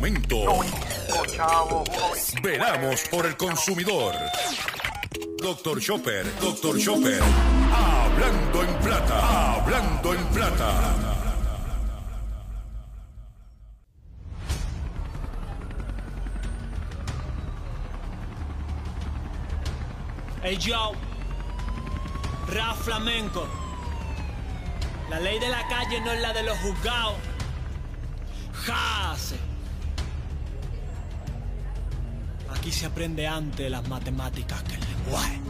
Momento. 0.00 0.46
Veramos 2.42 3.02
por 3.10 3.26
el 3.26 3.36
consumidor. 3.36 4.14
Doctor 5.42 5.78
Chopper, 5.78 6.24
Doctor 6.40 6.78
Chopper. 6.78 7.20
Hablando 7.70 8.62
en 8.62 8.74
plata, 8.76 9.54
hablando 9.56 10.14
en 10.14 10.24
plata. 10.28 10.94
Hey 20.42 20.56
yo, 20.56 20.92
Ra 22.48 22.72
Flamenco. 22.72 23.46
La 25.10 25.20
ley 25.20 25.38
de 25.38 25.48
la 25.50 25.68
calle 25.68 26.00
no 26.00 26.10
es 26.12 26.22
la 26.22 26.32
de 26.32 26.42
los 26.44 26.56
juzgados. 26.56 27.16
Jase. 28.64 29.49
Aquí 32.70 32.78
se 32.78 32.86
aprende 32.86 33.26
antes 33.26 33.68
las 33.68 33.88
matemáticas 33.88 34.62
que 34.62 34.74
el 34.74 34.80
lenguaje. 34.80 35.40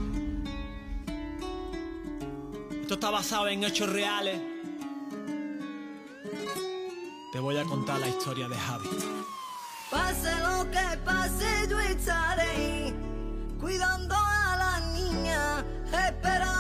Esto 2.80 2.95
está 2.95 3.11
basado 3.11 3.48
en 3.48 3.62
hechos 3.62 3.92
reales. 3.92 4.41
Te 7.30 7.38
voy 7.38 7.59
a 7.59 7.64
contar 7.64 8.01
la 8.01 8.09
historia 8.09 8.48
de 8.48 8.56
Javi. 8.56 8.88
Pase 9.91 10.30
lo 10.41 10.70
que 10.70 10.97
pase, 11.05 11.69
yo 11.69 11.78
estaré 11.80 12.95
cuidando 13.61 14.14
a 14.14 14.56
la 14.56 14.80
niña, 14.95 15.62
esperando 15.92 16.59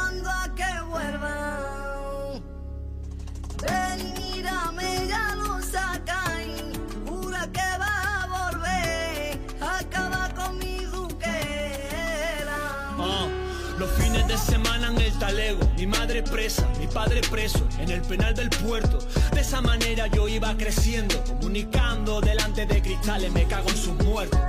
mi 15.76 15.86
madre 15.86 16.22
presa, 16.22 16.66
mi 16.78 16.86
padre 16.86 17.20
preso, 17.30 17.66
en 17.78 17.90
el 17.90 18.00
penal 18.00 18.34
del 18.34 18.48
puerto. 18.48 18.98
De 19.32 19.42
esa 19.42 19.60
manera 19.60 20.06
yo 20.06 20.26
iba 20.26 20.56
creciendo, 20.56 21.22
comunicando 21.24 22.20
delante 22.20 22.64
de 22.64 22.80
cristales, 22.80 23.30
me 23.30 23.44
cago 23.44 23.68
en 23.68 23.76
sus 23.76 23.94
muertos. 24.04 24.40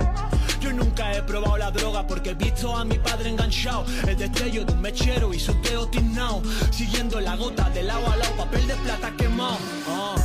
Yo 0.60 0.72
nunca 0.72 1.12
he 1.12 1.22
probado 1.22 1.58
la 1.58 1.70
droga 1.70 2.06
porque 2.06 2.30
he 2.30 2.34
visto 2.34 2.74
a 2.74 2.84
mi 2.84 2.98
padre 2.98 3.28
enganchado. 3.28 3.84
El 4.06 4.16
destello 4.16 4.64
de 4.64 4.72
un 4.72 4.80
mechero 4.80 5.34
y 5.34 5.38
su 5.38 5.52
dedo 5.60 5.88
tiznao. 5.88 6.42
Siguiendo 6.70 7.20
la 7.20 7.36
gota 7.36 7.68
de 7.70 7.82
lado 7.82 8.10
a 8.10 8.16
lado, 8.16 8.34
papel 8.36 8.66
de 8.66 8.74
plata 8.76 9.12
quemado. 9.16 9.58
Ah. 9.88 10.21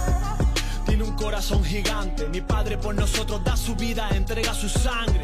Tiene 0.97 1.11
un 1.11 1.15
corazón 1.15 1.63
gigante. 1.63 2.27
Mi 2.29 2.41
padre 2.41 2.75
por 2.75 2.95
nosotros 2.95 3.43
da 3.43 3.55
su 3.55 3.75
vida, 3.75 4.09
entrega 4.15 4.51
su 4.55 4.67
sangre. 4.67 5.21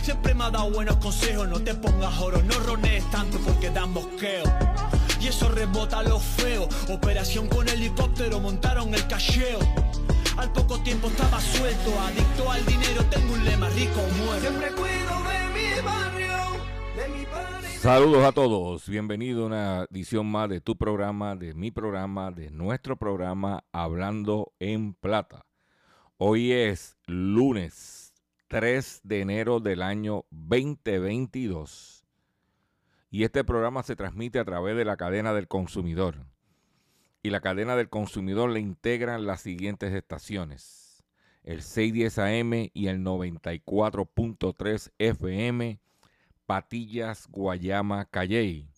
Siempre 0.00 0.32
me 0.32 0.44
ha 0.44 0.50
dado 0.50 0.70
buenos 0.70 0.94
consejos. 0.98 1.48
No 1.48 1.58
te 1.58 1.74
pongas 1.74 2.16
oro, 2.20 2.40
no 2.44 2.56
ronees 2.60 3.02
tanto 3.10 3.36
porque 3.40 3.68
dan 3.68 3.92
mosqueo. 3.92 4.44
Y 5.20 5.26
eso 5.26 5.48
rebota 5.48 6.04
lo 6.04 6.20
feo. 6.20 6.68
Operación 6.88 7.48
con 7.48 7.68
helicóptero, 7.68 8.38
montaron 8.38 8.94
el 8.94 9.04
cacheo. 9.08 9.58
Al 10.36 10.52
poco 10.52 10.78
tiempo 10.82 11.08
estaba 11.08 11.40
suelto, 11.40 12.00
adicto 12.00 12.52
al 12.52 12.64
dinero. 12.64 13.04
Tengo 13.06 13.32
un 13.32 13.44
lema 13.44 13.68
rico 13.70 14.00
o 14.00 14.24
muerto. 14.24 14.97
Saludos 17.80 18.24
a 18.24 18.32
todos, 18.32 18.88
bienvenido 18.88 19.44
a 19.44 19.46
una 19.46 19.86
edición 19.88 20.26
más 20.26 20.48
de 20.48 20.60
tu 20.60 20.76
programa, 20.76 21.36
de 21.36 21.54
mi 21.54 21.70
programa, 21.70 22.32
de 22.32 22.50
nuestro 22.50 22.96
programa 22.96 23.62
Hablando 23.70 24.52
en 24.58 24.94
Plata. 24.94 25.46
Hoy 26.16 26.50
es 26.50 26.96
lunes 27.06 28.14
3 28.48 29.02
de 29.04 29.20
enero 29.20 29.60
del 29.60 29.82
año 29.82 30.24
2022 30.32 32.04
y 33.12 33.22
este 33.22 33.44
programa 33.44 33.84
se 33.84 33.94
transmite 33.94 34.40
a 34.40 34.44
través 34.44 34.76
de 34.76 34.84
la 34.84 34.96
cadena 34.96 35.32
del 35.32 35.46
consumidor. 35.46 36.26
Y 37.22 37.30
la 37.30 37.40
cadena 37.40 37.76
del 37.76 37.88
consumidor 37.88 38.50
le 38.50 38.58
integran 38.58 39.24
las 39.24 39.42
siguientes 39.42 39.94
estaciones. 39.94 41.04
El 41.44 41.62
610 41.62 42.18
AM 42.18 42.70
y 42.74 42.88
el 42.88 43.04
94.3 43.04 44.90
FM 44.98 45.78
Patillas, 46.48 47.28
Guayama, 47.28 48.06
Calley. 48.06 48.70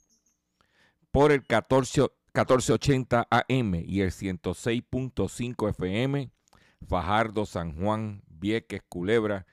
Por 1.13 1.31
el 1.31 1.47
14, 1.47 2.01
1480 2.35 3.29
AM 3.31 3.75
y 3.87 4.01
el 4.01 4.11
106.5 4.11 5.69
FM, 5.69 6.33
Fajardo, 6.89 7.47
San 7.47 7.81
Juan, 7.81 8.25
Vieques, 8.27 8.83
Culebra, 8.89 9.47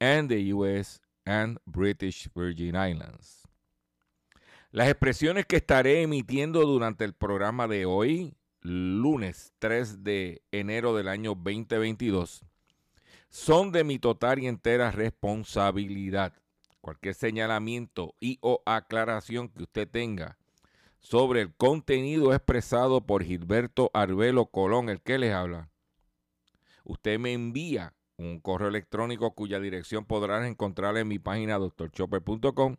and 0.00 0.28
the 0.28 0.52
US 0.52 1.00
and 1.24 1.58
British 1.64 2.28
Virgin 2.34 2.76
Islands. 2.76 3.48
Las 4.70 4.88
expresiones 4.88 5.46
que 5.46 5.56
estaré 5.56 6.02
emitiendo 6.02 6.66
durante 6.66 7.06
el 7.06 7.14
programa 7.14 7.68
de 7.68 7.86
hoy, 7.86 8.34
lunes 8.60 9.54
3 9.60 10.04
de 10.04 10.42
enero 10.50 10.94
del 10.94 11.08
año 11.08 11.34
2022, 11.34 12.44
son 13.30 13.72
de 13.72 13.82
mi 13.82 13.98
total 13.98 14.40
y 14.40 14.46
entera 14.46 14.90
responsabilidad 14.90 16.34
cualquier 16.82 17.14
señalamiento 17.14 18.14
y 18.20 18.38
o 18.42 18.62
aclaración 18.66 19.48
que 19.48 19.62
usted 19.62 19.88
tenga 19.88 20.36
sobre 21.00 21.40
el 21.40 21.54
contenido 21.54 22.34
expresado 22.34 23.06
por 23.06 23.24
Gilberto 23.24 23.90
Arbelo 23.94 24.46
Colón, 24.46 24.88
el 24.88 25.00
que 25.00 25.18
les 25.18 25.32
habla, 25.32 25.70
usted 26.84 27.18
me 27.18 27.32
envía 27.32 27.94
un 28.18 28.40
correo 28.40 28.68
electrónico 28.68 29.34
cuya 29.34 29.58
dirección 29.58 30.04
podrán 30.04 30.44
encontrar 30.44 30.96
en 30.96 31.08
mi 31.08 31.18
página 31.18 31.58
doctorchopper.com 31.58 32.76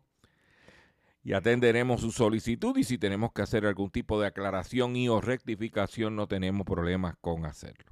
y 1.22 1.32
atenderemos 1.32 2.02
su 2.02 2.12
solicitud 2.12 2.76
y 2.76 2.84
si 2.84 2.98
tenemos 2.98 3.32
que 3.32 3.42
hacer 3.42 3.66
algún 3.66 3.90
tipo 3.90 4.20
de 4.20 4.26
aclaración 4.26 4.94
y 4.96 5.08
o 5.08 5.20
rectificación 5.20 6.16
no 6.16 6.28
tenemos 6.28 6.66
problemas 6.66 7.16
con 7.20 7.46
hacerlo. 7.46 7.90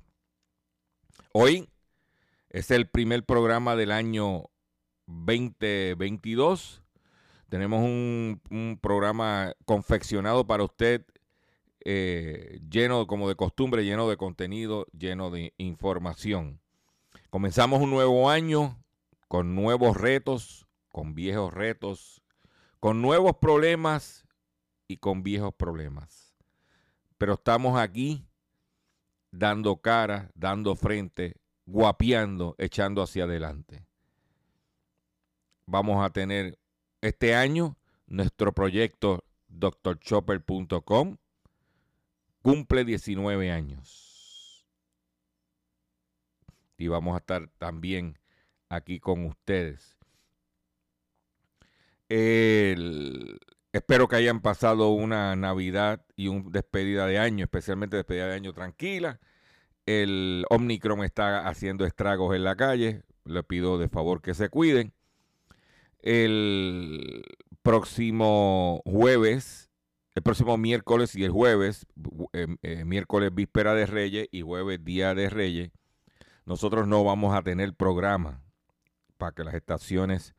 Hoy 1.33 1.69
es 2.51 2.71
el 2.71 2.87
primer 2.89 3.25
programa 3.25 3.75
del 3.75 3.91
año 3.91 4.52
2022. 5.07 6.83
Tenemos 7.49 7.83
un, 7.83 8.79
programa 8.81 9.53
confeccionado 9.65 10.47
para 10.47 10.65
usted, 10.65 11.05
eh, 11.85 12.61
lleno 12.71 13.07
como 13.07 13.29
de 13.29 13.35
costumbre, 13.35 13.85
lleno 13.85 14.09
de 14.09 14.17
contenido, 14.17 14.87
lleno 14.97 15.31
de 15.31 15.53
información. 15.59 16.61
Comenzamos 17.31 17.83
un 17.83 17.91
nuevo 17.91 18.31
año 18.31 18.83
con 19.29 19.55
nuevos 19.55 19.97
retos, 19.97 20.67
con 20.91 21.15
viejos 21.15 21.53
retos, 21.53 22.23
con 22.81 23.03
nuevos 23.03 23.37
problemas 23.37 24.27
y 24.89 24.97
con 24.97 25.23
viejos 25.23 25.55
problemas. 25.55 26.35
Pero 27.19 27.35
estamos 27.35 27.79
aquí 27.79 28.27
dando 29.31 29.77
cara, 29.77 30.31
dando 30.35 30.75
frente, 30.75 31.37
guapeando, 31.67 32.55
echando 32.59 33.03
hacia 33.03 33.25
adelante 33.25 33.87
vamos 35.73 36.05
a 36.05 36.11
tener 36.11 36.59
este 37.01 37.35
año 37.35 37.79
nuestro 38.07 38.53
proyecto 38.53 39.25
drchopper.com 39.49 41.17
cumple 42.43 42.85
19 42.85 43.51
años. 43.51 44.67
Y 46.77 46.89
vamos 46.89 47.15
a 47.15 47.19
estar 47.19 47.49
también 47.57 48.19
aquí 48.69 49.01
con 49.01 49.25
ustedes. 49.25 49.97
Espero 53.73 54.09
que 54.09 54.17
hayan 54.17 54.43
pasado 54.43 54.91
una 54.91 55.35
Navidad 55.37 56.05
y 56.17 56.29
una 56.29 56.51
despedida 56.51 57.07
de 57.07 57.19
año, 57.19 57.45
especialmente 57.45 57.97
despedida 57.97 58.27
de 58.27 58.35
año 58.35 58.53
tranquila. 58.53 59.21
El 59.87 60.45
Omnicron 60.51 61.03
está 61.03 61.49
haciendo 61.49 61.87
estragos 61.87 62.37
en 62.37 62.45
la 62.45 62.57
calle. 62.57 63.05
Le 63.25 63.43
pido 63.43 63.79
de 63.79 63.89
favor 63.89 64.21
que 64.21 64.35
se 64.35 64.51
cuiden 64.51 64.93
el 66.03 67.25
próximo 67.63 68.83
jueves, 68.85 69.71
el 70.15 70.23
próximo 70.23 70.59
miércoles 70.59 71.15
y 71.15 71.25
el 71.25 71.31
jueves, 71.31 71.87
eh, 72.33 72.49
eh, 72.63 72.85
miércoles 72.85 73.35
víspera 73.35 73.75
de 73.75 73.87
Reyes 73.87 74.29
y 74.31 74.43
jueves 74.43 74.85
día 74.85 75.15
de 75.15 75.31
Reyes, 75.31 75.71
nosotros 76.45 76.87
no 76.89 77.05
vamos 77.05 77.35
a 77.35 77.43
tener 77.43 77.73
programa 77.75 78.43
para 79.17 79.33
que 79.33 79.45
las 79.45 79.55
estaciones 79.55 80.35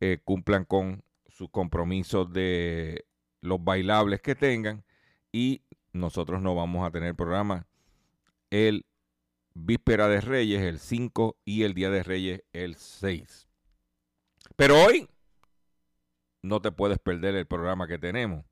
eh, 0.00 0.18
cumplan 0.22 0.64
con 0.64 1.02
sus 1.28 1.48
compromisos 1.50 2.30
de 2.32 3.06
los 3.40 3.62
bailables 3.64 4.20
que 4.20 4.34
tengan 4.34 4.84
y 5.32 5.62
nosotros 5.92 6.42
no 6.42 6.54
vamos 6.54 6.86
a 6.86 6.90
tener 6.90 7.14
programa 7.14 7.66
el 8.50 8.84
víspera 9.54 10.08
de 10.08 10.20
Reyes, 10.20 10.62
el 10.62 10.78
5 10.78 11.36
y 11.44 11.62
el 11.62 11.74
día 11.74 11.90
de 11.90 12.02
Reyes, 12.02 12.42
el 12.52 12.76
6. 12.76 13.49
Pero 14.60 14.78
hoy 14.78 15.08
no 16.42 16.60
te 16.60 16.70
puedes 16.70 16.98
perder 16.98 17.34
el 17.34 17.46
programa 17.46 17.88
que 17.88 17.96
tenemos. 17.98 18.44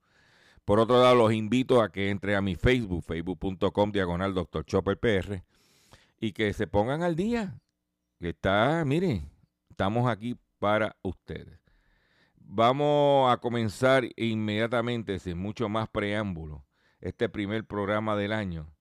Por 0.65 0.81
otro 0.81 1.03
lado, 1.03 1.15
los 1.17 1.35
invito 1.35 1.83
a 1.83 1.93
que 1.93 2.09
entre 2.09 2.35
a 2.35 2.41
mi 2.41 2.57
Facebook, 2.57 3.05
facebook.com 3.05 3.93
diagonal 3.93 4.33
Dr. 4.33 4.65
Chopper 4.65 4.99
PR, 4.99 5.45
y 6.19 6.33
que 6.33 6.55
se 6.55 6.67
pongan 6.67 7.03
al 7.03 7.15
día. 7.15 7.61
Que 8.19 8.31
está, 8.31 8.83
miren, 8.87 9.31
estamos 9.69 10.09
aquí 10.09 10.35
para 10.59 10.97
ustedes. 11.03 11.61
Vamos 12.37 13.31
a 13.31 13.37
comenzar 13.37 14.09
inmediatamente, 14.17 15.19
sin 15.19 15.37
mucho 15.37 15.69
más 15.69 15.91
preámbulo, 15.91 16.65
este 17.03 17.29
primer 17.29 17.67
programa 17.67 18.17
del 18.17 18.33
año 18.33 18.75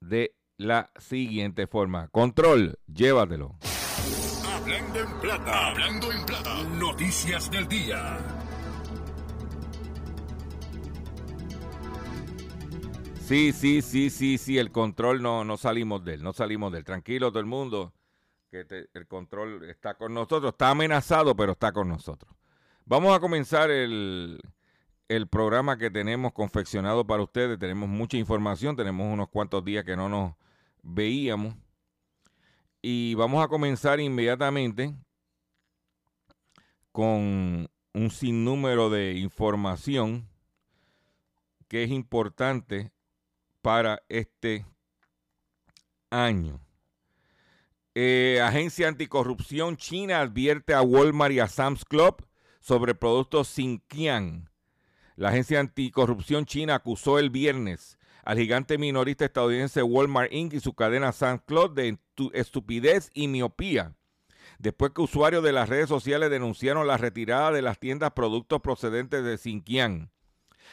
de 0.00 0.34
la 0.56 0.90
siguiente 0.98 1.68
forma. 1.68 2.08
Control, 2.08 2.80
llévatelo. 2.92 3.56
Hablando 4.64 4.98
en 4.98 6.24
plata, 6.24 6.62
noticias 6.78 7.50
del 7.50 7.68
día. 7.68 8.16
Sí, 13.20 13.52
sí, 13.52 13.82
sí, 13.82 14.08
sí, 14.08 14.38
sí, 14.38 14.56
el 14.56 14.72
control 14.72 15.20
no, 15.20 15.44
no 15.44 15.58
salimos 15.58 16.02
de 16.02 16.14
él, 16.14 16.22
no 16.22 16.32
salimos 16.32 16.72
de. 16.72 16.82
Tranquilo 16.82 17.28
todo 17.28 17.40
el 17.40 17.46
mundo, 17.46 17.92
que 18.50 18.64
el 18.94 19.06
control 19.06 19.68
está 19.68 19.98
con 19.98 20.14
nosotros, 20.14 20.52
está 20.52 20.70
amenazado, 20.70 21.36
pero 21.36 21.52
está 21.52 21.70
con 21.72 21.90
nosotros. 21.90 22.34
Vamos 22.86 23.14
a 23.14 23.20
comenzar 23.20 23.70
el, 23.70 24.40
el 25.08 25.28
programa 25.28 25.76
que 25.76 25.90
tenemos 25.90 26.32
confeccionado 26.32 27.06
para 27.06 27.22
ustedes. 27.22 27.58
Tenemos 27.58 27.90
mucha 27.90 28.16
información, 28.16 28.76
tenemos 28.76 29.12
unos 29.12 29.28
cuantos 29.28 29.62
días 29.62 29.84
que 29.84 29.94
no 29.94 30.08
nos 30.08 30.32
veíamos. 30.82 31.54
Y 32.86 33.14
vamos 33.14 33.42
a 33.42 33.48
comenzar 33.48 33.98
inmediatamente 33.98 34.94
con 36.92 37.66
un 37.94 38.10
sinnúmero 38.10 38.90
de 38.90 39.14
información 39.14 40.28
que 41.66 41.84
es 41.84 41.90
importante 41.90 42.92
para 43.62 44.02
este 44.10 44.66
año. 46.10 46.60
Eh, 47.94 48.42
Agencia 48.42 48.88
Anticorrupción 48.88 49.78
China 49.78 50.20
advierte 50.20 50.74
a 50.74 50.82
Walmart 50.82 51.32
y 51.32 51.40
a 51.40 51.48
Sam's 51.48 51.86
Club 51.86 52.28
sobre 52.60 52.94
productos 52.94 53.48
Xinjiang. 53.48 54.50
La 55.16 55.30
Agencia 55.30 55.58
Anticorrupción 55.58 56.44
China 56.44 56.74
acusó 56.74 57.18
el 57.18 57.30
viernes 57.30 57.96
al 58.24 58.38
gigante 58.38 58.78
minorista 58.78 59.24
estadounidense 59.24 59.82
Walmart 59.82 60.32
Inc. 60.32 60.54
y 60.54 60.60
su 60.60 60.74
cadena 60.74 61.12
Sam's 61.12 61.42
Club 61.46 61.74
de 61.74 61.98
estupidez 62.32 63.10
y 63.12 63.28
miopía, 63.28 63.94
después 64.58 64.92
que 64.92 65.02
usuarios 65.02 65.44
de 65.44 65.52
las 65.52 65.68
redes 65.68 65.88
sociales 65.88 66.30
denunciaron 66.30 66.86
la 66.86 66.96
retirada 66.96 67.52
de 67.52 67.62
las 67.62 67.78
tiendas 67.78 68.12
productos 68.12 68.60
procedentes 68.60 69.24
de 69.24 69.36
Xinjiang. 69.36 70.10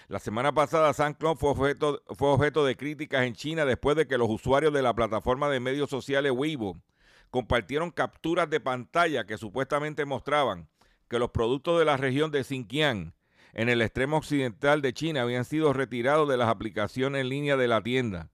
La 0.07 0.19
semana 0.19 0.53
pasada, 0.53 0.93
SoundCloud 0.93 1.37
fue 1.37 1.49
objeto, 1.49 2.01
fue 2.17 2.29
objeto 2.29 2.65
de 2.65 2.77
críticas 2.77 3.23
en 3.23 3.33
China 3.33 3.65
después 3.65 3.97
de 3.97 4.07
que 4.07 4.17
los 4.17 4.29
usuarios 4.29 4.73
de 4.73 4.81
la 4.81 4.95
plataforma 4.95 5.49
de 5.49 5.59
medios 5.59 5.89
sociales 5.89 6.31
Weibo 6.33 6.81
compartieron 7.29 7.91
capturas 7.91 8.49
de 8.49 8.59
pantalla 8.59 9.25
que 9.25 9.37
supuestamente 9.37 10.05
mostraban 10.05 10.69
que 11.09 11.19
los 11.19 11.31
productos 11.31 11.77
de 11.77 11.85
la 11.85 11.97
región 11.97 12.31
de 12.31 12.43
Xinjiang, 12.43 13.13
en 13.53 13.69
el 13.69 13.81
extremo 13.81 14.17
occidental 14.17 14.81
de 14.81 14.93
China, 14.93 15.21
habían 15.21 15.45
sido 15.45 15.73
retirados 15.73 16.27
de 16.29 16.37
las 16.37 16.49
aplicaciones 16.49 17.21
en 17.21 17.29
línea 17.29 17.57
de 17.57 17.67
la 17.67 17.81
tienda. 17.81 18.29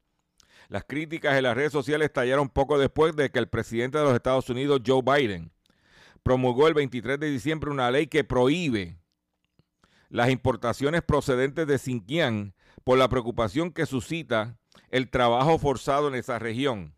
Las 0.69 0.83
críticas 0.83 1.37
en 1.37 1.43
las 1.43 1.55
redes 1.55 1.71
sociales 1.71 2.07
estallaron 2.07 2.49
poco 2.49 2.77
después 2.77 3.15
de 3.15 3.29
que 3.31 3.39
el 3.39 3.47
presidente 3.47 3.97
de 3.97 4.03
los 4.03 4.13
Estados 4.13 4.49
Unidos, 4.49 4.81
Joe 4.85 5.01
Biden, 5.01 5.51
promulgó 6.23 6.67
el 6.67 6.73
23 6.73 7.19
de 7.19 7.29
diciembre 7.29 7.71
una 7.71 7.89
ley 7.89 8.07
que 8.07 8.23
prohíbe 8.23 8.97
las 10.09 10.29
importaciones 10.29 11.01
procedentes 11.01 11.67
de 11.67 11.77
Xinjiang 11.77 12.53
por 12.83 12.97
la 12.97 13.09
preocupación 13.09 13.71
que 13.71 13.85
suscita 13.85 14.57
el 14.89 15.09
trabajo 15.09 15.57
forzado 15.57 16.09
en 16.09 16.15
esa 16.15 16.39
región. 16.39 16.95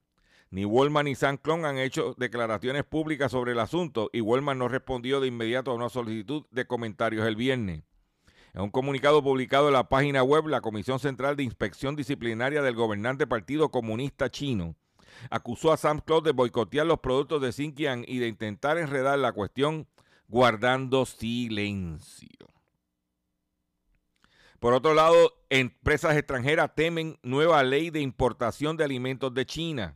Ni 0.51 0.65
Walmart 0.65 1.05
ni 1.05 1.13
Sanclon 1.13 1.65
han 1.65 1.77
hecho 1.77 2.15
declaraciones 2.17 2.83
públicas 2.83 3.31
sobre 3.31 3.51
el 3.51 3.59
asunto 3.59 4.09
y 4.11 4.21
Walmart 4.21 4.57
no 4.57 4.67
respondió 4.67 5.19
de 5.19 5.27
inmediato 5.27 5.71
a 5.71 5.75
una 5.75 5.89
solicitud 5.89 6.45
de 6.49 6.65
comentarios 6.65 7.27
el 7.27 7.35
viernes. 7.35 7.83
En 8.59 8.63
un 8.65 8.71
comunicado 8.71 9.23
publicado 9.23 9.67
en 9.67 9.73
la 9.73 9.87
página 9.87 10.21
web, 10.21 10.47
la 10.47 10.59
Comisión 10.59 10.99
Central 10.99 11.37
de 11.37 11.43
Inspección 11.43 11.95
Disciplinaria 11.95 12.61
del 12.61 12.75
gobernante 12.75 13.25
Partido 13.25 13.71
Comunista 13.71 14.29
Chino 14.29 14.75
acusó 15.29 15.71
a 15.71 15.77
Sam 15.77 16.01
Club 16.01 16.25
de 16.25 16.33
boicotear 16.33 16.85
los 16.85 16.99
productos 16.99 17.41
de 17.41 17.53
Xinjiang 17.53 18.03
y 18.05 18.19
de 18.19 18.27
intentar 18.27 18.77
enredar 18.77 19.17
la 19.17 19.31
cuestión 19.31 19.87
guardando 20.27 21.05
silencio. 21.05 22.49
Por 24.59 24.73
otro 24.73 24.93
lado, 24.93 25.35
empresas 25.49 26.17
extranjeras 26.17 26.75
temen 26.75 27.17
nueva 27.23 27.63
ley 27.63 27.91
de 27.91 28.01
importación 28.01 28.75
de 28.75 28.83
alimentos 28.83 29.33
de 29.33 29.45
China. 29.45 29.95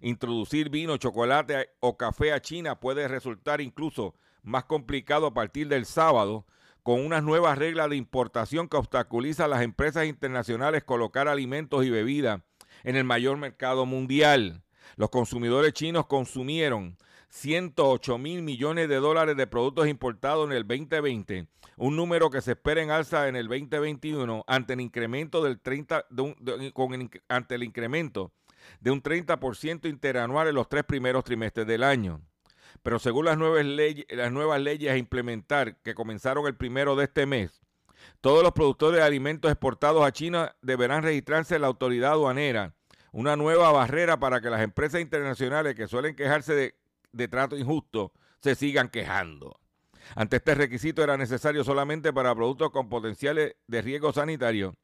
Introducir 0.00 0.68
vino, 0.68 0.96
chocolate 0.96 1.68
o 1.78 1.96
café 1.96 2.32
a 2.32 2.42
China 2.42 2.80
puede 2.80 3.06
resultar 3.06 3.60
incluso 3.60 4.16
más 4.42 4.64
complicado 4.64 5.26
a 5.28 5.32
partir 5.32 5.68
del 5.68 5.86
sábado 5.86 6.44
con 6.90 7.06
unas 7.06 7.22
nuevas 7.22 7.56
reglas 7.56 7.88
de 7.88 7.94
importación 7.94 8.66
que 8.66 8.76
obstaculizan 8.76 9.44
a 9.44 9.48
las 9.50 9.62
empresas 9.62 10.06
internacionales 10.06 10.82
colocar 10.82 11.28
alimentos 11.28 11.84
y 11.84 11.90
bebidas 11.90 12.40
en 12.82 12.96
el 12.96 13.04
mayor 13.04 13.36
mercado 13.36 13.86
mundial. 13.86 14.64
Los 14.96 15.08
consumidores 15.08 15.72
chinos 15.72 16.06
consumieron 16.06 16.96
108 17.28 18.18
mil 18.18 18.42
millones 18.42 18.88
de 18.88 18.96
dólares 18.96 19.36
de 19.36 19.46
productos 19.46 19.86
importados 19.86 20.50
en 20.50 20.56
el 20.56 20.66
2020, 20.66 21.46
un 21.76 21.94
número 21.94 22.28
que 22.28 22.40
se 22.40 22.50
espera 22.54 22.82
en 22.82 22.90
alza 22.90 23.28
en 23.28 23.36
el 23.36 23.46
2021 23.46 24.42
ante 24.48 24.72
el 24.72 24.80
incremento 24.80 25.44
del 25.44 25.60
30 25.60 26.06
ante 27.28 27.54
el 27.54 27.62
incremento 27.62 28.32
de 28.80 28.90
un 28.90 29.00
30% 29.00 29.88
interanual 29.88 30.48
en 30.48 30.56
los 30.56 30.68
tres 30.68 30.82
primeros 30.82 31.22
trimestres 31.22 31.68
del 31.68 31.84
año. 31.84 32.20
Pero 32.82 32.98
según 32.98 33.26
las 33.26 33.38
nuevas, 33.38 33.64
leyes, 33.64 34.06
las 34.10 34.32
nuevas 34.32 34.60
leyes 34.60 34.90
a 34.90 34.96
implementar 34.96 35.76
que 35.82 35.94
comenzaron 35.94 36.46
el 36.46 36.56
primero 36.56 36.96
de 36.96 37.04
este 37.04 37.26
mes, 37.26 37.60
todos 38.20 38.42
los 38.42 38.52
productores 38.52 39.00
de 39.00 39.06
alimentos 39.06 39.50
exportados 39.50 40.04
a 40.04 40.12
China 40.12 40.56
deberán 40.62 41.02
registrarse 41.02 41.56
en 41.56 41.62
la 41.62 41.68
autoridad 41.68 42.12
aduanera, 42.12 42.74
una 43.12 43.36
nueva 43.36 43.70
barrera 43.72 44.18
para 44.18 44.40
que 44.40 44.50
las 44.50 44.62
empresas 44.62 45.00
internacionales 45.00 45.74
que 45.74 45.88
suelen 45.88 46.16
quejarse 46.16 46.74
de 47.12 47.28
trato 47.28 47.56
injusto 47.56 48.12
se 48.40 48.54
sigan 48.54 48.88
quejando. 48.88 49.60
Ante 50.14 50.36
este 50.36 50.54
requisito 50.54 51.02
era 51.02 51.16
necesario 51.16 51.64
solamente 51.64 52.12
para 52.12 52.34
productos 52.34 52.70
con 52.70 52.88
potenciales 52.88 53.56
de 53.66 53.82
riesgo 53.82 54.12
sanitario, 54.12 54.74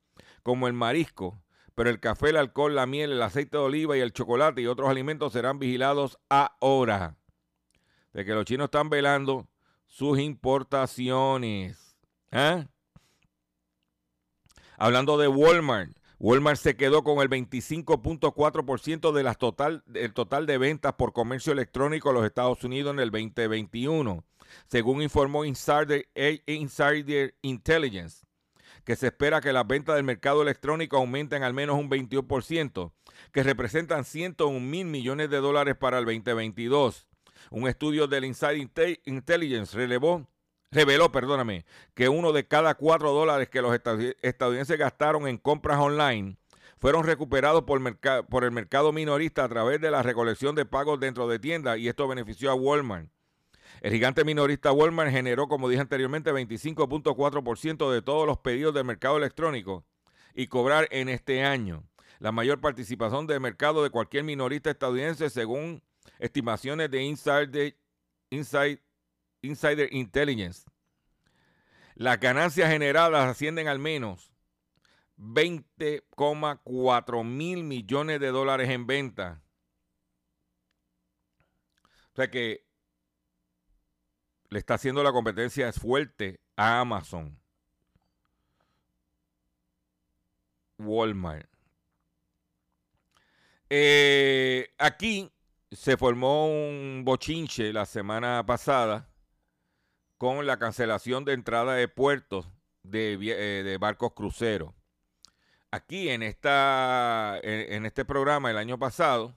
como 0.42 0.66
el 0.66 0.72
marisco, 0.72 1.42
pero 1.74 1.90
el 1.90 2.00
café, 2.00 2.30
el 2.30 2.36
alcohol, 2.36 2.74
la 2.74 2.86
miel, 2.86 3.12
el 3.12 3.22
aceite 3.22 3.56
de 3.58 3.64
oliva 3.64 3.96
y 3.96 4.00
el 4.00 4.12
chocolate 4.12 4.62
y 4.62 4.66
otros 4.66 4.88
alimentos 4.88 5.32
serán 5.32 5.58
vigilados 5.58 6.18
ahora. 6.28 7.15
De 8.16 8.24
que 8.24 8.32
los 8.32 8.46
chinos 8.46 8.64
están 8.68 8.88
velando 8.88 9.46
sus 9.86 10.18
importaciones. 10.18 11.98
¿eh? 12.30 12.66
Hablando 14.78 15.18
de 15.18 15.28
Walmart, 15.28 15.94
Walmart 16.18 16.58
se 16.58 16.78
quedó 16.78 17.04
con 17.04 17.18
el 17.18 17.28
25.4% 17.28 19.12
de 19.12 19.22
las 19.22 19.36
total, 19.36 19.82
del 19.84 20.14
total 20.14 20.46
de 20.46 20.56
ventas 20.56 20.94
por 20.94 21.12
comercio 21.12 21.52
electrónico 21.52 22.08
en 22.08 22.14
los 22.14 22.24
Estados 22.24 22.64
Unidos 22.64 22.94
en 22.94 23.00
el 23.00 23.10
2021, 23.10 24.24
según 24.66 25.02
informó 25.02 25.44
Insider, 25.44 26.08
Insider 26.46 27.34
Intelligence, 27.42 28.24
que 28.84 28.96
se 28.96 29.08
espera 29.08 29.42
que 29.42 29.52
las 29.52 29.66
ventas 29.66 29.94
del 29.94 30.04
mercado 30.04 30.40
electrónico 30.40 30.96
aumenten 30.96 31.42
al 31.42 31.52
menos 31.52 31.78
un 31.78 31.90
21%, 31.90 32.92
que 33.32 33.42
representan 33.42 34.06
101 34.06 34.58
mil 34.58 34.86
millones 34.86 35.28
de 35.28 35.36
dólares 35.36 35.76
para 35.76 35.98
el 35.98 36.06
2022. 36.06 37.06
Un 37.50 37.68
estudio 37.68 38.06
del 38.06 38.24
Insider 38.24 38.68
Intelligence 39.04 39.76
relevó 39.76 40.26
reveló, 40.70 41.10
perdóname, 41.10 41.64
que 41.94 42.08
uno 42.08 42.32
de 42.32 42.46
cada 42.46 42.74
cuatro 42.74 43.12
dólares 43.12 43.48
que 43.48 43.62
los 43.62 43.74
estadounidenses 44.22 44.78
gastaron 44.78 45.26
en 45.26 45.38
compras 45.38 45.78
online 45.78 46.36
fueron 46.78 47.04
recuperados 47.04 47.62
por, 47.62 47.80
por, 48.28 48.44
el 48.44 48.50
mercado 48.50 48.92
minorista 48.92 49.44
a 49.44 49.48
través 49.48 49.80
de 49.80 49.90
la 49.90 50.02
recolección 50.02 50.54
de 50.54 50.66
pagos 50.66 51.00
dentro 51.00 51.26
de 51.28 51.38
tiendas 51.38 51.78
y 51.78 51.88
esto 51.88 52.06
benefició 52.06 52.50
a 52.50 52.54
Walmart. 52.54 53.08
El 53.80 53.92
gigante 53.92 54.24
minorista 54.24 54.72
Walmart 54.72 55.10
generó, 55.10 55.48
como 55.48 55.68
dije 55.68 55.80
anteriormente, 55.80 56.32
25.4% 56.32 57.90
de 57.90 58.02
todos 58.02 58.26
los 58.26 58.38
pedidos 58.38 58.74
del 58.74 58.84
mercado 58.84 59.16
electrónico 59.16 59.84
y 60.34 60.48
cobrar 60.48 60.88
en 60.90 61.08
este 61.08 61.44
año. 61.44 61.84
La 62.18 62.32
mayor 62.32 62.60
participación 62.60 63.26
de 63.26 63.40
mercado 63.40 63.82
de 63.82 63.90
cualquier 63.90 64.24
minorista 64.24 64.70
estadounidense 64.70 65.30
según 65.30 65.82
estimaciones 66.18 66.90
de 66.90 67.02
Inside, 67.02 67.76
Inside 68.30 68.82
Insider 69.42 69.92
Intelligence. 69.92 70.64
Las 71.94 72.18
ganancias 72.20 72.70
generadas 72.70 73.26
ascienden 73.26 73.68
al 73.68 73.78
menos 73.78 74.32
20,4 75.18 77.24
mil 77.24 77.64
millones 77.64 78.20
de 78.20 78.28
dólares 78.28 78.68
en 78.68 78.86
venta. 78.86 79.40
O 82.12 82.16
sea 82.16 82.30
que 82.30 82.66
le 84.48 84.58
está 84.58 84.74
haciendo 84.74 85.02
la 85.02 85.12
competencia 85.12 85.72
fuerte 85.72 86.40
a 86.56 86.80
Amazon, 86.80 87.38
Walmart. 90.78 91.48
Eh, 93.68 94.72
aquí 94.78 95.32
se 95.70 95.96
formó 95.96 96.46
un 96.46 97.02
bochinche 97.04 97.72
la 97.72 97.86
semana 97.86 98.44
pasada 98.46 99.08
con 100.18 100.46
la 100.46 100.58
cancelación 100.58 101.24
de 101.24 101.32
entrada 101.32 101.74
de 101.74 101.88
puertos 101.88 102.48
de, 102.82 103.18
eh, 103.20 103.76
barcos 103.78 104.12
cruceros. 104.14 104.72
Aquí 105.70 106.08
en, 106.08 106.22
esta, 106.22 107.38
en, 107.42 107.84
este 107.84 108.04
programa 108.04 108.50
el 108.50 108.56
año 108.56 108.78
pasado, 108.78 109.34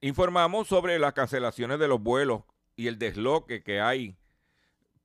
informamos 0.00 0.68
sobre 0.68 0.98
las 0.98 1.14
cancelaciones 1.14 1.78
de 1.78 1.88
los 1.88 2.00
vuelos 2.00 2.42
y 2.76 2.86
el 2.86 2.98
desloque 2.98 3.64
que 3.64 3.80
hay 3.80 4.16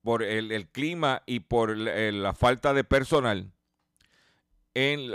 por 0.02 0.22
el, 0.22 0.68
clima 0.68 1.22
y 1.26 1.40
por 1.40 1.76
la 1.76 2.34
falta 2.34 2.74
de 2.74 2.84
personal 2.84 3.50
en, 4.74 5.10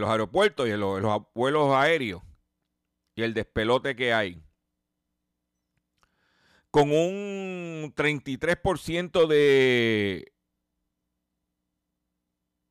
los 0.00 0.08
aeropuertos 0.08 0.66
y 0.66 0.70
en 0.72 0.80
los 0.80 1.22
vuelos 1.34 1.74
aéreos 1.76 2.22
y 3.14 3.22
el 3.22 3.34
despelote 3.34 3.94
que 3.96 4.12
hay 4.12 4.42
con 6.70 6.90
un 6.90 7.92
33% 7.94 9.26
de 9.26 10.32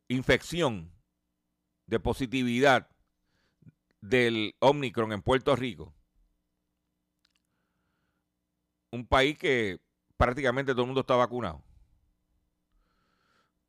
infección, 0.08 0.92
de 1.86 2.00
positividad 2.00 2.90
del 4.02 4.56
Omicron 4.60 5.12
en 5.12 5.22
Puerto 5.22 5.56
Rico. 5.56 5.94
Un 8.90 9.06
país 9.06 9.38
que 9.38 9.80
prácticamente 10.18 10.72
todo 10.72 10.82
el 10.82 10.88
mundo 10.88 11.02
está 11.02 11.16
vacunado. 11.16 11.64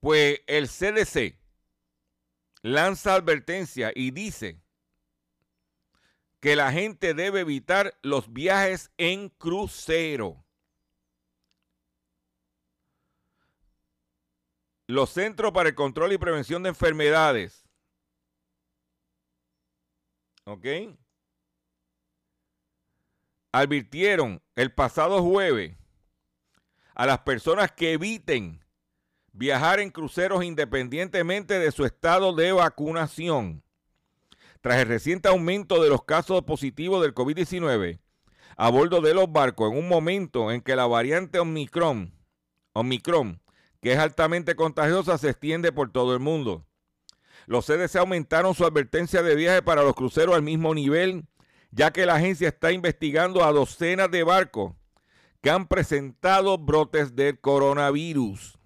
Pues 0.00 0.40
el 0.46 0.66
CDC 0.66 1.38
lanza 2.62 3.14
advertencia 3.14 3.92
y 3.94 4.10
dice 4.12 4.62
que 6.42 6.56
la 6.56 6.72
gente 6.72 7.14
debe 7.14 7.40
evitar 7.40 7.96
los 8.02 8.32
viajes 8.32 8.90
en 8.98 9.28
crucero. 9.28 10.44
Los 14.88 15.10
Centros 15.10 15.52
para 15.52 15.68
el 15.68 15.76
Control 15.76 16.12
y 16.12 16.18
Prevención 16.18 16.64
de 16.64 16.70
Enfermedades. 16.70 17.64
¿Ok? 20.42 20.66
Advirtieron 23.52 24.42
el 24.56 24.74
pasado 24.74 25.22
jueves 25.22 25.76
a 26.96 27.06
las 27.06 27.20
personas 27.20 27.70
que 27.70 27.92
eviten 27.92 28.64
viajar 29.30 29.78
en 29.78 29.90
cruceros 29.90 30.42
independientemente 30.42 31.60
de 31.60 31.70
su 31.70 31.84
estado 31.84 32.34
de 32.34 32.50
vacunación 32.50 33.62
tras 34.62 34.78
el 34.78 34.88
reciente 34.88 35.28
aumento 35.28 35.82
de 35.82 35.90
los 35.90 36.04
casos 36.04 36.42
positivos 36.42 37.02
del 37.02 37.14
COVID-19 37.14 37.98
a 38.56 38.70
bordo 38.70 39.00
de 39.00 39.12
los 39.12 39.30
barcos 39.30 39.72
en 39.72 39.78
un 39.78 39.88
momento 39.88 40.50
en 40.52 40.60
que 40.60 40.76
la 40.76 40.86
variante 40.86 41.38
Omicron, 41.38 42.14
Omicron, 42.72 43.42
que 43.80 43.92
es 43.92 43.98
altamente 43.98 44.54
contagiosa, 44.54 45.18
se 45.18 45.30
extiende 45.30 45.72
por 45.72 45.90
todo 45.90 46.14
el 46.14 46.20
mundo. 46.20 46.64
Los 47.46 47.66
CDC 47.66 47.96
aumentaron 47.96 48.54
su 48.54 48.64
advertencia 48.64 49.22
de 49.22 49.34
viaje 49.34 49.62
para 49.62 49.82
los 49.82 49.94
cruceros 49.94 50.36
al 50.36 50.42
mismo 50.42 50.74
nivel, 50.74 51.26
ya 51.72 51.90
que 51.90 52.06
la 52.06 52.14
agencia 52.14 52.48
está 52.48 52.70
investigando 52.70 53.44
a 53.44 53.52
docenas 53.52 54.10
de 54.10 54.22
barcos 54.22 54.74
que 55.40 55.50
han 55.50 55.66
presentado 55.66 56.56
brotes 56.56 57.16
del 57.16 57.40
coronavirus. 57.40 58.58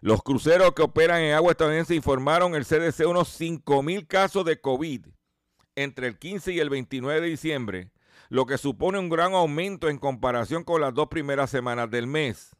Los 0.00 0.22
cruceros 0.22 0.72
que 0.74 0.82
operan 0.82 1.20
en 1.22 1.34
agua 1.34 1.52
estadounidense 1.52 1.94
informaron 1.94 2.54
el 2.54 2.64
CDC 2.64 3.06
unos 3.06 3.40
5.000 3.40 4.06
casos 4.06 4.44
de 4.44 4.60
COVID 4.60 5.06
entre 5.74 6.06
el 6.08 6.18
15 6.18 6.52
y 6.52 6.60
el 6.60 6.70
29 6.70 7.20
de 7.20 7.26
diciembre, 7.28 7.92
lo 8.28 8.46
que 8.46 8.58
supone 8.58 8.98
un 8.98 9.08
gran 9.08 9.34
aumento 9.34 9.88
en 9.88 9.98
comparación 9.98 10.64
con 10.64 10.80
las 10.80 10.94
dos 10.94 11.08
primeras 11.08 11.50
semanas 11.50 11.90
del 11.90 12.06
mes. 12.06 12.54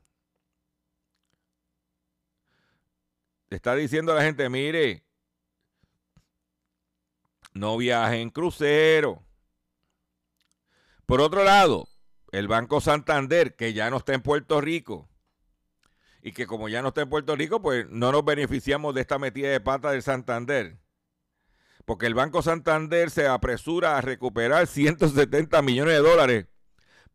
Está 3.51 3.75
diciendo 3.75 4.15
la 4.15 4.23
gente, 4.23 4.49
mire, 4.49 5.05
no 7.55 7.77
viaje 7.77 8.21
en 8.21 8.31
crucero. 8.31 9.23
Por 11.07 11.21
otro 11.21 11.45
lado, 11.45 11.89
el 12.31 12.49
Banco 12.49 12.81
Santander, 12.81 13.57
que 13.57 13.73
ya 13.73 13.91
no 13.91 13.97
está 13.97 14.13
en 14.13 14.23
Puerto 14.23 14.61
Rico, 14.61 15.09
y 16.23 16.33
que 16.33 16.47
como 16.47 16.69
ya 16.69 16.83
no 16.83 16.89
está 16.89 17.03
en 17.03 17.11
Puerto 17.11 17.37
Rico, 17.37 17.63
pues 17.63 17.87
no 17.91 18.13
nos 18.13 18.25
beneficiamos 18.25 18.95
de 18.95 19.03
esta 19.03 19.19
metida 19.19 19.49
de 19.51 19.61
pata 19.61 19.91
del 19.91 20.03
Santander. 20.03 20.79
Porque 21.85 22.07
el 22.07 22.15
Banco 22.15 22.43
Santander 22.43 23.11
se 23.11 23.27
apresura 23.27 23.97
a 23.97 24.01
recuperar 24.01 24.67
170 24.67 25.63
millones 25.63 25.95
de 25.95 26.01
dólares 26.01 26.47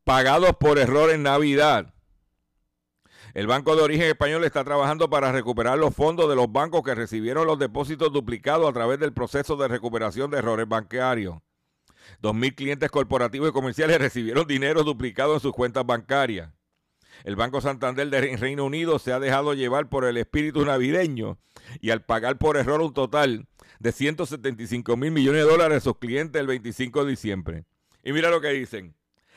pagados 0.03 0.55
por 0.57 0.77
error 0.79 1.12
en 1.12 1.24
Navidad. 1.24 1.93
El 3.33 3.48
Banco 3.48 3.75
de 3.75 3.81
Origen 3.81 4.07
Español 4.07 4.43
está 4.43 4.63
trabajando 4.63 5.10
para 5.10 5.31
recuperar 5.31 5.77
los 5.77 5.95
fondos 5.95 6.29
de 6.29 6.36
los 6.36 6.51
bancos 6.51 6.83
que 6.83 6.93
recibieron 6.93 7.48
los 7.48 7.57
depósitos 7.57 8.12
duplicados 8.12 8.69
a 8.69 8.74
través 8.74 9.00
del 9.00 9.13
proceso 9.13 9.55
de 9.55 9.67
recuperación 9.67 10.29
de 10.29 10.38
errores 10.38 10.67
bancarios. 10.67 11.38
2.000 12.22 12.55
clientes 12.55 12.91
corporativos 12.91 13.50
y 13.50 13.53
comerciales 13.53 13.98
recibieron 13.98 14.45
dinero 14.45 14.83
duplicado 14.83 15.33
en 15.33 15.39
sus 15.39 15.53
cuentas 15.53 15.86
bancarias. 15.86 16.50
El 17.24 17.36
Banco 17.36 17.62
Santander 17.62 18.10
del 18.10 18.38
Reino 18.38 18.65
Unido 18.65 19.00
se 19.00 19.13
ha 19.13 19.20
dejado 19.20 19.53
llevar 19.53 19.88
por 19.88 20.06
el 20.06 20.18
espíritu 20.18 20.65
navideño 20.65 21.38
y 21.80 21.92
al 21.92 22.03
pagar 22.03 22.38
por 22.38 22.58
error 22.58 22.82
un 22.82 22.94
total 22.94 23.48
de 23.80 23.92
175 23.92 24.98
mil 24.98 25.12
millones 25.12 25.44
de 25.44 25.50
dólares 25.50 25.77
a 25.77 25.82
sus 25.82 25.98
clientes 25.98 26.39
el 26.39 26.48
25 26.48 27.06
de 27.06 27.12
diciembre. 27.12 27.65
Y 28.03 28.12
mira 28.12 28.30
lo 28.30 28.42
que 28.42 28.50
dicen. 28.50 28.96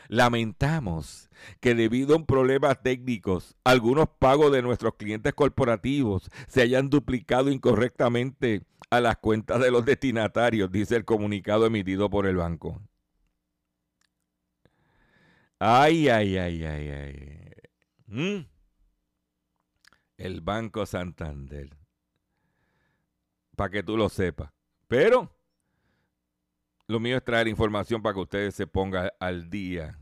Lamentamos 0.08 1.30
que 1.60 1.74
debido 1.74 2.14
a 2.14 2.18
un 2.18 2.26
problema 2.26 2.74
técnicos, 2.76 3.56
algunos 3.64 4.08
pagos 4.08 4.52
de 4.52 4.62
nuestros 4.62 4.94
clientes 4.94 5.34
corporativos 5.34 6.30
se 6.48 6.62
hayan 6.62 6.90
duplicado 6.90 7.50
incorrectamente 7.50 8.62
a 8.90 9.00
las 9.00 9.16
cuentas 9.16 9.60
de 9.60 9.70
los 9.70 9.84
destinatarios, 9.84 10.70
dice 10.70 10.96
el 10.96 11.04
comunicado 11.04 11.66
emitido 11.66 12.08
por 12.08 12.26
el 12.26 12.36
banco. 12.36 12.80
Ay, 15.58 16.08
ay, 16.08 16.36
ay, 16.36 16.64
ay, 16.64 16.88
ay. 16.88 17.35
¿Mm? 18.06 18.46
El 20.16 20.40
Banco 20.40 20.86
Santander. 20.86 21.76
Para 23.56 23.70
que 23.70 23.82
tú 23.82 23.96
lo 23.96 24.08
sepas. 24.08 24.50
Pero 24.88 25.36
lo 26.86 27.00
mío 27.00 27.16
es 27.16 27.24
traer 27.24 27.48
información 27.48 28.02
para 28.02 28.14
que 28.14 28.20
ustedes 28.20 28.54
se 28.54 28.66
pongan 28.66 29.10
al 29.18 29.50
día. 29.50 29.98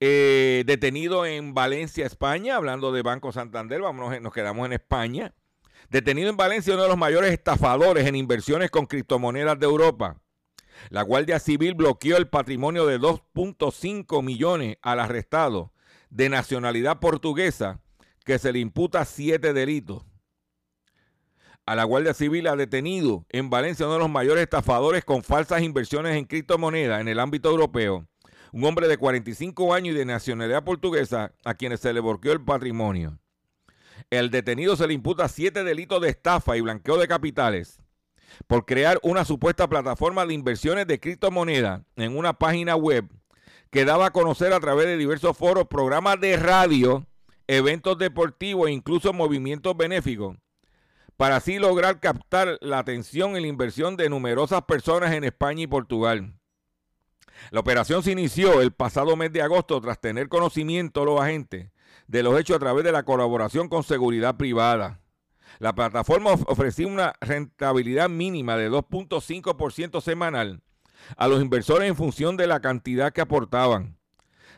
Eh, 0.00 0.64
detenido 0.66 1.24
en 1.24 1.54
Valencia, 1.54 2.04
España, 2.04 2.56
hablando 2.56 2.92
de 2.92 3.02
Banco 3.02 3.32
Santander, 3.32 3.80
vámonos, 3.80 4.20
nos 4.20 4.32
quedamos 4.32 4.66
en 4.66 4.72
España. 4.74 5.34
Detenido 5.88 6.28
en 6.28 6.36
Valencia 6.36 6.74
uno 6.74 6.82
de 6.82 6.88
los 6.88 6.98
mayores 6.98 7.32
estafadores 7.32 8.06
en 8.06 8.16
inversiones 8.16 8.70
con 8.70 8.86
criptomonedas 8.86 9.58
de 9.58 9.66
Europa. 9.66 10.20
La 10.90 11.02
Guardia 11.02 11.38
Civil 11.38 11.74
bloqueó 11.74 12.16
el 12.16 12.28
patrimonio 12.28 12.84
de 12.84 12.98
2.5 12.98 14.22
millones 14.22 14.76
al 14.82 15.00
arrestado 15.00 15.72
de 16.10 16.28
nacionalidad 16.28 17.00
portuguesa 17.00 17.80
que 18.24 18.38
se 18.38 18.52
le 18.52 18.58
imputa 18.58 19.04
siete 19.04 19.52
delitos. 19.52 20.04
A 21.64 21.74
la 21.74 21.84
Guardia 21.84 22.14
Civil 22.14 22.46
ha 22.46 22.56
detenido 22.56 23.26
en 23.28 23.50
Valencia 23.50 23.86
uno 23.86 23.94
de 23.94 24.00
los 24.00 24.10
mayores 24.10 24.42
estafadores 24.42 25.04
con 25.04 25.24
falsas 25.24 25.62
inversiones 25.62 26.16
en 26.16 26.24
criptomonedas 26.24 27.00
en 27.00 27.08
el 27.08 27.18
ámbito 27.18 27.50
europeo, 27.50 28.06
un 28.52 28.64
hombre 28.64 28.86
de 28.86 28.98
45 28.98 29.74
años 29.74 29.94
y 29.94 29.98
de 29.98 30.04
nacionalidad 30.04 30.64
portuguesa 30.64 31.32
a 31.44 31.54
quienes 31.54 31.80
se 31.80 31.92
le 31.92 32.00
bloqueó 32.00 32.32
el 32.32 32.44
patrimonio. 32.44 33.18
El 34.10 34.30
detenido 34.30 34.76
se 34.76 34.86
le 34.86 34.94
imputa 34.94 35.28
siete 35.28 35.64
delitos 35.64 36.00
de 36.00 36.10
estafa 36.10 36.56
y 36.56 36.60
blanqueo 36.60 36.98
de 36.98 37.08
capitales 37.08 37.80
por 38.46 38.64
crear 38.64 38.98
una 39.02 39.24
supuesta 39.24 39.68
plataforma 39.68 40.26
de 40.26 40.34
inversiones 40.34 40.86
de 40.86 41.00
criptomonedas 41.00 41.82
en 41.96 42.16
una 42.16 42.32
página 42.32 42.76
web 42.76 43.08
que 43.76 43.84
daba 43.84 44.06
a 44.06 44.10
conocer 44.10 44.54
a 44.54 44.60
través 44.60 44.86
de 44.86 44.96
diversos 44.96 45.36
foros, 45.36 45.66
programas 45.66 46.18
de 46.18 46.38
radio, 46.38 47.04
eventos 47.46 47.98
deportivos 47.98 48.70
e 48.70 48.72
incluso 48.72 49.12
movimientos 49.12 49.76
benéficos, 49.76 50.38
para 51.18 51.36
así 51.36 51.58
lograr 51.58 52.00
captar 52.00 52.56
la 52.62 52.78
atención 52.78 53.36
y 53.36 53.40
la 53.42 53.48
inversión 53.48 53.98
de 53.98 54.08
numerosas 54.08 54.62
personas 54.62 55.12
en 55.12 55.24
España 55.24 55.64
y 55.64 55.66
Portugal. 55.66 56.32
La 57.50 57.60
operación 57.60 58.02
se 58.02 58.12
inició 58.12 58.62
el 58.62 58.72
pasado 58.72 59.14
mes 59.14 59.30
de 59.30 59.42
agosto 59.42 59.78
tras 59.82 60.00
tener 60.00 60.30
conocimiento 60.30 61.04
los 61.04 61.20
agentes 61.20 61.70
de 62.06 62.22
los 62.22 62.40
hechos 62.40 62.56
a 62.56 62.60
través 62.60 62.82
de 62.82 62.92
la 62.92 63.02
colaboración 63.02 63.68
con 63.68 63.82
seguridad 63.82 64.38
privada. 64.38 65.02
La 65.58 65.74
plataforma 65.74 66.30
ofrecía 66.46 66.86
una 66.86 67.12
rentabilidad 67.20 68.08
mínima 68.08 68.56
de 68.56 68.70
2.5% 68.70 70.00
semanal 70.00 70.62
a 71.16 71.28
los 71.28 71.40
inversores 71.40 71.88
en 71.88 71.96
función 71.96 72.36
de 72.36 72.46
la 72.46 72.60
cantidad 72.60 73.12
que 73.12 73.20
aportaban, 73.20 73.96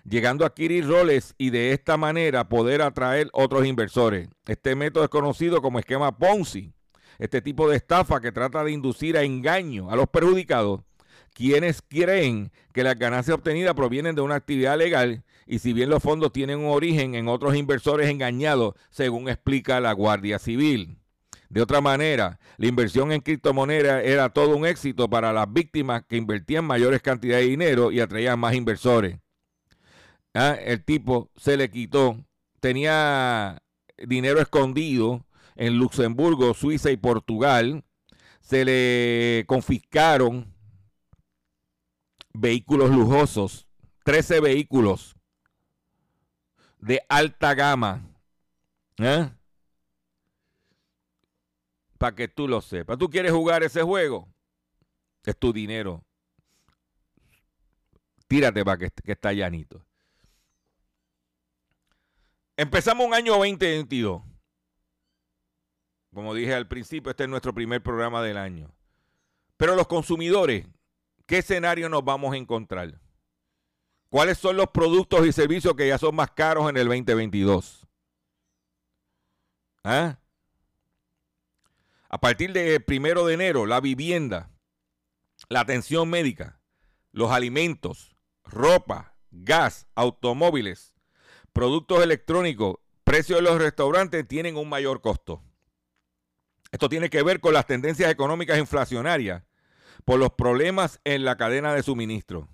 llegando 0.04 0.44
a 0.44 0.48
adquirir 0.48 0.86
roles 0.86 1.34
y 1.38 1.50
de 1.50 1.72
esta 1.72 1.96
manera 1.96 2.48
poder 2.48 2.82
atraer 2.82 3.28
otros 3.32 3.66
inversores. 3.66 4.28
Este 4.46 4.74
método 4.74 5.04
es 5.04 5.10
conocido 5.10 5.62
como 5.62 5.78
esquema 5.78 6.16
Ponzi. 6.16 6.72
este 7.18 7.42
tipo 7.42 7.68
de 7.68 7.76
estafa 7.76 8.20
que 8.20 8.32
trata 8.32 8.62
de 8.62 8.72
inducir 8.72 9.16
a 9.16 9.22
engaño 9.22 9.90
a 9.90 9.96
los 9.96 10.06
perjudicados, 10.06 10.82
quienes 11.34 11.82
creen 11.82 12.52
que 12.72 12.84
las 12.84 12.98
ganancias 12.98 13.36
obtenidas 13.36 13.74
provienen 13.74 14.14
de 14.14 14.22
una 14.22 14.36
actividad 14.36 14.78
legal 14.78 15.24
y 15.46 15.60
si 15.60 15.72
bien 15.72 15.88
los 15.88 16.02
fondos 16.02 16.32
tienen 16.32 16.58
un 16.58 16.66
origen 16.66 17.14
en 17.14 17.26
otros 17.26 17.56
inversores 17.56 18.10
engañados, 18.10 18.74
según 18.90 19.28
explica 19.28 19.80
la 19.80 19.92
Guardia 19.92 20.38
Civil. 20.38 20.98
De 21.48 21.62
otra 21.62 21.80
manera, 21.80 22.38
la 22.58 22.66
inversión 22.66 23.10
en 23.10 23.20
criptomonedas 23.20 24.04
era 24.04 24.28
todo 24.28 24.56
un 24.56 24.66
éxito 24.66 25.08
para 25.08 25.32
las 25.32 25.50
víctimas 25.50 26.04
que 26.06 26.16
invertían 26.16 26.64
mayores 26.64 27.00
cantidades 27.00 27.44
de 27.44 27.50
dinero 27.50 27.90
y 27.90 28.00
atraían 28.00 28.38
más 28.38 28.54
inversores. 28.54 29.18
Ah, 30.34 30.56
el 30.60 30.84
tipo 30.84 31.30
se 31.36 31.56
le 31.56 31.70
quitó, 31.70 32.22
tenía 32.60 33.62
dinero 33.96 34.40
escondido 34.40 35.26
en 35.56 35.78
Luxemburgo, 35.78 36.54
Suiza 36.54 36.90
y 36.90 36.96
Portugal. 36.96 37.84
Se 38.40 38.64
le 38.64 39.44
confiscaron 39.46 40.54
vehículos 42.32 42.90
lujosos, 42.90 43.66
13 44.04 44.40
vehículos 44.40 45.16
de 46.78 47.02
alta 47.08 47.54
gama. 47.54 48.06
¿eh? 48.98 49.30
Para 51.98 52.14
que 52.14 52.28
tú 52.28 52.48
lo 52.48 52.60
sepas. 52.60 52.96
¿Tú 52.96 53.10
quieres 53.10 53.32
jugar 53.32 53.62
ese 53.62 53.82
juego? 53.82 54.28
Es 55.24 55.36
tu 55.36 55.52
dinero. 55.52 56.04
Tírate 58.28 58.64
para 58.64 58.78
que, 58.78 58.90
que 58.90 59.12
está 59.12 59.32
llanito. 59.32 59.84
Empezamos 62.56 63.06
un 63.06 63.14
año 63.14 63.34
2022. 63.34 64.22
Como 66.14 66.34
dije 66.34 66.54
al 66.54 66.66
principio, 66.66 67.10
este 67.10 67.24
es 67.24 67.28
nuestro 67.28 67.52
primer 67.52 67.82
programa 67.82 68.22
del 68.22 68.36
año. 68.36 68.70
Pero 69.56 69.76
los 69.76 69.86
consumidores, 69.86 70.66
¿qué 71.26 71.38
escenario 71.38 71.88
nos 71.88 72.04
vamos 72.04 72.32
a 72.32 72.36
encontrar? 72.36 73.00
¿Cuáles 74.08 74.38
son 74.38 74.56
los 74.56 74.68
productos 74.68 75.26
y 75.26 75.32
servicios 75.32 75.74
que 75.74 75.88
ya 75.88 75.98
son 75.98 76.14
más 76.14 76.30
caros 76.30 76.68
en 76.70 76.76
el 76.78 76.86
2022? 76.86 77.86
¿Ah? 79.84 80.18
A 82.08 82.20
partir 82.20 82.52
del 82.52 82.82
primero 82.82 83.26
de 83.26 83.34
enero, 83.34 83.66
la 83.66 83.80
vivienda, 83.80 84.50
la 85.48 85.60
atención 85.60 86.08
médica, 86.08 86.60
los 87.12 87.30
alimentos, 87.30 88.16
ropa, 88.44 89.14
gas, 89.30 89.86
automóviles, 89.94 90.94
productos 91.52 92.02
electrónicos, 92.02 92.76
precios 93.04 93.38
de 93.38 93.42
los 93.42 93.58
restaurantes 93.58 94.26
tienen 94.26 94.56
un 94.56 94.68
mayor 94.70 95.02
costo. 95.02 95.42
Esto 96.70 96.88
tiene 96.88 97.10
que 97.10 97.22
ver 97.22 97.40
con 97.40 97.52
las 97.52 97.66
tendencias 97.66 98.10
económicas 98.10 98.58
inflacionarias 98.58 99.42
por 100.04 100.18
los 100.18 100.32
problemas 100.32 101.00
en 101.04 101.24
la 101.24 101.36
cadena 101.36 101.74
de 101.74 101.82
suministro. 101.82 102.48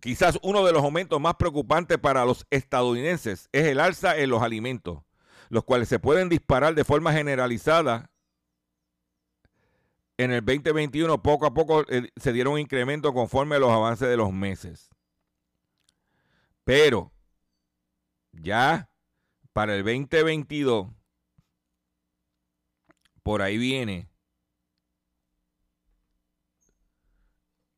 Quizás 0.00 0.38
uno 0.42 0.64
de 0.64 0.72
los 0.72 0.82
aumentos 0.82 1.20
más 1.20 1.34
preocupantes 1.36 1.98
para 1.98 2.24
los 2.24 2.46
estadounidenses 2.50 3.48
es 3.52 3.66
el 3.66 3.80
alza 3.80 4.16
en 4.16 4.30
los 4.30 4.42
alimentos, 4.42 5.02
los 5.54 5.62
cuales 5.62 5.88
se 5.88 6.00
pueden 6.00 6.28
disparar 6.28 6.74
de 6.74 6.82
forma 6.82 7.12
generalizada. 7.12 8.10
En 10.16 10.32
el 10.32 10.44
2021 10.44 11.22
poco 11.22 11.46
a 11.46 11.54
poco 11.54 11.84
eh, 11.90 12.10
se 12.16 12.32
dieron 12.32 12.58
incremento 12.58 13.14
conforme 13.14 13.54
a 13.54 13.60
los 13.60 13.70
avances 13.70 14.08
de 14.08 14.16
los 14.16 14.32
meses. 14.32 14.90
Pero 16.64 17.12
ya 18.32 18.90
para 19.52 19.76
el 19.76 19.84
2022, 19.84 20.88
por 23.22 23.40
ahí 23.40 23.56
viene 23.56 24.08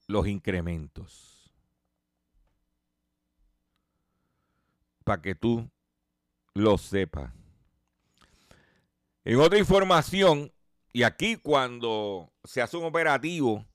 los 0.07 0.27
incrementos. 0.27 1.53
Para 5.05 5.21
que 5.21 5.35
tú 5.35 5.71
lo 6.55 6.79
sepas. 6.79 7.46
En 9.29 9.41
otra 9.41 9.59
información, 9.59 10.53
y 10.93 11.03
aquí 11.03 11.35
cuando 11.35 12.33
se 12.45 12.63
hace 12.63 12.77
un 12.77 12.85
operativo 12.85 13.67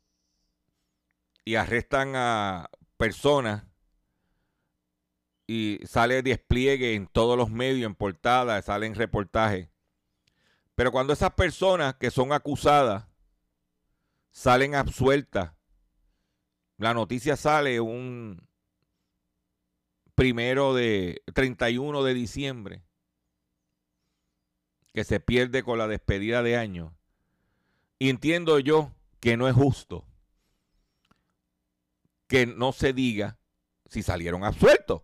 y 1.44 1.56
arrestan 1.56 2.14
a 2.16 2.70
personas 2.96 3.66
y 5.48 5.80
sale 5.84 6.24
despliegue 6.24 6.96
en 6.96 7.06
todos 7.06 7.38
los 7.38 7.50
medios, 7.50 7.86
en 7.86 7.96
portadas, 7.96 8.64
salen 8.64 8.96
reportajes. 8.96 9.68
Pero 10.74 10.94
cuando 10.94 11.12
esas 11.12 11.34
personas 11.34 11.96
que 11.96 12.12
son 12.12 12.32
acusadas 12.32 13.10
salen 14.32 14.74
absueltas, 14.74 15.52
la 16.78 16.94
noticia 16.94 17.36
sale 17.36 17.82
un 17.82 18.48
primero 20.16 20.74
de 20.74 21.22
31 21.34 22.04
de 22.04 22.14
diciembre, 22.14 22.86
que 24.94 25.04
se 25.04 25.20
pierde 25.20 25.64
con 25.64 25.78
la 25.78 25.88
despedida 25.88 26.44
de 26.44 26.58
año. 26.58 26.94
Y 28.00 28.10
entiendo 28.10 28.60
yo 28.60 28.92
que 29.20 29.38
no 29.38 29.48
es 29.48 29.56
justo 29.56 30.06
que 32.32 32.46
no 32.46 32.72
se 32.72 32.94
diga 32.94 33.38
si 33.88 34.04
salieron 34.04 34.46
absueltos. 34.46 35.02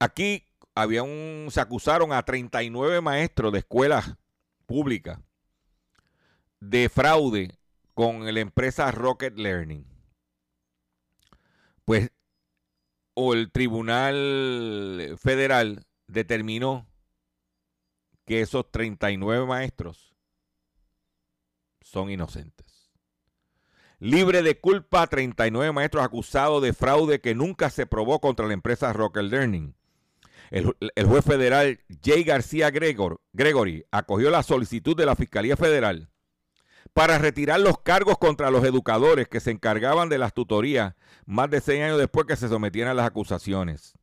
Aquí 0.00 0.44
había 0.74 1.04
un, 1.04 1.46
se 1.52 1.60
acusaron 1.60 2.12
a 2.12 2.24
39 2.24 3.00
maestros 3.02 3.52
de 3.52 3.60
escuelas 3.60 4.16
públicas 4.66 5.20
de 6.58 6.88
fraude 6.88 7.56
con 7.94 8.34
la 8.34 8.40
empresa 8.40 8.90
Rocket 8.90 9.38
Learning. 9.38 9.86
Pues 11.84 12.10
o 13.14 13.34
el 13.34 13.52
Tribunal 13.52 15.16
Federal 15.22 15.86
determinó 16.12 16.88
que 18.24 18.40
esos 18.40 18.70
39 18.70 19.46
maestros 19.46 20.14
son 21.80 22.10
inocentes. 22.10 22.90
Libre 23.98 24.42
de 24.42 24.58
culpa, 24.58 25.06
39 25.06 25.72
maestros 25.72 26.04
acusados 26.04 26.62
de 26.62 26.72
fraude 26.72 27.20
que 27.20 27.34
nunca 27.34 27.68
se 27.70 27.86
probó 27.86 28.20
contra 28.20 28.46
la 28.46 28.54
empresa 28.54 28.92
Rocket 28.92 29.24
Learning. 29.24 29.74
El, 30.50 30.74
juez 31.06 31.24
federal 31.24 31.80
Jay 32.02 32.24
García 32.24 32.70
Gregory 32.70 33.84
acogió 33.92 34.30
la 34.30 34.42
solicitud 34.42 34.96
de 34.96 35.06
la 35.06 35.14
Fiscalía 35.14 35.56
Federal 35.56 36.10
para 36.92 37.18
retirar 37.18 37.60
los 37.60 37.78
cargos 37.80 38.18
contra 38.18 38.50
los 38.50 38.64
educadores 38.64 39.28
que 39.28 39.38
se 39.38 39.52
encargaban 39.52 40.08
de 40.08 40.18
las 40.18 40.34
tutorías 40.34 40.94
más 41.24 41.50
de 41.50 41.60
seis 41.60 41.82
años 41.82 41.98
después 41.98 42.26
que 42.26 42.36
se 42.36 42.48
sometieran 42.48 42.90
a 42.90 42.94
las 42.94 43.06
acusaciones. 43.06 43.94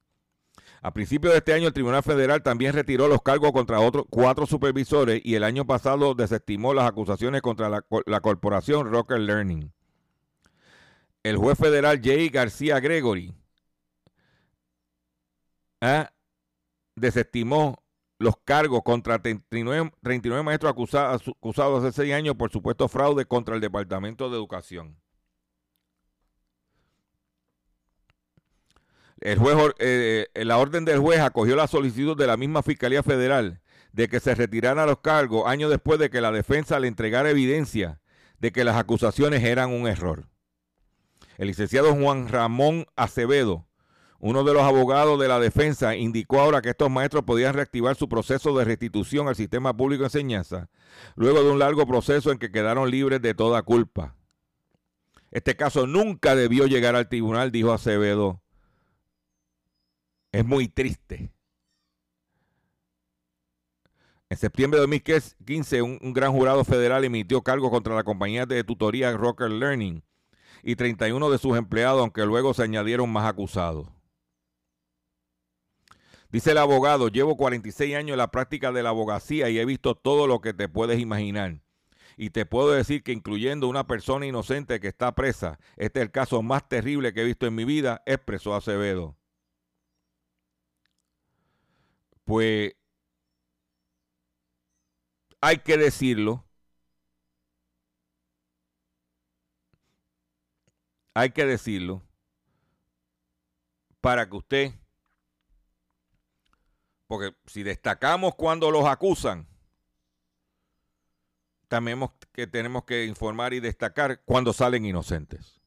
A 0.81 0.93
principios 0.93 1.33
de 1.33 1.39
este 1.39 1.53
año, 1.53 1.67
el 1.67 1.73
Tribunal 1.73 2.03
Federal 2.03 2.43
también 2.43 2.73
retiró 2.73 3.07
los 3.07 3.21
cargos 3.21 3.51
contra 3.51 3.79
otros 3.79 4.05
cuatro 4.09 4.45
supervisores 4.45 5.21
y 5.23 5.35
el 5.35 5.43
año 5.43 5.65
pasado 5.65 6.13
desestimó 6.13 6.73
las 6.73 6.87
acusaciones 6.87 7.41
contra 7.41 7.69
la, 7.69 8.21
corporación 8.21 8.91
Rocker 8.91 9.19
Learning. 9.19 9.71
El 11.23 11.37
juez 11.37 11.57
federal 11.57 11.99
Jay 12.01 12.29
García 12.29 12.79
Gregory 12.79 13.33
ha 15.81 16.11
desestimó 16.95 17.83
los 18.19 18.35
cargos 18.43 18.81
contra 18.83 19.21
39, 19.21 19.91
maestros 20.43 20.71
acusados, 20.71 21.21
acusados 21.27 21.83
hace 21.83 22.01
seis 22.03 22.13
años 22.13 22.35
por 22.35 22.51
supuesto 22.51 22.87
fraude 22.87 23.25
contra 23.25 23.55
el 23.55 23.61
Departamento 23.61 24.29
de 24.29 24.37
Educación. 24.37 24.97
El 29.19 29.39
juez, 29.39 29.57
eh, 29.79 30.27
la 30.35 30.57
orden 30.57 30.85
del 30.85 30.99
juez 30.99 31.19
acogió 31.19 31.55
la 31.55 31.67
solicitud 31.67 32.15
de 32.17 32.27
la 32.27 32.37
misma 32.37 32.63
Fiscalía 32.63 33.03
Federal 33.03 33.61
de 33.91 34.07
que 34.09 34.19
se 34.19 34.35
retiraran 34.35 34.85
los 34.85 34.99
cargos 34.99 35.47
años 35.47 35.71
después 35.71 35.99
de 35.99 36.09
que 36.09 36.21
la 36.21 36.31
defensa 36.31 36.79
le 36.79 36.87
entregara 36.87 37.29
evidencia 37.29 37.99
de 38.39 38.51
que 38.51 38.63
las 38.63 38.77
acusaciones 38.77 39.43
eran 39.43 39.71
un 39.71 39.87
error. 39.87 40.27
El 41.37 41.47
licenciado 41.47 41.95
Juan 41.95 42.27
Ramón 42.27 42.85
Acevedo 42.95 43.67
uno 44.19 44.43
de 44.43 44.53
los 44.53 44.63
abogados 44.63 45.19
de 45.19 45.27
la 45.27 45.39
defensa 45.39 45.95
indicó 45.95 46.39
ahora 46.39 46.61
que 46.61 46.69
estos 46.69 46.89
maestros 46.89 47.23
podían 47.23 47.53
reactivar 47.53 47.95
su 47.95 48.09
proceso 48.09 48.57
de 48.57 48.65
restitución 48.65 49.27
al 49.27 49.35
sistema 49.35 49.77
público 49.77 50.01
de 50.01 50.07
enseñanza, 50.07 50.69
luego 51.15 51.43
de 51.43 51.51
un 51.51 51.59
largo 51.59 51.85
proceso 51.85 52.31
en 52.31 52.39
que 52.39 52.51
quedaron 52.51 52.89
libres 52.89 53.21
de 53.21 53.35
toda 53.35 53.61
culpa. 53.61 54.15
Este 55.29 55.55
caso 55.55 55.85
nunca 55.85 56.35
debió 56.35 56.65
llegar 56.65 56.95
al 56.95 57.09
tribunal, 57.09 57.51
dijo 57.51 57.73
Acevedo. 57.73 58.41
Es 60.31 60.45
muy 60.45 60.67
triste. 60.67 61.31
En 64.29 64.37
septiembre 64.37 64.77
de 64.77 64.81
2015, 64.81 65.81
un, 65.81 66.13
gran 66.13 66.33
jurado 66.33 66.65
federal 66.65 67.05
emitió 67.05 67.41
cargo 67.41 67.71
contra 67.71 67.95
la 67.95 68.03
compañía 68.03 68.45
de 68.45 68.63
tutoría 68.65 69.13
Rocker 69.13 69.49
Learning 69.49 70.03
y 70.63 70.75
31 70.75 71.29
de 71.29 71.37
sus 71.37 71.57
empleados, 71.57 72.01
aunque 72.01 72.25
luego 72.25 72.53
se 72.53 72.63
añadieron 72.63 73.09
más 73.09 73.25
acusados. 73.25 73.87
Dice 76.29 76.51
el 76.51 76.57
abogado, 76.57 77.07
llevo 77.07 77.37
46 77.37 77.95
años 77.95 78.11
en 78.15 78.17
la 78.17 78.31
práctica 78.31 78.73
de 78.73 78.83
la 78.83 78.89
abogacía 78.89 79.49
y 79.49 79.59
he 79.59 79.65
visto 79.65 79.95
todo 79.95 80.27
lo 80.27 80.41
que 80.41 80.53
te 80.53 80.67
puedes 80.67 80.99
imaginar. 80.99 81.61
Y 82.17 82.31
te 82.31 82.45
puedo 82.45 82.71
decir 82.71 83.03
que 83.03 83.13
incluyendo 83.13 83.69
una 83.69 83.87
persona 83.87 84.25
inocente 84.25 84.81
que 84.81 84.89
está 84.89 85.15
presa, 85.15 85.57
este 85.77 86.01
es 86.01 86.03
el 86.03 86.11
caso 86.11 86.41
más 86.41 86.67
terrible 86.67 87.13
que 87.13 87.21
he 87.21 87.25
visto 87.25 87.47
en 87.47 87.55
mi 87.55 87.63
vida, 87.63 88.03
expresó 88.05 88.55
Acevedo. 88.55 89.16
Pues 92.27 92.73
hay 95.39 95.59
que 95.59 95.77
decirlo. 95.77 96.45
Hay 101.13 101.31
que 101.31 101.45
decirlo 101.45 102.03
para 104.01 104.29
que 104.29 104.35
usted, 104.35 104.73
porque 107.07 107.35
si 107.45 107.63
destacamos 107.63 108.35
cuando 108.35 108.71
los 108.71 108.85
acusan, 108.85 109.47
también 111.69 111.99
que 112.33 112.45
tenemos 112.45 112.83
que 112.83 113.05
informar 113.05 113.53
y 113.53 113.61
destacar 113.61 114.21
cuando 114.25 114.51
salen 114.51 114.85
inocentes. 114.85 115.61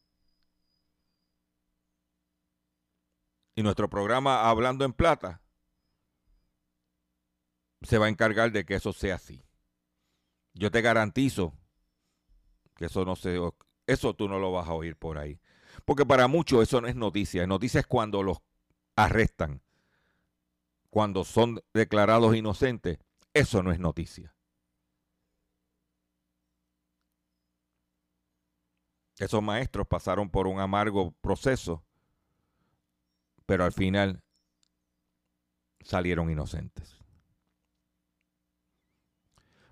Y 3.55 3.63
nuestro 3.63 3.89
programa 3.89 4.49
Hablando 4.49 4.85
en 4.85 4.93
Plata 4.93 5.40
se 7.83 7.99
va 7.99 8.07
a 8.07 8.09
encargar 8.09 8.53
de 8.53 8.65
que 8.65 8.75
eso 8.75 8.93
sea 8.93 9.17
así. 9.17 9.43
Yo 10.55 10.71
te 10.71 10.83
garantizo 10.83 11.55
que 12.77 12.87
eso 12.87 13.05
no 13.05 13.17
se 13.17 13.39
eso 13.87 14.15
tú 14.15 14.29
no 14.29 14.39
lo 14.39 14.53
vas 14.53 14.69
a 14.69 14.75
oír 14.75 14.97
por 14.97 15.19
ahí. 15.19 15.41
Porque 15.85 16.07
para 16.07 16.29
muchos 16.29 16.63
eso 16.63 16.81
no 16.81 16.89
es 16.89 16.97
noticia. 16.97 17.47
Noticia 17.47 17.81
es 17.81 17.87
cuando 17.87 18.23
los 18.23 18.39
arrestan. 18.97 19.63
Cuando 20.91 21.25
son 21.25 21.63
declarados 21.73 22.35
inocentes, 22.37 22.99
eso 23.33 23.63
no 23.63 23.73
es 23.73 23.79
noticia. 23.79 24.35
Esos 29.19 29.43
maestros 29.43 29.87
pasaron 29.87 30.31
por 30.31 30.47
un 30.47 30.61
amargo 30.61 31.13
proceso, 31.21 31.85
pero 33.45 33.65
al 33.65 33.73
final 33.73 34.23
salieron 35.83 36.31
inocentes. 36.31 37.00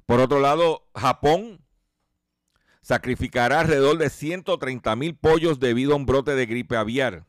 Por 0.08 0.20
otro 0.20 0.40
lado, 0.40 0.88
Japón 0.94 1.60
sacrificará 2.80 3.60
alrededor 3.60 3.98
de 3.98 4.08
130 4.08 4.96
mil 4.96 5.14
pollos 5.14 5.60
debido 5.60 5.92
a 5.92 5.96
un 5.96 6.06
brote 6.06 6.34
de 6.34 6.46
gripe 6.46 6.78
aviar. 6.78 7.26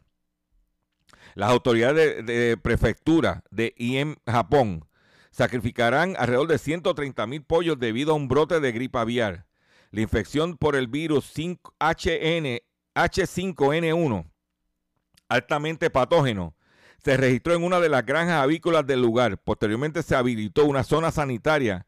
Las 1.35 1.51
autoridades 1.51 2.25
de, 2.25 2.55
prefectura 2.55 3.43
de 3.51 3.75
IEM 3.75 4.15
Japón 4.25 4.87
sacrificarán 5.29 6.15
alrededor 6.17 6.47
de 6.47 6.57
130 6.57 7.27
mil 7.27 7.43
pollos 7.43 7.77
debido 7.77 8.13
a 8.13 8.15
un 8.15 8.29
brote 8.29 8.61
de 8.61 8.71
gripe 8.71 8.97
aviar. 8.97 9.45
La 9.91 9.99
infección 9.99 10.55
por 10.55 10.77
el 10.77 10.87
virus 10.87 11.33
HN, 11.35 12.61
H5N1, 12.95 14.31
altamente 15.27 15.89
patógeno, 15.89 16.55
se 17.03 17.17
registró 17.17 17.55
en 17.55 17.65
una 17.65 17.81
de 17.81 17.89
las 17.89 18.05
granjas 18.05 18.41
avícolas 18.41 18.87
del 18.87 19.01
lugar. 19.01 19.37
Posteriormente 19.37 20.01
se 20.01 20.15
habilitó 20.15 20.63
una 20.63 20.85
zona 20.85 21.11
sanitaria 21.11 21.85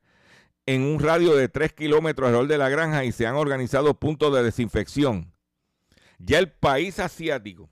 en 0.66 0.84
un 0.84 1.00
radio 1.00 1.36
de 1.36 1.50
3 1.50 1.74
kilómetros 1.74 2.28
alrededor 2.28 2.48
de 2.48 2.58
la 2.58 2.70
granja 2.70 3.04
y 3.04 3.12
se 3.12 3.28
han 3.28 3.36
organizado 3.36 4.00
puntos 4.00 4.34
de 4.34 4.44
desinfección. 4.44 5.34
Ya 6.20 6.40
el 6.40 6.52
país 6.52 7.00
asiático 7.00 7.70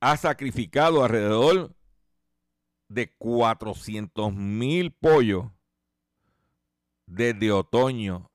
ha 0.00 0.16
sacrificado 0.16 1.04
alrededor 1.04 1.74
de 2.88 3.14
400 3.16 4.34
mil 4.34 4.92
pollos 4.92 5.46
desde 7.06 7.52
otoño 7.52 8.30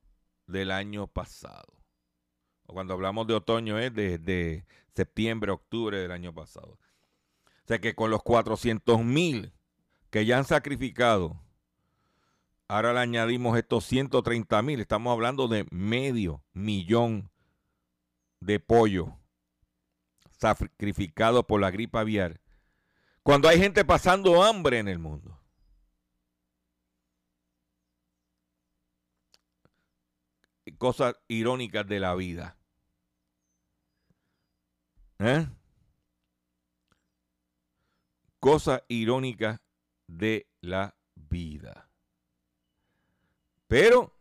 del 0.47 0.71
año 0.71 1.08
pasado. 1.08 1.73
Cuando 2.65 2.93
hablamos 2.93 3.28
de 3.28 3.34
otoño 3.34 3.78
es 3.80 3.93
desde 3.93 4.65
septiembre, 4.93 5.52
octubre 5.52 6.00
del 6.00 6.12
año 6.12 6.34
pasado. 6.34 6.80
O 7.45 7.67
sea 7.67 7.80
que 7.80 7.95
con 7.95 8.10
los 8.10 8.23
400 8.23 9.04
mil 9.04 9.54
que 10.10 10.26
ya 10.26 10.38
han 10.38 10.45
sacrificado, 10.45 11.41
ahora 12.67 12.93
le 12.93 12.99
añadimos 12.99 13.58
estos 13.58 13.86
130 13.86 14.62
mil, 14.62 14.80
estamos 14.80 15.12
hablando 15.12 15.47
de 15.47 15.65
medio 15.71 16.43
millón 16.53 17.30
de 18.39 18.60
pollo 18.60 19.17
sacrificado 20.39 21.45
por 21.47 21.60
la 21.62 21.71
gripe 21.71 21.97
aviar. 21.97 22.39
Cuando 23.23 23.49
hay 23.49 23.60
gente 23.60 23.84
pasando 23.84 24.43
hambre 24.43 24.80
en 24.80 24.88
el 24.88 24.99
mundo. 24.99 25.38
cosas 30.77 31.15
irónicas 31.27 31.88
de 31.88 31.99
la 31.99 32.15
vida. 32.15 32.58
¿Eh? 35.19 35.47
Cosas 38.39 38.84
irónicas 38.88 39.60
de 40.08 40.47
la 40.62 40.95
vida. 41.15 41.87
Pero 43.67 44.13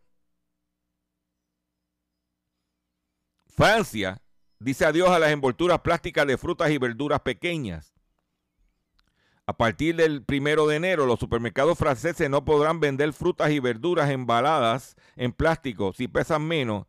Francia 3.47 4.21
dice 4.59 4.85
adiós 4.85 5.09
a 5.09 5.19
las 5.19 5.31
envolturas 5.31 5.79
plásticas 5.81 6.27
de 6.27 6.37
frutas 6.37 6.69
y 6.69 6.77
verduras 6.77 7.21
pequeñas. 7.21 7.93
A 9.45 9.55
partir 9.55 9.95
del 9.95 10.23
primero 10.23 10.67
de 10.67 10.75
enero, 10.75 11.05
los 11.05 11.19
supermercados 11.19 11.77
franceses 11.77 12.29
no 12.29 12.43
podrán 12.43 12.81
vender 12.81 13.13
frutas 13.13 13.49
y 13.49 13.59
verduras 13.59 14.09
embaladas 14.09 14.97
en 15.15 15.31
plástico 15.31 15.93
si 15.93 16.09
pesan 16.09 16.45
menos 16.45 16.85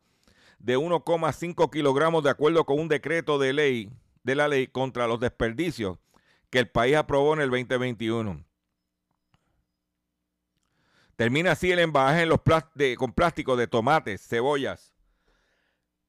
de 0.59 0.77
1,5 0.77 1.71
kilogramos 1.71 2.23
de 2.23 2.31
acuerdo 2.31 2.65
con 2.65 2.79
un 2.79 2.89
decreto 2.89 3.39
de 3.39 3.53
ley 3.53 3.89
de 4.23 4.35
la 4.35 4.49
ley 4.49 4.67
contra 4.67 5.07
los 5.07 5.21
desperdicios 5.21 5.97
que 6.49 6.59
el 6.59 6.67
país 6.67 6.97
aprobó 6.97 7.33
en 7.33 7.41
el 7.41 7.49
2021. 7.49 8.43
Termina 11.19 11.51
así 11.51 11.69
el 11.69 11.79
embalaje 11.79 12.21
en 12.21 12.29
los 12.29 12.39
con 12.97 13.11
plástico 13.11 13.57
de 13.57 13.67
tomates, 13.67 14.25
cebollas, 14.25 14.95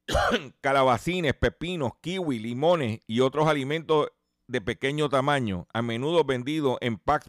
calabacines, 0.60 1.34
pepinos, 1.34 1.94
kiwi, 2.00 2.38
limones 2.38 3.00
y 3.08 3.18
otros 3.18 3.48
alimentos 3.48 4.06
de 4.46 4.60
pequeño 4.60 5.08
tamaño, 5.08 5.66
a 5.72 5.82
menudo 5.82 6.22
vendidos 6.22 6.78
en 6.80 6.96
packs 6.96 7.28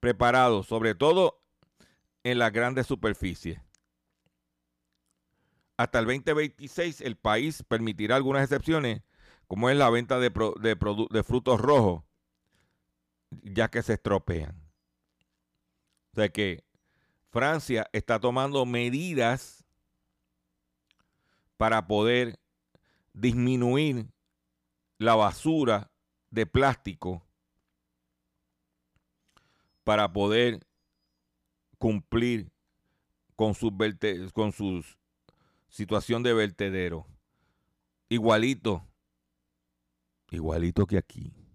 preparados, 0.00 0.66
sobre 0.66 0.96
todo 0.96 1.40
en 2.24 2.40
las 2.40 2.50
grandes 2.50 2.88
superficies. 2.88 3.60
Hasta 5.76 6.00
el 6.00 6.06
2026 6.06 7.02
el 7.02 7.14
país 7.14 7.62
permitirá 7.62 8.16
algunas 8.16 8.42
excepciones, 8.42 9.02
como 9.46 9.70
es 9.70 9.76
la 9.76 9.90
venta 9.90 10.18
de, 10.18 10.30
de 10.30 11.22
frutos 11.22 11.60
rojos, 11.60 12.02
ya 13.30 13.68
que 13.68 13.84
se 13.84 13.92
estropean. 13.92 14.60
O 16.10 16.16
sea 16.16 16.30
que 16.30 16.66
Francia 17.36 17.86
está 17.92 18.18
tomando 18.18 18.64
medidas 18.64 19.62
para 21.58 21.86
poder 21.86 22.40
disminuir 23.12 24.06
la 24.96 25.16
basura 25.16 25.90
de 26.30 26.46
plástico 26.46 27.22
para 29.84 30.10
poder 30.10 30.66
cumplir 31.76 32.50
con 33.34 33.54
su, 33.54 33.70
con 34.32 34.52
su 34.52 34.82
situación 35.68 36.22
de 36.22 36.32
vertedero. 36.32 37.06
Igualito, 38.08 38.82
igualito 40.30 40.86
que 40.86 40.96
aquí. 40.96 41.45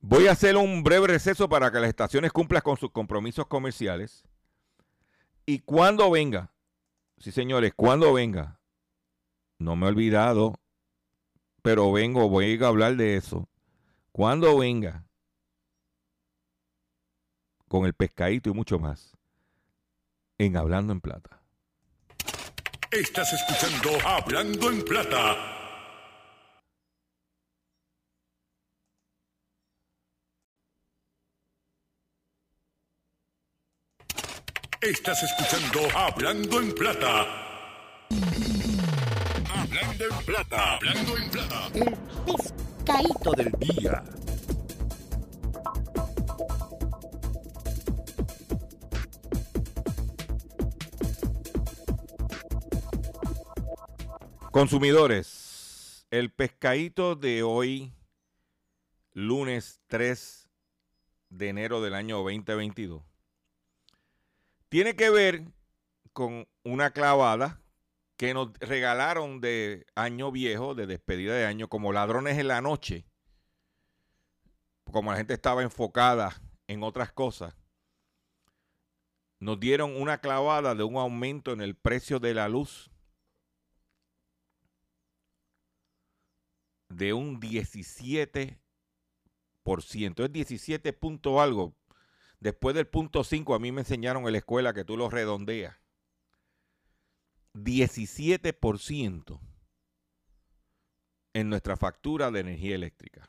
Voy 0.00 0.26
a 0.26 0.32
hacer 0.32 0.56
un 0.56 0.82
breve 0.82 1.08
receso 1.08 1.48
para 1.48 1.70
que 1.70 1.78
las 1.78 1.88
estaciones 1.88 2.32
cumplan 2.32 2.62
con 2.62 2.76
sus 2.76 2.90
compromisos 2.90 3.46
comerciales. 3.46 4.24
Y 5.46 5.60
cuando 5.60 6.10
venga, 6.10 6.52
sí 7.18 7.32
señores, 7.32 7.72
cuando 7.74 8.12
venga, 8.12 8.60
no 9.58 9.76
me 9.76 9.86
he 9.86 9.88
olvidado 9.90 10.60
pero 11.62 11.92
vengo, 11.92 12.28
voy 12.28 12.58
a 12.62 12.66
hablar 12.66 12.96
de 12.96 13.16
eso. 13.16 13.48
Cuando 14.12 14.58
venga 14.58 15.04
con 17.68 17.86
el 17.86 17.94
pescadito 17.94 18.50
y 18.50 18.52
mucho 18.52 18.78
más 18.78 19.16
en 20.38 20.56
Hablando 20.56 20.92
en 20.92 21.00
Plata. 21.00 21.42
Estás 22.90 23.32
escuchando 23.32 23.90
Hablando 24.04 24.70
en 24.70 24.82
Plata. 24.84 25.59
Estás 34.82 35.22
escuchando 35.22 35.94
Hablando 35.94 36.58
en 36.58 36.72
Plata. 36.72 37.26
Hablando 39.50 40.04
en 40.06 40.24
Plata. 40.24 40.76
Hablando 40.76 41.16
en 41.18 41.30
Plata. 41.30 41.68
El 41.74 41.98
pescadito 42.24 43.32
del 43.32 43.52
día. 43.58 44.02
Consumidores, 54.50 56.06
el 56.10 56.32
pescadito 56.32 57.16
de 57.16 57.42
hoy, 57.42 57.92
lunes 59.12 59.82
3 59.88 60.48
de 61.28 61.48
enero 61.50 61.82
del 61.82 61.92
año 61.92 62.22
2022 62.22 63.09
tiene 64.70 64.96
que 64.96 65.10
ver 65.10 65.44
con 66.14 66.48
una 66.64 66.92
clavada 66.92 67.60
que 68.16 68.32
nos 68.32 68.52
regalaron 68.60 69.40
de 69.40 69.84
año 69.94 70.30
viejo, 70.30 70.74
de 70.74 70.86
despedida 70.86 71.34
de 71.34 71.44
año, 71.44 71.68
como 71.68 71.92
ladrones 71.92 72.38
en 72.38 72.48
la 72.48 72.60
noche, 72.60 73.04
como 74.84 75.10
la 75.10 75.18
gente 75.18 75.34
estaba 75.34 75.62
enfocada 75.62 76.40
en 76.66 76.82
otras 76.82 77.12
cosas, 77.12 77.54
nos 79.40 79.58
dieron 79.58 80.00
una 80.00 80.18
clavada 80.18 80.74
de 80.74 80.84
un 80.84 80.96
aumento 80.96 81.52
en 81.52 81.62
el 81.62 81.74
precio 81.74 82.20
de 82.20 82.34
la 82.34 82.48
luz 82.48 82.90
de 86.90 87.12
un 87.12 87.40
17%. 87.40 88.58
Es 90.24 90.32
17 90.32 90.92
punto 90.92 91.40
algo. 91.40 91.74
Después 92.40 92.74
del 92.74 92.86
punto 92.86 93.22
5 93.22 93.54
a 93.54 93.58
mí 93.58 93.70
me 93.70 93.82
enseñaron 93.82 94.26
en 94.26 94.32
la 94.32 94.38
escuela 94.38 94.72
que 94.72 94.84
tú 94.84 94.96
lo 94.96 95.10
redondeas. 95.10 95.76
17% 97.54 99.40
en 101.34 101.48
nuestra 101.48 101.76
factura 101.76 102.30
de 102.30 102.40
energía 102.40 102.74
eléctrica. 102.74 103.28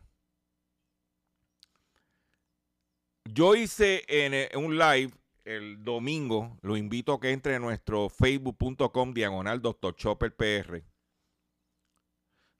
Yo 3.26 3.56
hice 3.56 4.04
en 4.08 4.34
eh, 4.34 4.50
un 4.56 4.78
live 4.78 5.14
el 5.46 5.84
domingo, 5.84 6.58
lo 6.62 6.78
invito 6.78 7.14
a 7.14 7.20
que 7.20 7.32
entre 7.32 7.56
a 7.56 7.60
nuestro 7.60 8.10
facebook.com 8.10 9.14
diagonal 9.14 9.62
Dr. 9.62 9.96
Chopper 9.96 10.36
PR 10.36 10.84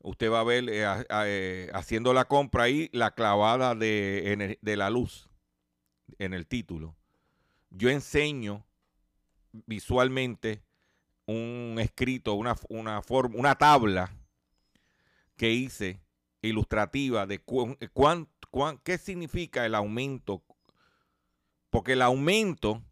usted 0.04 0.32
va 0.32 0.40
a 0.40 0.44
ver 0.44 0.70
eh, 0.70 0.86
eh, 1.26 1.70
haciendo 1.74 2.14
la 2.14 2.26
compra 2.26 2.64
ahí 2.64 2.90
la 2.92 3.12
clavada 3.12 3.76
de, 3.76 4.58
la 4.62 4.90
luz 4.90 5.30
en 6.20 6.34
el 6.34 6.48
título. 6.48 6.96
Yo 7.70 7.90
enseño 7.90 8.66
visualmente 9.52 10.64
un 11.26 11.78
escrito, 11.80 12.34
una, 12.34 12.56
una, 12.70 13.02
forma, 13.02 13.36
una 13.38 13.56
tabla 13.56 14.12
que 15.38 15.52
hice 15.52 16.02
ilustrativa 16.42 17.26
de 17.26 17.42
qué 18.84 18.98
significa 18.98 19.66
el 19.66 19.76
aumento. 19.76 20.44
Porque 21.70 21.94
el 21.94 22.02
aumento 22.02 22.84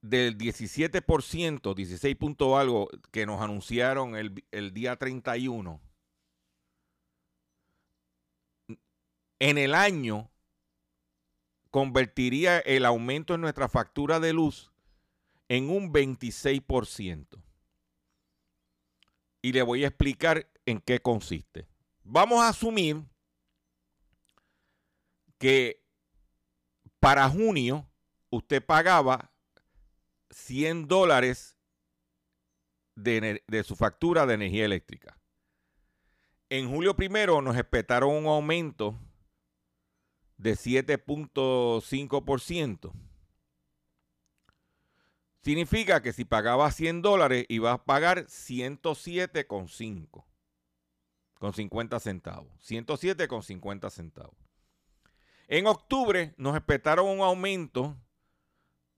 del 0.00 0.38
17%, 0.38 1.74
16 1.74 2.16
punto 2.16 2.56
algo 2.56 2.88
que 3.10 3.26
nos 3.26 3.40
anunciaron 3.42 4.16
el, 4.16 4.44
el 4.50 4.72
día 4.72 4.96
31, 4.96 5.80
en 9.38 9.58
el 9.58 9.74
año 9.74 10.30
convertiría 11.70 12.58
el 12.60 12.84
aumento 12.84 13.34
en 13.34 13.40
nuestra 13.40 13.68
factura 13.68 14.20
de 14.20 14.32
luz 14.32 14.72
en 15.48 15.70
un 15.70 15.92
26%. 15.92 17.42
Y 19.42 19.52
le 19.52 19.62
voy 19.62 19.84
a 19.84 19.88
explicar 19.88 20.48
en 20.66 20.80
qué 20.80 21.00
consiste. 21.00 21.68
Vamos 22.02 22.40
a 22.40 22.48
asumir 22.48 23.02
que 25.38 25.82
para 27.00 27.28
junio 27.28 27.88
usted 28.30 28.64
pagaba 28.64 29.30
100 30.30 30.88
dólares 30.88 31.56
de, 32.94 33.40
su 33.64 33.76
factura 33.76 34.26
de 34.26 34.34
energía 34.34 34.64
eléctrica. 34.64 35.16
En 36.50 36.68
julio 36.70 36.96
primero 36.96 37.40
nos 37.40 37.56
esperaron 37.56 38.10
un 38.14 38.26
aumento 38.26 38.98
de 40.38 40.52
7.5%. 40.52 42.92
Significa 45.42 46.00
que 46.02 46.12
si 46.12 46.24
pagaba 46.24 46.70
100 46.70 47.02
dólares 47.02 47.44
iba 47.48 47.72
a 47.72 47.84
pagar 47.84 48.26
107,5 48.26 50.24
con 51.38 51.52
50 51.52 52.00
centavos. 52.00 52.50
107 52.60 53.28
con 53.28 53.42
50 53.42 53.90
centavos. 53.90 54.36
En 55.46 55.66
octubre 55.66 56.34
nos 56.36 56.56
esperaron 56.56 57.08
un 57.08 57.20
aumento 57.20 57.96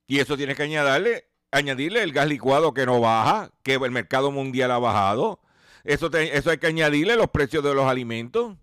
Y 0.06 0.20
eso 0.20 0.36
tienes 0.36 0.56
que 0.56 0.62
añadirle 0.62 1.28
añadirle 1.50 2.04
el 2.04 2.12
gas 2.12 2.28
licuado 2.28 2.72
que 2.72 2.86
no 2.86 3.00
baja, 3.00 3.50
que 3.64 3.74
el 3.74 3.90
mercado 3.90 4.30
mundial 4.30 4.70
ha 4.70 4.78
bajado. 4.78 5.39
Eso, 5.84 6.10
eso 6.12 6.50
hay 6.50 6.58
que 6.58 6.66
añadirle 6.66 7.16
los 7.16 7.30
precios 7.30 7.64
de 7.64 7.74
los 7.74 7.86
alimentos. 7.86 8.56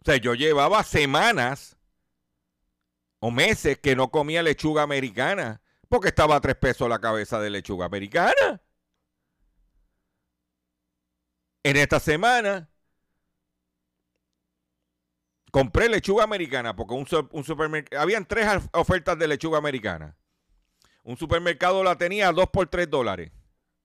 O 0.00 0.04
sea, 0.04 0.16
yo 0.16 0.34
llevaba 0.34 0.82
semanas 0.82 1.76
o 3.18 3.30
meses 3.30 3.78
que 3.78 3.94
no 3.94 4.10
comía 4.10 4.42
lechuga 4.42 4.82
americana 4.82 5.60
porque 5.88 6.08
estaba 6.08 6.36
a 6.36 6.40
tres 6.40 6.56
pesos 6.56 6.88
la 6.88 7.00
cabeza 7.00 7.40
de 7.40 7.50
lechuga 7.50 7.86
americana. 7.86 8.62
En 11.62 11.76
esta 11.76 12.00
semana 12.00 12.70
compré 15.50 15.88
lechuga 15.88 16.24
americana 16.24 16.74
porque 16.74 16.94
un, 16.94 17.06
un 17.32 18.26
tres 18.26 18.46
ofertas 18.72 19.18
de 19.18 19.28
lechuga 19.28 19.58
americana. 19.58 20.16
Un 21.02 21.16
supermercado 21.16 21.82
la 21.82 21.96
tenía 21.96 22.28
a 22.28 22.32
2 22.32 22.48
por 22.50 22.68
3 22.68 22.88
dólares. 22.88 23.32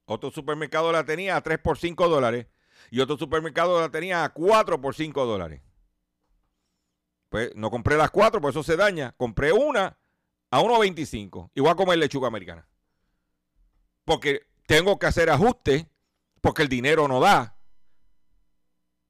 Otro 0.05 0.31
supermercado 0.31 0.91
la 0.91 1.03
tenía 1.03 1.35
a 1.35 1.41
3 1.41 1.59
por 1.59 1.77
5 1.77 2.07
dólares. 2.09 2.47
Y 2.91 2.99
otro 2.99 3.17
supermercado 3.17 3.79
la 3.79 3.89
tenía 3.89 4.23
a 4.23 4.29
4 4.29 4.79
por 4.79 4.95
5 4.95 5.25
dólares. 5.25 5.61
Pues 7.29 7.53
no 7.55 7.69
compré 7.69 7.97
las 7.97 8.11
cuatro, 8.11 8.39
por 8.39 8.51
eso 8.51 8.63
se 8.63 8.77
daña. 8.77 9.13
Compré 9.17 9.51
una 9.51 9.97
a 10.51 10.61
1.25 10.61 11.51
y 11.53 11.59
voy 11.59 11.69
a 11.69 11.75
comer 11.75 11.97
lechuga 11.97 12.27
americana. 12.27 12.67
Porque 14.05 14.47
tengo 14.67 14.97
que 14.99 15.07
hacer 15.07 15.29
ajustes 15.29 15.85
porque 16.39 16.61
el 16.61 16.69
dinero 16.69 17.07
no 17.07 17.19
da. 17.19 17.57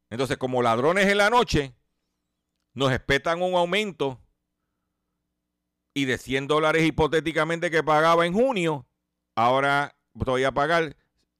Entonces, 0.10 0.38
como 0.38 0.62
ladrones 0.62 1.08
en 1.08 1.17
la 1.17 1.29
noche, 1.29 1.75
nos 2.73 2.91
espetan 2.91 3.41
un 3.41 3.55
aumento 3.55 4.21
Y 5.93 6.05
de 6.05 6.17
100 6.17 6.47
dólares 6.47 6.84
hipotéticamente 6.84 7.69
que 7.69 7.84
pagaba 7.84 8.25
en 8.25 8.34
junio, 8.34 8.88
ahora 9.36 9.94
voy 10.15 10.43
a 10.43 10.51
pagar 10.51 10.95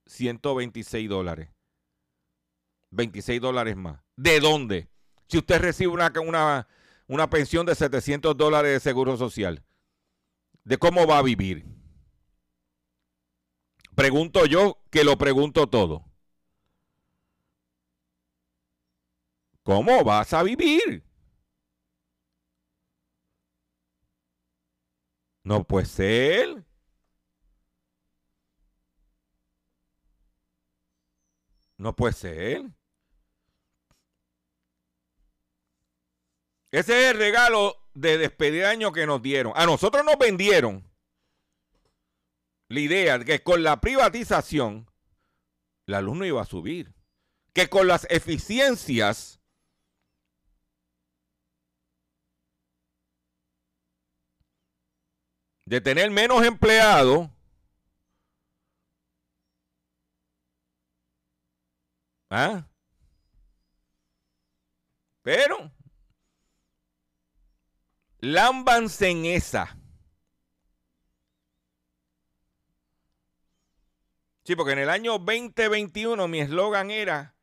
126 0.06 1.08
dólares. 1.08 1.48
26 2.90 3.40
dólares 3.40 3.76
más. 3.76 4.00
¿De 4.16 4.40
dónde? 4.40 4.88
Si 5.28 5.38
usted 5.38 5.60
recibe 5.60 5.92
una, 5.92 6.12
una, 6.20 6.68
una 7.08 7.28
pensión 7.28 7.66
de 7.66 7.74
700 7.74 8.36
dólares 8.36 8.72
de 8.72 8.80
seguro 8.80 9.16
social, 9.16 9.64
¿de 10.64 10.78
cómo 10.78 11.06
va 11.06 11.18
a 11.18 11.22
vivir? 11.22 11.66
Pregunto 13.94 14.46
yo 14.46 14.78
que 14.90 15.04
lo 15.04 15.16
pregunto 15.18 15.66
todo. 15.66 16.04
¿Cómo 19.62 20.04
vas 20.04 20.32
a 20.32 20.42
vivir? 20.44 21.02
No 25.44 25.64
puede 25.64 25.86
ser. 25.86 26.65
No 31.78 31.94
puede 31.94 32.14
ser. 32.14 32.64
Ese 36.70 37.04
es 37.04 37.12
el 37.12 37.18
regalo 37.18 37.76
de 37.94 38.18
despedir 38.18 38.64
año 38.64 38.92
que 38.92 39.06
nos 39.06 39.22
dieron. 39.22 39.52
A 39.56 39.66
nosotros 39.66 40.04
nos 40.04 40.18
vendieron 40.18 40.84
la 42.68 42.80
idea 42.80 43.18
de 43.18 43.24
que 43.24 43.42
con 43.42 43.62
la 43.62 43.80
privatización 43.80 44.90
la 45.86 46.00
luz 46.00 46.16
no 46.16 46.24
iba 46.24 46.42
a 46.42 46.46
subir. 46.46 46.92
Que 47.52 47.68
con 47.68 47.86
las 47.86 48.06
eficiencias 48.10 49.40
de 55.64 55.80
tener 55.80 56.10
menos 56.10 56.44
empleados 56.44 57.30
¿Ah? 62.30 62.68
Pero, 65.22 65.72
lámbanse 68.20 69.08
en 69.10 69.26
esa. 69.26 69.76
Sí, 74.44 74.54
porque 74.54 74.72
en 74.72 74.78
el 74.78 74.90
año 74.90 75.18
2021 75.18 76.28
mi 76.28 76.40
eslogan 76.40 76.92
era, 76.92 77.34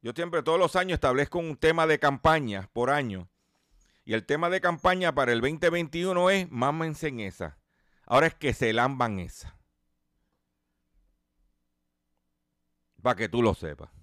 yo 0.00 0.12
siempre 0.12 0.42
todos 0.44 0.58
los 0.58 0.76
años 0.76 0.94
establezco 0.94 1.40
un 1.40 1.56
tema 1.56 1.86
de 1.86 1.98
campaña 1.98 2.70
por 2.72 2.90
año. 2.90 3.28
Y 4.04 4.14
el 4.14 4.24
tema 4.24 4.48
de 4.48 4.60
campaña 4.60 5.14
para 5.14 5.32
el 5.32 5.40
2021 5.40 6.30
es, 6.30 6.50
mámense 6.50 7.08
en 7.08 7.20
esa. 7.20 7.58
Ahora 8.06 8.28
es 8.28 8.34
que 8.34 8.54
se 8.54 8.72
lamban 8.72 9.18
esa. 9.18 9.58
Para 13.02 13.16
que 13.16 13.28
tú 13.28 13.42
lo 13.42 13.54
sepas. 13.54 13.99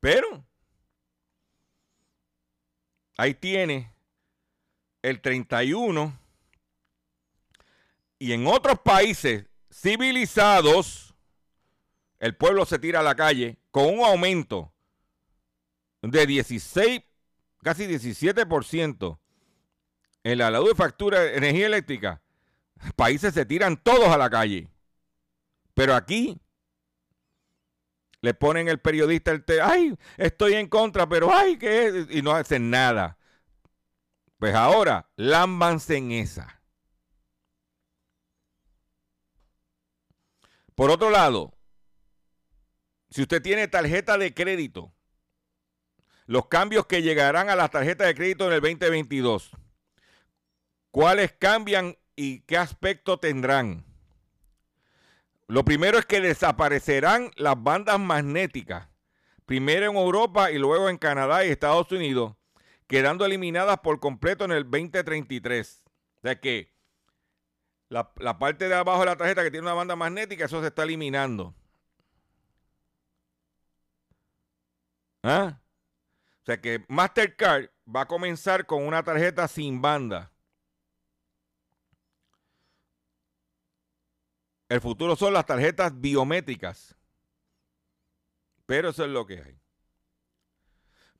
Pero 0.00 0.44
ahí 3.16 3.34
tiene 3.34 3.92
el 5.02 5.20
31 5.20 6.18
y 8.18 8.32
en 8.32 8.46
otros 8.46 8.80
países 8.80 9.46
civilizados 9.70 11.14
el 12.18 12.36
pueblo 12.36 12.64
se 12.64 12.78
tira 12.78 13.00
a 13.00 13.04
la 13.04 13.14
calle 13.14 13.58
con 13.70 13.86
un 13.86 14.04
aumento 14.04 14.72
de 16.02 16.26
16, 16.26 17.02
casi 17.62 17.86
17% 17.86 19.18
en 20.24 20.38
la 20.38 20.50
luz 20.50 20.70
de 20.70 20.74
factura 20.74 21.20
de 21.20 21.36
energía 21.36 21.66
eléctrica. 21.66 22.20
Países 22.96 23.34
se 23.34 23.46
tiran 23.46 23.76
todos 23.76 24.08
a 24.08 24.18
la 24.18 24.30
calle. 24.30 24.68
Pero 25.74 25.94
aquí 25.94 26.40
le 28.20 28.34
ponen 28.34 28.68
el 28.68 28.80
periodista 28.80 29.30
el 29.30 29.44
te 29.44 29.60
ay, 29.60 29.96
estoy 30.16 30.54
en 30.54 30.68
contra, 30.68 31.08
pero 31.08 31.32
ay, 31.32 31.56
que 31.58 32.06
y 32.10 32.22
no 32.22 32.32
hacen 32.32 32.70
nada. 32.70 33.16
Pues 34.38 34.54
ahora, 34.54 35.10
lámbanse 35.16 35.96
en 35.96 36.12
esa. 36.12 36.62
Por 40.74 40.90
otro 40.90 41.10
lado, 41.10 41.54
si 43.10 43.22
usted 43.22 43.42
tiene 43.42 43.66
tarjeta 43.66 44.16
de 44.16 44.32
crédito, 44.32 44.92
los 46.26 46.46
cambios 46.46 46.86
que 46.86 47.02
llegarán 47.02 47.48
a 47.48 47.56
la 47.56 47.68
tarjeta 47.68 48.04
de 48.04 48.14
crédito 48.14 48.46
en 48.46 48.52
el 48.52 48.60
2022, 48.60 49.50
¿cuáles 50.92 51.32
cambian 51.32 51.96
y 52.14 52.42
qué 52.42 52.58
aspecto 52.58 53.18
tendrán? 53.18 53.87
Lo 55.48 55.64
primero 55.64 55.98
es 55.98 56.04
que 56.04 56.20
desaparecerán 56.20 57.30
las 57.36 57.60
bandas 57.60 57.98
magnéticas, 57.98 58.86
primero 59.46 59.90
en 59.90 59.96
Europa 59.96 60.50
y 60.50 60.58
luego 60.58 60.90
en 60.90 60.98
Canadá 60.98 61.44
y 61.44 61.48
Estados 61.48 61.90
Unidos, 61.90 62.36
quedando 62.86 63.24
eliminadas 63.24 63.78
por 63.78 63.98
completo 63.98 64.44
en 64.44 64.52
el 64.52 64.64
2033. 64.64 65.82
O 66.18 66.20
sea 66.20 66.38
que 66.38 66.74
la, 67.88 68.12
parte 68.38 68.68
de 68.68 68.74
abajo 68.74 69.00
de 69.00 69.06
la 69.06 69.16
tarjeta 69.16 69.42
que 69.42 69.50
tiene 69.50 69.66
una 69.66 69.74
banda 69.74 69.96
magnética, 69.96 70.44
eso 70.44 70.60
se 70.60 70.66
está 70.66 70.82
eliminando. 70.82 71.54
¿Ah? 75.22 75.58
O 76.42 76.44
sea 76.44 76.60
que 76.60 76.84
Mastercard 76.88 77.70
va 77.94 78.02
a 78.02 78.06
comenzar 78.06 78.66
con 78.66 78.86
una 78.86 79.02
tarjeta 79.02 79.48
sin 79.48 79.80
banda. 79.80 80.30
El 84.68 84.80
futuro 84.80 85.16
son 85.16 85.32
las 85.32 85.46
tarjetas 85.46 85.98
biométricas. 85.98 86.96
Pero 88.66 88.90
eso 88.90 89.04
es 89.04 89.10
lo 89.10 89.26
que 89.26 89.42
hay. 89.42 89.58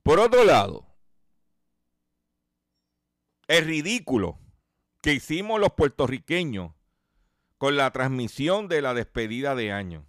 Por 0.03 0.19
otro 0.19 0.43
lado, 0.43 0.85
es 3.47 3.65
ridículo 3.65 4.39
que 5.01 5.13
hicimos 5.13 5.59
los 5.59 5.73
puertorriqueños 5.73 6.71
con 7.57 7.75
la 7.75 7.91
transmisión 7.91 8.67
de 8.67 8.81
la 8.81 8.93
despedida 8.93 9.55
de 9.55 9.71
año. 9.71 10.05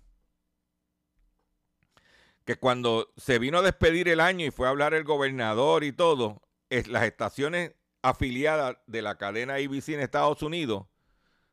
Que 2.45 2.57
cuando 2.57 3.13
se 3.17 3.39
vino 3.39 3.59
a 3.59 3.63
despedir 3.63 4.09
el 4.09 4.21
año 4.21 4.47
y 4.47 4.51
fue 4.51 4.67
a 4.67 4.71
hablar 4.71 4.95
el 4.95 5.05
gobernador 5.05 5.85
y 5.85 5.93
todo, 5.93 6.43
las 6.69 7.05
estaciones 7.05 7.73
afiliadas 8.03 8.77
de 8.87 9.03
la 9.03 9.17
cadena 9.19 9.61
IBC 9.61 9.91
en 9.91 10.01
Estados 10.01 10.43
Unidos 10.43 10.87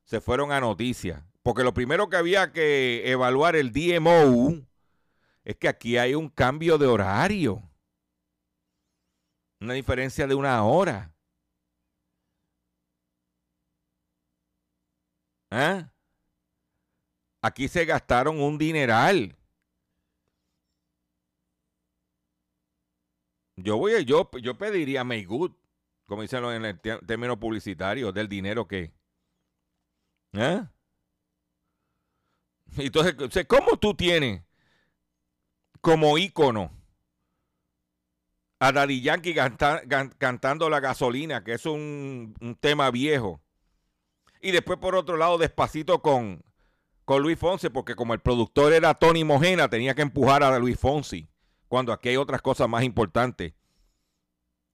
se 0.03 0.21
fueron 0.21 0.51
a 0.51 0.59
noticias. 0.59 1.23
Porque 1.47 1.63
lo 1.63 1.73
primero 1.73 2.09
que 2.09 2.17
había 2.17 2.51
que 2.51 3.09
evaluar 3.09 3.55
el 3.55 3.71
DMO 3.71 4.67
es 5.45 5.55
que 5.55 5.69
aquí 5.69 5.97
hay 5.97 6.13
un 6.13 6.27
cambio 6.27 6.77
de 6.77 6.87
horario. 6.87 7.63
Una 9.61 9.73
diferencia 9.73 10.27
de 10.27 10.35
una 10.35 10.61
hora. 10.65 11.15
¿Ah? 15.49 15.89
Aquí 17.41 17.69
se 17.69 17.85
gastaron 17.85 18.41
un 18.41 18.57
dineral. 18.57 19.33
Yo 23.55 23.77
voy, 23.77 24.03
yo, 24.03 24.29
yo 24.41 24.57
pediría 24.57 25.05
make 25.05 25.23
good, 25.23 25.53
como 26.07 26.23
dicen 26.23 26.43
en 26.43 26.65
el 26.65 26.77
término 26.81 27.39
publicitario, 27.39 28.11
del 28.11 28.27
dinero 28.27 28.67
que. 28.67 28.91
¿Eh? 30.33 30.67
Entonces, 32.77 33.45
¿cómo 33.47 33.77
tú 33.77 33.93
tienes 33.93 34.41
como 35.81 36.17
ícono 36.17 36.71
a 38.59 38.71
Daddy 38.71 39.01
Yankee 39.01 39.35
cantando 40.17 40.69
la 40.69 40.79
gasolina, 40.79 41.43
que 41.43 41.53
es 41.53 41.65
un, 41.65 42.35
tema 42.59 42.91
viejo? 42.91 43.41
Y 44.41 44.51
después, 44.51 44.77
por 44.79 44.95
otro 44.95 45.17
lado, 45.17 45.37
despacito 45.37 46.01
con, 46.01 46.43
con 47.05 47.23
Luis 47.23 47.39
Fonsi, 47.39 47.69
porque 47.69 47.95
como 47.95 48.13
el 48.13 48.19
productor 48.19 48.73
era 48.73 48.93
Tony 48.93 49.23
Mojena, 49.23 49.69
tenía 49.69 49.95
que 49.95 50.03
empujar 50.03 50.43
a 50.43 50.59
Luis 50.59 50.79
Fonsi, 50.79 51.27
cuando 51.67 51.91
aquí 51.91 52.09
hay 52.09 52.17
otras 52.17 52.41
cosas 52.41 52.69
más 52.69 52.83
importantes. 52.83 53.53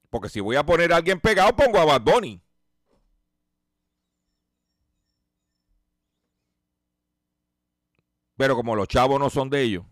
Porque 0.10 0.30
si 0.30 0.42
voy 0.42 0.58
a 0.58 0.66
poner 0.66 0.94
a 0.94 0.98
alguien 0.98 1.20
pegado, 1.20 1.56
pongo 1.56 1.80
a 1.80 1.86
Bad 1.86 2.02
Bunny. 2.02 2.43
Pero 8.44 8.58
como 8.58 8.76
los 8.76 8.90
chavos 8.90 9.18
no 9.22 9.30
son 9.30 9.50
de 9.50 9.62
ellos. 9.62 9.86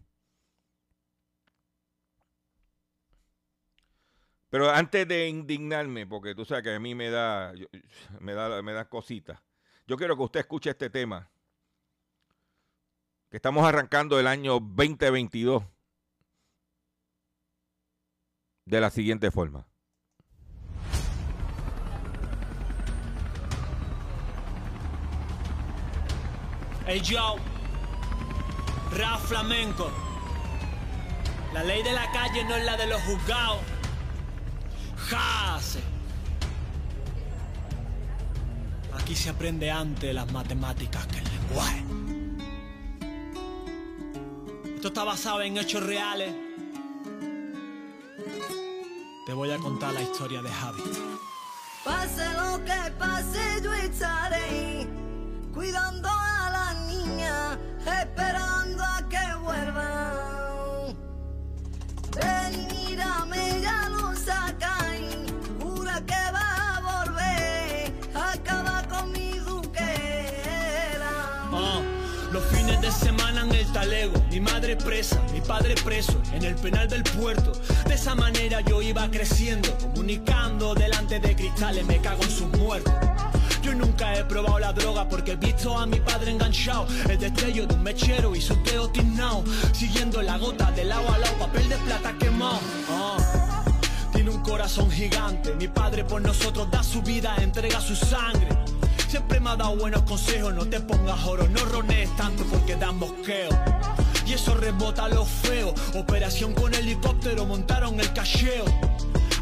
Pero 4.49 4.69
antes 4.69 5.07
de 5.07 5.29
indignarme, 5.29 6.05
porque 6.05 6.35
tú 6.35 6.43
sabes 6.43 6.65
que 6.65 6.75
a 6.75 6.79
mí 6.81 6.93
me 6.93 7.09
da, 7.09 7.53
me 8.19 8.33
da, 8.33 8.61
me 8.61 8.73
da 8.73 8.89
cositas, 8.89 9.39
yo 9.87 9.95
quiero 9.95 10.17
que 10.17 10.23
usted 10.23 10.41
escuche 10.41 10.69
este 10.69 10.89
tema. 10.89 11.31
Que 13.29 13.37
estamos 13.37 13.65
arrancando 13.65 14.19
el 14.19 14.27
año 14.27 14.59
2022 14.59 15.63
de 18.65 18.81
la 18.81 18.89
siguiente 18.89 19.31
forma. 19.31 19.65
Hey, 26.85 27.01
Joe 27.01 27.50
rap 28.91 29.19
flamenco. 29.19 29.89
La 31.53 31.63
ley 31.63 31.83
de 31.83 31.91
la 31.91 32.11
calle 32.11 32.43
no 32.45 32.55
es 32.55 32.65
la 32.65 32.77
de 32.77 32.87
los 32.87 33.01
juzgados. 33.01 33.59
Jase. 35.09 35.81
Aquí 38.93 39.15
se 39.15 39.29
aprende 39.29 39.69
antes 39.71 40.13
las 40.13 40.31
matemáticas 40.31 41.05
que 41.07 41.17
el 41.19 41.25
lenguaje. 41.25 41.83
Esto 44.75 44.87
está 44.87 45.03
basado 45.03 45.41
en 45.41 45.57
hechos 45.57 45.83
reales. 45.83 46.33
Te 49.25 49.33
voy 49.33 49.51
a 49.51 49.57
contar 49.57 49.93
la 49.93 50.01
historia 50.01 50.41
de 50.41 50.49
Javi. 50.49 50.81
Pase 51.83 52.23
lo 52.33 52.63
que 52.63 52.91
pase, 52.97 53.61
yo 53.63 53.73
estaré 53.73 54.87
cuidando 55.53 56.09
a 56.09 56.49
la 56.49 56.73
niña, 56.87 57.57
esperando 57.85 58.83
a 58.83 59.09
que 59.09 59.35
vuelva. 59.41 60.13
Ven, 62.15 62.67
mírame, 62.67 63.61
ya 63.61 63.89
lo 63.89 64.15
sacan, 64.15 65.27
jura 65.59 66.01
que 66.05 66.31
va 66.33 66.77
a 66.77 67.05
volver, 67.05 67.93
acaba 68.13 68.83
con 68.89 69.11
mi 69.11 69.31
duquera. 69.39 71.09
Ah, 71.51 71.81
los 72.31 72.43
fines 72.45 72.81
de 72.81 72.91
semana 72.91 73.41
en 73.43 73.51
el 73.53 73.71
talego, 73.71 74.13
mi 74.29 74.39
madre 74.39 74.75
presa, 74.75 75.21
mi 75.33 75.41
padre 75.41 75.75
preso, 75.83 76.21
en 76.33 76.43
el 76.43 76.55
penal 76.55 76.87
del 76.87 77.03
puerto. 77.03 77.53
De 77.87 77.95
esa 77.95 78.15
manera 78.15 78.61
yo 78.61 78.81
iba 78.81 79.09
creciendo, 79.09 79.77
comunicando 79.77 80.75
delante 80.75 81.19
de 81.19 81.35
cristales, 81.35 81.85
me 81.85 81.99
cago 81.99 82.23
en 82.23 82.31
sus 82.31 82.47
muertos. 82.57 82.93
Yo 83.61 83.75
nunca 83.75 84.15
he 84.15 84.23
probado 84.25 84.59
la 84.59 84.73
droga 84.73 85.07
porque 85.07 85.33
he 85.33 85.35
visto 85.35 85.77
a 85.77 85.85
mi 85.85 85.99
padre 85.99 86.31
enganchado, 86.31 86.87
el 87.09 87.19
destello 87.19 87.67
de 87.67 87.75
un 87.75 87.83
mechero 87.83 88.35
y 88.35 88.41
su 88.41 88.55
teo 88.63 88.89
tiznao, 88.89 89.43
siguiendo 89.71 90.21
la 90.21 90.37
gota 90.37 90.71
del 90.71 90.91
agua 90.91 91.15
al 91.15 91.21
lado, 91.21 91.37
papel 91.37 91.69
de 91.69 91.77
plata 91.77 92.13
quemado. 92.17 92.59
Ah. 92.89 93.63
Tiene 94.13 94.31
un 94.31 94.41
corazón 94.41 94.89
gigante, 94.89 95.53
mi 95.55 95.67
padre 95.67 96.03
por 96.03 96.21
nosotros 96.21 96.69
da 96.71 96.83
su 96.83 97.01
vida, 97.01 97.35
entrega 97.37 97.79
su 97.79 97.95
sangre. 97.95 98.47
Siempre 99.07 99.39
me 99.39 99.51
ha 99.51 99.55
dado 99.55 99.75
buenos 99.75 100.01
consejos, 100.03 100.53
no 100.53 100.65
te 100.65 100.79
pongas 100.79 101.23
oro, 101.25 101.47
no 101.49 101.63
ronees 101.65 102.15
tanto 102.15 102.43
porque 102.45 102.75
dan 102.75 102.97
mosqueo. 102.97 103.49
Y 104.25 104.33
eso 104.33 104.55
rebota 104.55 105.07
lo 105.07 105.25
feo, 105.25 105.73
operación 105.95 106.53
con 106.53 106.73
helicóptero, 106.73 107.45
montaron 107.45 107.99
el 107.99 108.11
cacheo. 108.13 108.65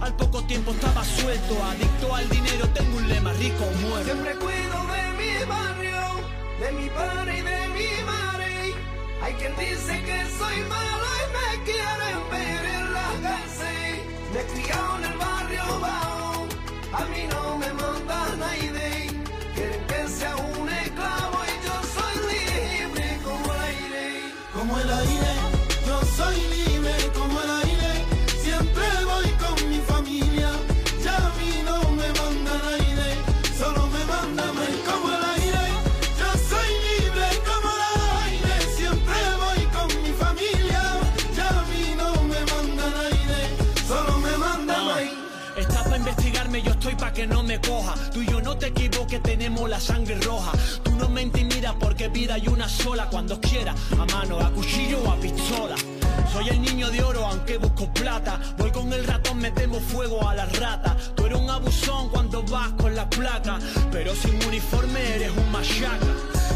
Al 0.01 0.13
poco 0.15 0.41
tiempo 0.43 0.71
estaba 0.71 1.03
suelto, 1.03 1.61
adicto 1.63 2.15
al 2.15 2.29
dinero, 2.29 2.67
tengo 2.69 2.97
un 2.97 3.09
lema, 3.09 3.33
rico 3.33 3.65
o 3.65 3.87
muerto. 3.87 4.05
Siempre 4.05 4.35
cuido 4.35 4.77
de 4.95 5.03
mi 5.19 5.45
barrio, 5.45 6.01
de 6.61 6.71
mi 6.71 6.89
padre 6.89 7.37
y 7.37 7.41
de 7.41 7.67
mi 7.69 8.05
madre. 8.05 8.73
Hay 9.21 9.33
quien 9.33 9.53
dice 9.57 10.01
que 10.03 10.19
soy 10.37 10.57
malo 10.69 11.07
y 11.19 11.25
me 11.35 11.63
quieren 11.65 12.19
ver 12.31 12.65
en 12.65 12.93
la 12.93 13.09
cárcel. 13.23 13.99
Me 14.33 14.39
en 14.39 15.11
el 15.11 15.17
barrio 15.17 15.79
bajo, 15.81 16.47
a 16.93 17.05
mí 17.05 17.27
no 17.29 17.57
me 17.57 17.73
roja. 50.15 50.51
Tú 50.83 50.91
no 50.95 51.09
me 51.09 51.21
intimidas 51.21 51.75
porque 51.79 52.07
vida 52.07 52.35
hay 52.35 52.47
una 52.47 52.67
sola. 52.67 53.07
Cuando 53.09 53.39
quiera, 53.39 53.73
a 53.91 54.05
mano, 54.13 54.39
a 54.39 54.51
cuchillo 54.51 54.99
o 55.03 55.11
a 55.11 55.15
pistola. 55.17 55.75
Soy 56.31 56.49
el 56.49 56.61
niño 56.61 56.89
de 56.89 57.03
oro, 57.03 57.25
aunque 57.25 57.57
busco 57.57 57.91
plata. 57.93 58.39
Voy 58.57 58.71
con 58.71 58.91
el 58.93 59.05
ratón, 59.05 59.39
metemos 59.39 59.81
fuego 59.83 60.27
a 60.27 60.35
la 60.35 60.45
rata. 60.45 60.95
Tú 61.15 61.25
eres 61.25 61.39
un 61.39 61.49
abusón 61.49 62.09
cuando 62.09 62.43
vas 62.43 62.71
con 62.73 62.95
la 62.95 63.09
placa. 63.09 63.59
Pero 63.91 64.13
sin 64.15 64.35
uniforme 64.45 65.15
eres 65.15 65.31
un 65.35 65.51
machaca. 65.51 66.07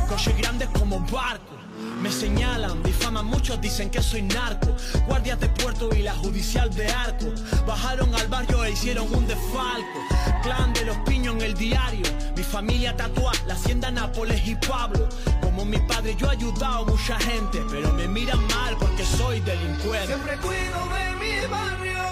Coches 0.08 0.38
grandes 0.38 0.70
como 0.70 1.00
barcos. 1.00 1.63
Me 2.04 2.12
señalan, 2.12 2.84
difaman, 2.84 3.26
muchos 3.26 3.62
dicen 3.62 3.90
que 3.90 4.02
soy 4.02 4.24
narco. 4.24 4.76
Guardias 5.08 5.40
de 5.40 5.48
puerto 5.48 5.88
y 5.96 6.02
la 6.02 6.14
judicial 6.14 6.70
de 6.76 6.86
arco. 6.92 7.28
Bajaron 7.66 8.14
al 8.14 8.28
barrio 8.28 8.66
e 8.66 8.72
hicieron 8.72 9.08
un 9.16 9.26
desfalco. 9.26 10.00
Clan 10.42 10.74
de 10.74 10.84
los 10.84 10.98
piños 11.08 11.36
en 11.36 11.42
el 11.44 11.54
diario. 11.54 12.06
Mi 12.36 12.44
familia 12.44 12.94
tatua, 12.98 13.32
la 13.48 13.54
hacienda 13.54 13.90
Nápoles 13.90 14.46
y 14.46 14.54
Pablo. 14.56 15.08
Como 15.40 15.64
mi 15.64 15.78
padre, 15.78 16.14
yo 16.18 16.28
he 16.28 16.32
ayudado 16.32 16.84
a 16.84 16.86
mucha 16.92 17.18
gente. 17.22 17.64
Pero 17.72 17.94
me 17.94 18.06
miran 18.06 18.46
mal 18.48 18.76
porque 18.78 19.06
soy 19.06 19.40
delincuente. 19.40 20.08
Siempre 20.08 20.36
cuido 20.40 20.80
de 20.96 21.06
mi 21.22 21.48
barrio, 21.48 22.04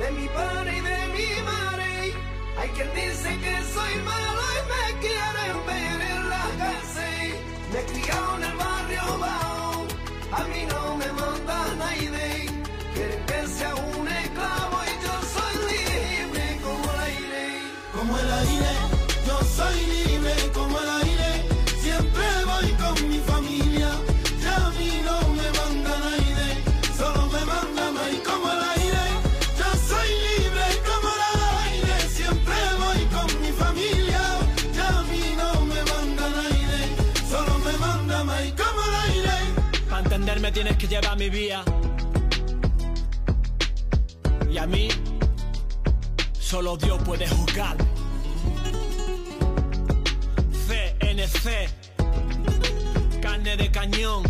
de 0.00 0.10
mi 0.20 0.28
padre 0.28 0.76
y 0.76 0.80
de 0.82 1.06
mi 1.16 1.42
madre. 1.46 2.14
Hay 2.58 2.68
quien 2.76 2.90
dice 2.94 3.38
que 3.38 3.56
soy 3.72 3.94
malo 4.04 4.42
y 4.52 4.60
me 4.70 5.00
quieren 5.00 5.66
ver 5.66 6.10
en 6.10 6.28
la 6.28 6.44
cárcel. 6.58 7.36
Me 7.72 7.80
he 7.80 7.84
criado 7.86 8.36
en 8.36 8.44
el 8.44 8.69
a 10.32 10.44
mí 10.44 10.66
no 10.66 10.96
me 10.96 11.12
manda 11.12 11.74
nadie. 11.78 12.39
Llevar 40.90 41.16
mi 41.16 41.30
vía. 41.30 41.62
Y 44.50 44.58
a 44.58 44.66
mí, 44.66 44.88
solo 46.32 46.76
Dios 46.76 47.00
puede 47.04 47.28
juzgar. 47.28 47.76
CNC, 50.66 51.70
carne 53.22 53.56
de 53.56 53.70
cañón, 53.70 54.24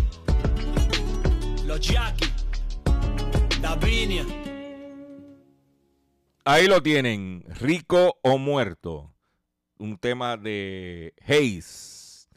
los 1.65 1.79
Jackie, 1.79 2.29
Davinia. 3.59 4.25
Ahí 6.45 6.67
lo 6.67 6.83
tienen, 6.83 7.43
rico 7.47 8.19
o 8.21 8.37
muerto. 8.37 9.15
Un 9.79 9.97
tema 9.97 10.37
de 10.37 11.15
Hayes, 11.25 12.29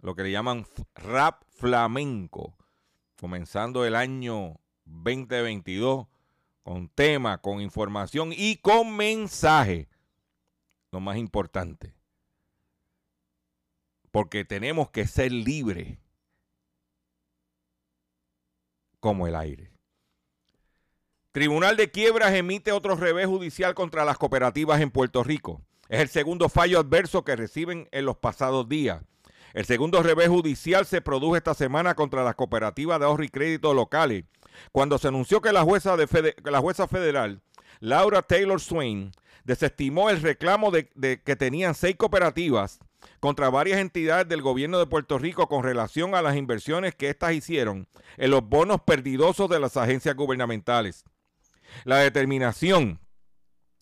lo 0.00 0.14
que 0.14 0.24
le 0.24 0.32
llaman 0.32 0.66
rap 0.94 1.42
flamenco. 1.56 2.59
Comenzando 3.20 3.84
el 3.84 3.96
año 3.96 4.58
2022 4.86 6.06
con 6.62 6.88
tema, 6.88 7.36
con 7.36 7.60
información 7.60 8.32
y 8.34 8.56
con 8.56 8.96
mensaje. 8.96 9.90
Lo 10.90 11.00
más 11.00 11.18
importante. 11.18 11.92
Porque 14.10 14.46
tenemos 14.46 14.88
que 14.88 15.06
ser 15.06 15.32
libres 15.32 15.98
como 19.00 19.26
el 19.26 19.36
aire. 19.36 19.70
Tribunal 21.32 21.76
de 21.76 21.90
Quiebras 21.90 22.32
emite 22.32 22.72
otro 22.72 22.96
revés 22.96 23.26
judicial 23.26 23.74
contra 23.74 24.06
las 24.06 24.16
cooperativas 24.16 24.80
en 24.80 24.90
Puerto 24.90 25.22
Rico. 25.22 25.60
Es 25.90 26.00
el 26.00 26.08
segundo 26.08 26.48
fallo 26.48 26.80
adverso 26.80 27.22
que 27.22 27.36
reciben 27.36 27.86
en 27.92 28.06
los 28.06 28.16
pasados 28.16 28.66
días. 28.66 29.04
El 29.52 29.64
segundo 29.64 30.02
revés 30.02 30.28
judicial 30.28 30.86
se 30.86 31.00
produjo 31.00 31.36
esta 31.36 31.54
semana 31.54 31.94
contra 31.94 32.22
las 32.22 32.34
cooperativas 32.36 33.00
de 33.00 33.06
ahorro 33.06 33.24
y 33.24 33.28
crédito 33.28 33.74
locales, 33.74 34.24
cuando 34.72 34.98
se 34.98 35.08
anunció 35.08 35.40
que 35.40 35.52
la 35.52 35.62
jueza, 35.62 35.96
de 35.96 36.34
la 36.44 36.60
jueza 36.60 36.86
federal, 36.86 37.40
Laura 37.80 38.22
Taylor 38.22 38.60
Swain, 38.60 39.12
desestimó 39.44 40.10
el 40.10 40.20
reclamo 40.20 40.70
de, 40.70 40.90
de 40.94 41.22
que 41.22 41.34
tenían 41.34 41.74
seis 41.74 41.96
cooperativas 41.96 42.78
contra 43.18 43.50
varias 43.50 43.80
entidades 43.80 44.28
del 44.28 44.42
gobierno 44.42 44.78
de 44.78 44.86
Puerto 44.86 45.18
Rico 45.18 45.48
con 45.48 45.64
relación 45.64 46.14
a 46.14 46.22
las 46.22 46.36
inversiones 46.36 46.94
que 46.94 47.08
éstas 47.08 47.32
hicieron 47.32 47.88
en 48.18 48.30
los 48.30 48.46
bonos 48.46 48.82
perdidosos 48.82 49.48
de 49.48 49.58
las 49.58 49.76
agencias 49.76 50.14
gubernamentales. 50.14 51.04
La 51.84 51.98
determinación 51.98 53.00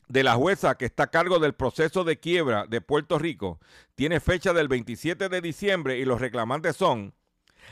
de 0.09 0.23
la 0.25 0.35
jueza 0.35 0.77
que 0.77 0.87
está 0.87 1.05
a 1.05 1.11
cargo 1.11 1.39
del 1.39 1.55
proceso 1.55 2.03
de 2.03 2.19
quiebra 2.19 2.67
de 2.67 2.81
Puerto 2.81 3.19
Rico 3.19 3.61
tiene 3.95 4.21
fecha 4.21 4.53
del 4.53 4.69
27 4.69 5.29
de 5.29 5.41
diciembre 5.41 5.99
y 5.99 6.05
los 6.05 6.21
reclamantes 6.21 6.77
son 6.77 7.15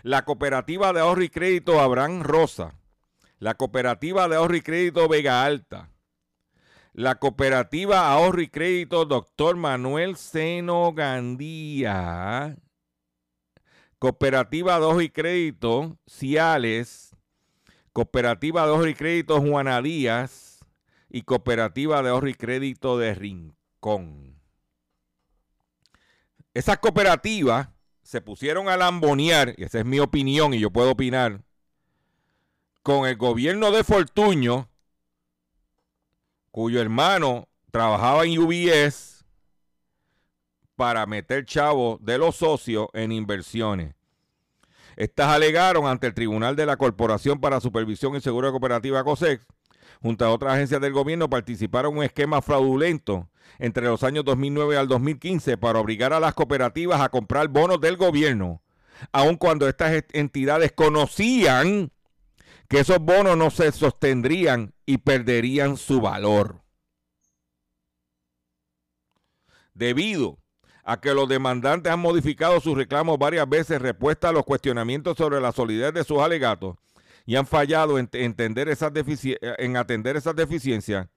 la 0.02 0.24
Cooperativa 0.24 0.92
de 0.92 1.00
Ahorro 1.00 1.22
y 1.22 1.30
Crédito 1.30 1.80
Abraham 1.80 2.22
Rosa, 2.22 2.74
la 3.38 3.54
Cooperativa 3.54 4.28
de 4.28 4.36
Ahorro 4.36 4.56
y 4.56 4.60
Crédito 4.60 5.08
Vega 5.08 5.44
Alta, 5.44 5.90
la 6.92 7.14
Cooperativa 7.14 8.12
Ahorro 8.12 8.42
y 8.42 8.48
Crédito 8.48 9.06
Doctor 9.06 9.56
Manuel 9.56 10.16
Seno 10.16 10.92
Gandía, 10.92 12.56
Cooperativa 13.98 14.78
de 14.78 14.84
Ahorro 14.84 15.00
y 15.00 15.08
Crédito 15.08 15.96
Ciales, 16.06 17.16
Cooperativa 17.94 18.66
de 18.66 18.72
Ahorro 18.72 18.88
y 18.88 18.94
Crédito 18.94 19.40
Juana 19.40 19.80
Díaz 19.80 20.45
y 21.08 21.22
Cooperativa 21.22 22.02
de 22.02 22.10
Ahorro 22.10 22.28
y 22.28 22.34
Crédito 22.34 22.98
de 22.98 23.14
Rincón. 23.14 24.40
Esas 26.54 26.78
cooperativas 26.78 27.68
se 28.02 28.20
pusieron 28.20 28.68
a 28.68 28.76
lambonear, 28.76 29.54
y 29.56 29.64
esa 29.64 29.80
es 29.80 29.84
mi 29.84 29.98
opinión 29.98 30.54
y 30.54 30.60
yo 30.60 30.70
puedo 30.70 30.92
opinar, 30.92 31.42
con 32.82 33.06
el 33.06 33.16
gobierno 33.16 33.72
de 33.72 33.84
Fortuño, 33.84 34.68
cuyo 36.50 36.80
hermano 36.80 37.48
trabajaba 37.70 38.24
en 38.24 38.38
UBS 38.38 39.24
para 40.76 41.04
meter 41.06 41.44
chavos 41.44 41.98
de 42.02 42.16
los 42.16 42.36
socios 42.36 42.88
en 42.92 43.12
inversiones. 43.12 43.94
Estas 44.96 45.28
alegaron 45.28 45.86
ante 45.86 46.06
el 46.06 46.14
Tribunal 46.14 46.56
de 46.56 46.64
la 46.64 46.76
Corporación 46.76 47.40
para 47.40 47.60
Supervisión 47.60 48.16
y 48.16 48.20
Seguro 48.20 48.50
Cooperativa 48.50 49.04
COSEX, 49.04 49.44
junto 50.02 50.24
a 50.24 50.32
otras 50.32 50.54
agencias 50.54 50.80
del 50.80 50.92
gobierno, 50.92 51.30
participaron 51.30 51.92
en 51.92 51.98
un 51.98 52.04
esquema 52.04 52.42
fraudulento 52.42 53.28
entre 53.58 53.84
los 53.84 54.02
años 54.02 54.24
2009 54.24 54.76
al 54.76 54.88
2015 54.88 55.56
para 55.56 55.78
obligar 55.78 56.12
a 56.12 56.20
las 56.20 56.34
cooperativas 56.34 57.00
a 57.00 57.08
comprar 57.08 57.48
bonos 57.48 57.80
del 57.80 57.96
gobierno, 57.96 58.62
aun 59.12 59.36
cuando 59.36 59.68
estas 59.68 60.04
entidades 60.12 60.72
conocían 60.72 61.92
que 62.68 62.80
esos 62.80 62.98
bonos 62.98 63.36
no 63.36 63.50
se 63.50 63.70
sostendrían 63.72 64.74
y 64.84 64.98
perderían 64.98 65.76
su 65.76 66.00
valor. 66.00 66.62
Debido 69.74 70.38
a 70.82 71.00
que 71.00 71.14
los 71.14 71.28
demandantes 71.28 71.92
han 71.92 72.00
modificado 72.00 72.60
sus 72.60 72.76
reclamos 72.76 73.18
varias 73.18 73.48
veces 73.48 73.82
respuesta 73.82 74.28
a 74.28 74.32
los 74.32 74.44
cuestionamientos 74.44 75.16
sobre 75.16 75.40
la 75.40 75.52
solidez 75.52 75.92
de 75.92 76.04
sus 76.04 76.18
alegatos 76.18 76.76
y 77.26 77.36
han 77.36 77.46
fallado 77.46 77.98
en, 77.98 78.08
entender 78.12 78.68
esas 78.68 78.92
en 79.40 79.76
atender 79.76 80.16
esas 80.16 80.36
deficiencias, 80.36 81.08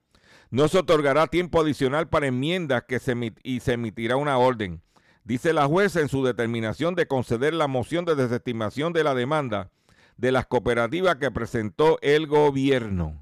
no 0.49 0.67
se 0.67 0.79
otorgará 0.79 1.27
tiempo 1.27 1.61
adicional 1.61 2.09
para 2.09 2.27
enmiendas 2.27 2.83
que 2.87 2.99
se 2.99 3.15
y 3.43 3.59
se 3.59 3.73
emitirá 3.73 4.15
una 4.15 4.37
orden. 4.37 4.81
Dice 5.23 5.53
la 5.53 5.67
jueza 5.67 6.01
en 6.01 6.09
su 6.09 6.25
determinación 6.25 6.95
de 6.95 7.07
conceder 7.07 7.53
la 7.53 7.67
moción 7.67 8.03
de 8.05 8.15
desestimación 8.15 8.93
de 8.93 9.03
la 9.03 9.13
demanda 9.13 9.71
de 10.17 10.31
las 10.31 10.47
cooperativas 10.47 11.15
que 11.17 11.31
presentó 11.31 11.99
el 12.01 12.27
gobierno. 12.27 13.21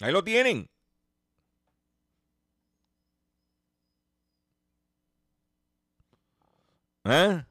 Ahí 0.00 0.12
lo 0.12 0.24
tienen. 0.24 0.68
¿Eh? 7.04 7.44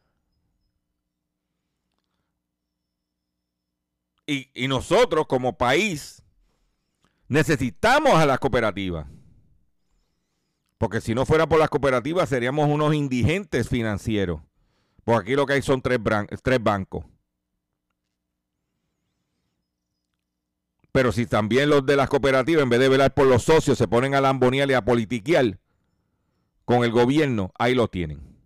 Y, 4.32 4.68
nosotros 4.70 5.28
como 5.28 5.58
país 5.58 6.24
necesitamos 7.28 8.14
a 8.14 8.26
las 8.26 8.40
cooperativas. 8.40 9.06
Porque 10.78 11.02
si 11.02 11.14
no 11.14 11.26
fuera 11.26 11.48
por 11.48 11.60
las 11.60 11.70
cooperativas 11.70 12.30
seríamos 12.30 12.70
unos 12.70 12.96
indigentes 12.96 13.68
financieros. 13.68 14.42
Porque 15.04 15.32
aquí 15.32 15.36
lo 15.36 15.46
que 15.46 15.54
hay 15.54 15.62
son 15.62 15.82
tres, 15.82 16.00
tres 16.42 16.64
bancos. 16.64 17.04
Pero 20.94 21.12
si 21.12 21.26
también 21.26 21.70
los 21.70 21.86
de 21.86 21.98
las 21.98 22.08
cooperativas, 22.08 22.64
en 22.64 22.70
vez 22.70 22.80
de 22.80 22.90
velar 22.90 23.14
por 23.14 23.28
los 23.28 23.44
socios, 23.44 23.78
se 23.78 23.88
ponen 23.90 24.16
a 24.16 24.22
lambonear 24.22 24.70
y 24.70 24.74
a 24.74 24.84
politiquear 24.84 25.60
con 26.64 26.86
el 26.86 26.92
gobierno, 26.92 27.52
ahí 27.60 27.76
lo 27.76 27.90
tienen. 27.90 28.38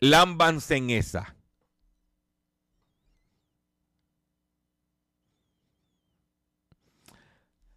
Lámbanse 0.00 0.76
en 0.76 0.90
esa. 0.90 1.35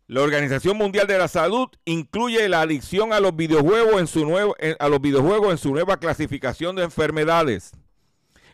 La 0.09 0.23
Organización 0.23 0.75
Mundial 0.75 1.05
de 1.05 1.19
la 1.19 1.27
Salud 1.27 1.67
incluye 1.85 2.49
la 2.49 2.61
adicción 2.61 3.13
a 3.13 3.19
los 3.19 3.35
videojuegos 3.35 3.99
en 3.99 4.07
su 4.07 4.25
nuevo, 4.25 4.55
a 4.79 4.89
los 4.89 4.99
videojuegos 4.99 5.51
en 5.51 5.59
su 5.59 5.69
nueva 5.69 5.97
clasificación 5.97 6.75
de 6.75 6.81
enfermedades. 6.81 7.73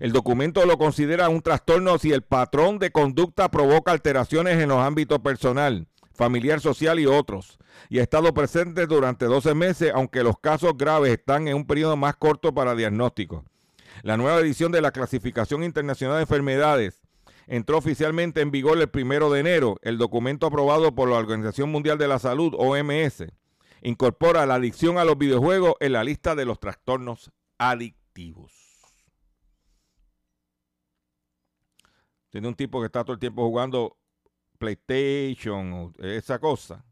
El 0.01 0.11
documento 0.11 0.65
lo 0.65 0.77
considera 0.77 1.29
un 1.29 1.41
trastorno 1.41 1.97
si 1.97 2.11
el 2.11 2.23
patrón 2.23 2.77
de 2.77 2.91
conducta 2.91 3.49
provoca 3.49 3.93
alteraciones 3.93 4.61
en 4.61 4.67
los 4.67 4.79
ámbitos 4.79 5.19
personal, 5.19 5.87
familiar, 6.13 6.59
social 6.59 6.99
y 6.99 7.05
otros, 7.05 7.57
y 7.87 7.99
ha 7.99 8.03
estado 8.03 8.33
presente 8.33 8.85
durante 8.85 9.23
12 9.23 9.55
meses, 9.55 9.93
aunque 9.95 10.23
los 10.23 10.37
casos 10.37 10.73
graves 10.75 11.13
están 11.13 11.47
en 11.47 11.55
un 11.55 11.65
periodo 11.65 11.95
más 11.95 12.17
corto 12.17 12.53
para 12.53 12.75
diagnóstico. 12.75 13.45
La 14.03 14.17
nueva 14.17 14.41
edición 14.41 14.73
de 14.73 14.81
la 14.81 14.91
Clasificación 14.91 15.63
Internacional 15.63 16.17
de 16.17 16.23
Enfermedades 16.23 17.04
entró 17.47 17.77
oficialmente 17.77 18.41
en 18.41 18.51
vigor 18.51 18.79
el 18.79 18.89
primero 18.89 19.29
de 19.29 19.39
enero. 19.39 19.77
El 19.81 19.97
documento 19.97 20.47
aprobado 20.47 20.93
por 20.93 21.09
la 21.09 21.17
Organización 21.17 21.71
Mundial 21.71 21.97
de 21.97 22.07
la 22.07 22.19
Salud, 22.19 22.53
OMS, 22.57 23.25
incorpora 23.81 24.45
la 24.45 24.55
adicción 24.55 24.97
a 24.97 25.05
los 25.05 25.17
videojuegos 25.17 25.75
en 25.79 25.93
la 25.93 26.03
lista 26.03 26.35
de 26.35 26.45
los 26.45 26.59
trastornos 26.59 27.31
adictivos. 27.57 28.51
Tiene 32.29 32.47
un 32.47 32.55
tipo 32.55 32.81
que 32.81 32.87
está 32.87 33.03
todo 33.03 33.13
el 33.13 33.19
tiempo 33.19 33.47
jugando 33.47 33.97
PlayStation 34.57 35.93
esa 35.99 36.39
cosa, 36.39 36.83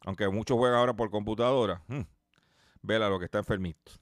aunque 0.00 0.28
muchos 0.28 0.56
juegan 0.56 0.78
ahora 0.78 0.94
por 0.94 1.10
computadora. 1.10 1.82
Hmm, 1.88 2.02
vela 2.82 3.08
lo 3.08 3.18
que 3.18 3.24
está 3.24 3.38
enfermito. 3.38 4.01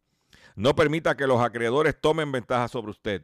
No 0.55 0.75
permita 0.75 1.15
que 1.15 1.27
los 1.27 1.41
acreedores 1.41 1.99
tomen 1.99 2.31
ventaja 2.31 2.67
sobre 2.67 2.91
usted. 2.91 3.23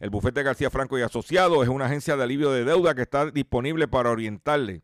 El 0.00 0.10
bufete 0.10 0.42
García 0.42 0.70
Franco 0.70 0.98
y 0.98 1.02
Asociados 1.02 1.62
es 1.62 1.68
una 1.68 1.86
agencia 1.86 2.16
de 2.16 2.24
alivio 2.24 2.50
de 2.50 2.64
deuda 2.64 2.94
que 2.94 3.02
está 3.02 3.30
disponible 3.30 3.88
para 3.88 4.10
orientarle 4.10 4.82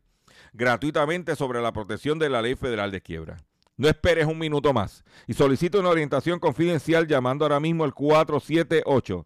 gratuitamente 0.53 1.35
sobre 1.35 1.61
la 1.61 1.71
protección 1.71 2.19
de 2.19 2.29
la 2.29 2.41
ley 2.41 2.55
federal 2.55 2.91
de 2.91 3.01
quiebra. 3.01 3.37
No 3.77 3.87
esperes 3.87 4.25
un 4.27 4.37
minuto 4.37 4.73
más 4.73 5.03
y 5.27 5.33
solicita 5.33 5.79
una 5.79 5.89
orientación 5.89 6.39
confidencial 6.39 7.07
llamando 7.07 7.45
ahora 7.45 7.59
mismo 7.59 7.83
al 7.83 7.93
478 7.93 9.25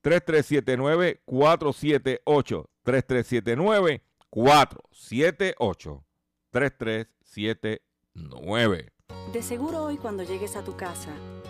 3379 0.00 1.20
478 1.24 2.70
3379 2.82 4.02
478 4.30 6.04
3379 6.50 7.80
9. 8.14 8.92
De 9.32 9.42
seguro 9.42 9.84
hoy 9.84 9.96
cuando 9.96 10.22
llegues 10.22 10.56
a 10.56 10.64
tu 10.64 10.76
casa, 10.76 11.10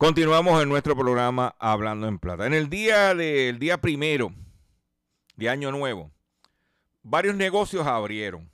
Continuamos 0.00 0.62
en 0.62 0.70
nuestro 0.70 0.96
programa 0.96 1.54
Hablando 1.58 2.08
en 2.08 2.18
Plata. 2.18 2.46
En 2.46 2.54
el 2.54 2.70
día 2.70 3.14
del 3.14 3.58
día 3.58 3.82
primero 3.82 4.32
de 5.36 5.50
Año 5.50 5.70
Nuevo, 5.72 6.10
varios 7.02 7.36
negocios 7.36 7.86
abrieron 7.86 8.50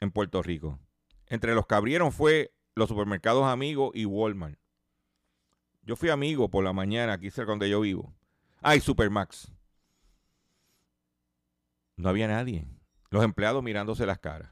en 0.00 0.10
Puerto 0.10 0.42
Rico. 0.42 0.78
Entre 1.26 1.54
los 1.54 1.66
que 1.66 1.74
abrieron 1.74 2.10
fue 2.10 2.54
los 2.74 2.88
supermercados 2.88 3.44
Amigos 3.44 3.90
y 3.92 4.06
Walmart. 4.06 4.58
Yo 5.82 5.94
fui 5.94 6.08
amigo 6.08 6.48
por 6.48 6.64
la 6.64 6.72
mañana 6.72 7.12
aquí 7.12 7.30
cerca 7.30 7.50
donde 7.50 7.68
yo 7.68 7.82
vivo. 7.82 8.10
Ay, 8.62 8.80
Supermax. 8.80 9.52
No 11.98 12.08
había 12.08 12.28
nadie. 12.28 12.64
Los 13.10 13.22
empleados 13.24 13.62
mirándose 13.62 14.06
las 14.06 14.20
caras. 14.20 14.50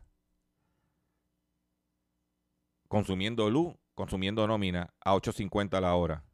Consumiendo 2.88 3.48
luz, 3.48 3.74
consumiendo 3.94 4.46
nómina 4.46 4.92
a 5.00 5.14
8.50 5.14 5.80
la 5.80 5.94
hora. 5.94 6.24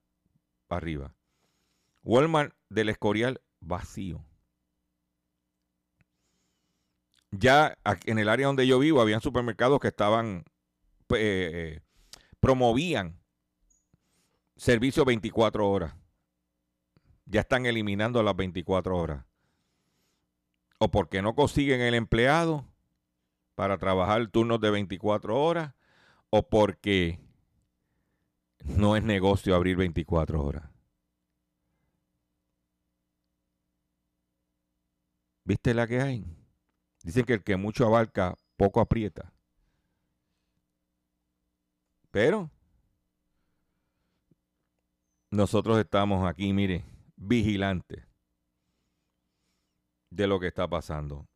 Para 0.66 0.78
arriba. 0.78 1.14
Walmart 2.02 2.54
del 2.68 2.88
Escorial 2.88 3.40
vacío. 3.60 4.24
Ya 7.30 7.76
en 8.04 8.18
el 8.18 8.28
área 8.28 8.46
donde 8.46 8.66
yo 8.66 8.78
vivo 8.78 9.00
habían 9.00 9.20
supermercados 9.20 9.80
que 9.80 9.88
estaban 9.88 10.44
pues, 11.06 11.20
eh, 11.20 11.50
eh, 11.52 11.80
promovían 12.40 13.20
servicio 14.56 15.04
24 15.04 15.68
horas. 15.68 15.94
Ya 17.26 17.40
están 17.40 17.66
eliminando 17.66 18.22
las 18.22 18.36
24 18.36 18.96
horas. 18.96 19.24
O 20.78 20.90
porque 20.90 21.22
no 21.22 21.34
consiguen 21.34 21.80
el 21.80 21.94
empleado 21.94 22.66
para 23.56 23.78
trabajar 23.78 24.28
turnos 24.28 24.60
de 24.60 24.70
24 24.70 25.42
horas, 25.42 25.74
o 26.30 26.48
porque 26.48 27.18
no 28.68 28.96
es 28.96 29.02
negocio 29.02 29.54
abrir 29.54 29.76
24 29.76 30.42
horas. 30.42 30.70
¿Viste 35.44 35.74
la 35.74 35.86
que 35.86 36.00
hay? 36.00 36.24
Dicen 37.02 37.24
que 37.24 37.34
el 37.34 37.44
que 37.44 37.56
mucho 37.56 37.86
abarca, 37.86 38.36
poco 38.56 38.80
aprieta. 38.80 39.32
Pero 42.10 42.50
nosotros 45.30 45.78
estamos 45.78 46.28
aquí, 46.28 46.52
mire, 46.52 46.84
vigilantes 47.16 48.04
de 50.10 50.26
lo 50.26 50.40
que 50.40 50.48
está 50.48 50.66
pasando. 50.66 51.28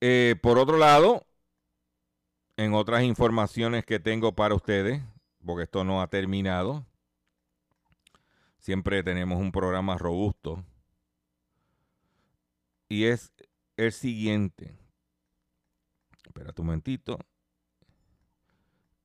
Eh, 0.00 0.36
por 0.42 0.58
otro 0.58 0.76
lado, 0.76 1.26
en 2.56 2.74
otras 2.74 3.02
informaciones 3.02 3.84
que 3.84 4.00
tengo 4.00 4.32
para 4.32 4.54
ustedes, 4.54 5.02
porque 5.44 5.64
esto 5.64 5.84
no 5.84 6.00
ha 6.00 6.08
terminado, 6.08 6.86
siempre 8.58 9.02
tenemos 9.02 9.38
un 9.38 9.52
programa 9.52 9.98
robusto, 9.98 10.64
y 12.88 13.04
es 13.04 13.32
el 13.76 13.92
siguiente. 13.92 14.76
Espera 16.24 16.52
un 16.56 16.66
momentito. 16.66 17.18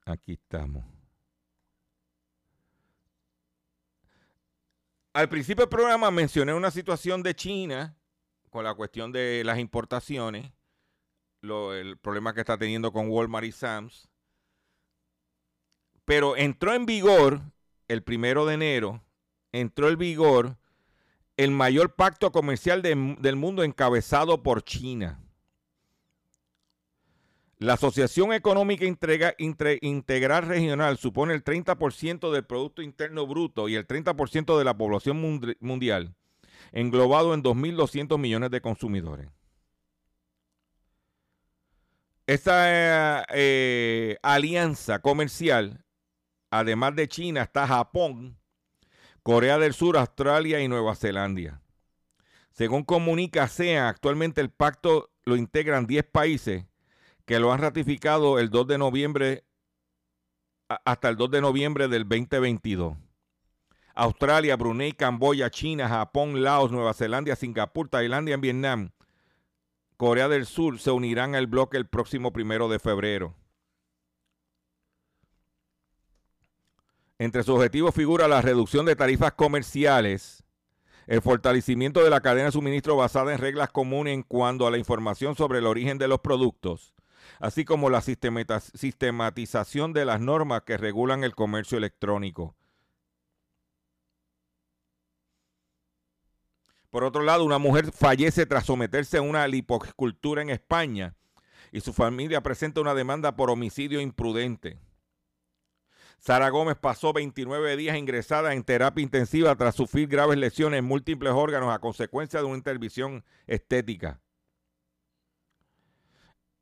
Aquí 0.06 0.34
estamos. 0.34 0.84
Al 5.14 5.28
principio 5.30 5.64
del 5.64 5.70
programa 5.70 6.10
mencioné 6.10 6.54
una 6.54 6.72
situación 6.72 7.22
de 7.22 7.36
China 7.36 7.97
con 8.49 8.64
la 8.64 8.74
cuestión 8.74 9.12
de 9.12 9.43
las 9.43 9.60
importaciones, 9.60 10.52
el 11.43 11.97
problema 11.97 12.33
que 12.33 12.41
está 12.41 12.57
teniendo 12.57 12.91
con 12.91 13.09
Walmart 13.09 13.45
y 13.45 13.51
Sams. 13.51 14.09
Pero 16.05 16.35
entró 16.37 16.73
en 16.73 16.85
vigor 16.85 17.41
el 17.87 18.03
primero 18.03 18.45
de 18.45 18.53
enero, 18.53 19.01
entró 19.51 19.89
en 19.89 19.97
vigor 19.97 20.57
el 21.37 21.51
mayor 21.51 21.95
pacto 21.95 22.31
comercial 22.31 22.81
del 22.81 23.35
mundo 23.35 23.63
encabezado 23.63 24.43
por 24.43 24.63
China. 24.63 25.19
La 27.57 27.73
Asociación 27.73 28.33
Económica 28.33 28.85
Integral 28.85 30.47
Regional 30.47 30.97
supone 30.97 31.33
el 31.33 31.43
30% 31.43 32.31
del 32.31 32.43
Producto 32.43 32.81
Interno 32.81 33.27
Bruto 33.27 33.69
y 33.69 33.75
el 33.75 33.87
30% 33.87 34.57
de 34.57 34.63
la 34.63 34.75
población 34.75 35.21
mundial, 35.59 36.15
englobado 36.71 37.33
en 37.35 37.43
2.200 37.43 38.17
millones 38.17 38.49
de 38.49 38.61
consumidores. 38.61 39.29
Esta 42.32 43.25
eh, 43.34 44.17
alianza 44.23 44.99
comercial, 44.99 45.84
además 46.49 46.95
de 46.95 47.09
China, 47.09 47.41
está 47.41 47.67
Japón, 47.67 48.39
Corea 49.21 49.57
del 49.57 49.73
Sur, 49.73 49.97
Australia 49.97 50.61
y 50.61 50.69
Nueva 50.69 50.95
Zelanda. 50.95 51.61
Según 52.51 52.86
comunica 52.86 53.43
ASEAN, 53.43 53.86
actualmente 53.86 54.39
el 54.39 54.49
pacto 54.49 55.09
lo 55.25 55.36
integran 55.36 55.88
10 55.88 56.05
países 56.05 56.63
que 57.25 57.38
lo 57.38 57.51
han 57.51 57.59
ratificado 57.59 58.39
el 58.39 58.49
2 58.49 58.65
de 58.65 58.77
noviembre 58.77 59.43
hasta 60.86 61.09
el 61.09 61.17
2 61.17 61.32
de 61.32 61.41
noviembre 61.41 61.89
del 61.89 62.07
2022. 62.07 62.95
Australia, 63.93 64.55
Brunei, 64.55 64.93
Camboya, 64.93 65.49
China, 65.49 65.89
Japón, 65.89 66.41
Laos, 66.41 66.71
Nueva 66.71 66.93
Zelanda, 66.93 67.36
Singapur, 67.36 67.89
Tailandia 67.89 68.36
y 68.36 68.39
Vietnam, 68.39 68.91
Corea 70.02 70.28
del 70.28 70.47
Sur 70.47 70.80
se 70.80 70.89
unirán 70.89 71.36
al 71.36 71.45
bloque 71.45 71.78
el 71.78 71.86
próximo 71.86 72.34
primero 72.34 72.68
de 72.70 72.80
febrero. 72.80 73.36
Entre 77.20 77.43
sus 77.43 77.54
objetivos 77.54 77.93
figura 77.93 78.28
la 78.28 78.41
reducción 78.41 78.88
de 78.88 78.95
tarifas 78.95 79.34
comerciales, 79.34 80.43
el 81.06 81.22
fortalecimiento 81.22 82.04
de 82.04 82.10
la 82.10 82.22
cadena 82.22 82.45
de 82.45 82.52
suministro 82.52 82.95
basada 82.95 83.32
en 83.32 83.38
reglas 83.38 83.70
comunes 83.70 84.16
en 84.16 84.24
cuanto 84.24 84.66
a 84.66 84.72
la 84.72 84.80
información 84.80 85.36
sobre 85.36 85.60
el 85.60 85.68
origen 85.68 85.99
de 85.99 86.08
los 86.08 86.22
productos, 86.22 86.95
así 87.39 87.64
como 87.64 87.91
la 87.91 88.02
sistematización 88.02 89.93
de 89.93 90.06
las 90.06 90.20
normas 90.20 90.64
que 90.64 90.78
regulan 90.78 91.24
el 91.24 91.36
comercio 91.36 91.78
electrónico. 91.78 92.56
Por 96.91 97.05
otro 97.05 97.23
lado, 97.23 97.45
una 97.45 97.57
mujer 97.57 97.91
fallece 97.93 98.45
tras 98.45 98.65
someterse 98.65 99.17
a 99.17 99.21
una 99.21 99.47
liposcultura 99.47 100.41
en 100.41 100.49
España 100.49 101.15
y 101.71 101.79
su 101.79 101.93
familia 101.93 102.43
presenta 102.43 102.81
una 102.81 102.93
demanda 102.93 103.37
por 103.37 103.49
homicidio 103.49 104.01
imprudente. 104.01 104.77
Sara 106.19 106.49
Gómez 106.49 106.75
pasó 106.75 107.13
29 107.13 107.77
días 107.77 107.97
ingresada 107.97 108.53
en 108.53 108.63
terapia 108.63 109.01
intensiva 109.01 109.55
tras 109.55 109.73
sufrir 109.73 110.09
graves 110.09 110.37
lesiones 110.37 110.79
en 110.79 110.85
múltiples 110.85 111.31
órganos 111.31 111.73
a 111.73 111.79
consecuencia 111.79 112.41
de 112.41 112.45
una 112.45 112.57
intervención 112.57 113.23
estética. 113.47 114.19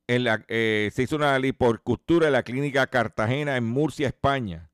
Eh, 0.07 0.91
se 0.93 1.03
hizo 1.03 1.15
una 1.15 1.37
liposcultura 1.39 2.27
en 2.27 2.33
la 2.33 2.43
clínica 2.43 2.87
Cartagena 2.87 3.57
en 3.57 3.65
Murcia, 3.65 4.07
España. 4.07 4.69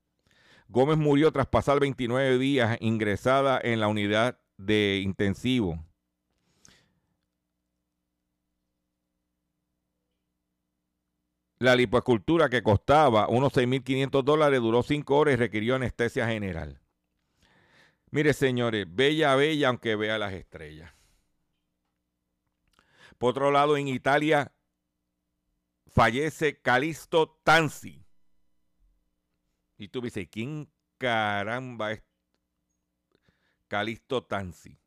Gómez 0.67 0.97
murió 0.97 1.31
tras 1.31 1.47
pasar 1.47 1.79
29 1.79 2.37
días 2.37 2.77
ingresada 2.81 3.59
en 3.63 3.79
la 3.79 3.87
unidad 3.87 4.37
de 4.57 5.01
intensivo. 5.03 5.83
La 11.57 11.75
liposcultura 11.75 12.49
que 12.49 12.61
costaba 12.61 13.27
unos 13.27 13.53
6.500 13.53 14.23
dólares 14.23 14.59
duró 14.59 14.83
5 14.83 15.15
horas 15.15 15.33
y 15.33 15.37
requirió 15.37 15.75
anestesia 15.75 16.27
general. 16.27 16.81
Mire, 18.11 18.33
señores, 18.33 18.85
bella, 18.89 19.35
bella, 19.35 19.69
aunque 19.69 19.95
vea 19.95 20.17
las 20.17 20.33
estrellas. 20.33 20.91
Por 23.17 23.31
otro 23.31 23.51
lado, 23.51 23.77
en 23.77 23.87
Italia 23.87 24.53
fallece 25.87 26.61
Calisto 26.61 27.39
Tanzi. 27.43 28.05
Y 29.77 29.87
tú 29.87 30.01
dices, 30.01 30.27
¿quién 30.29 30.69
caramba 30.97 31.93
es 31.93 32.03
Calisto 33.67 34.23
Tanzi? 34.23 34.77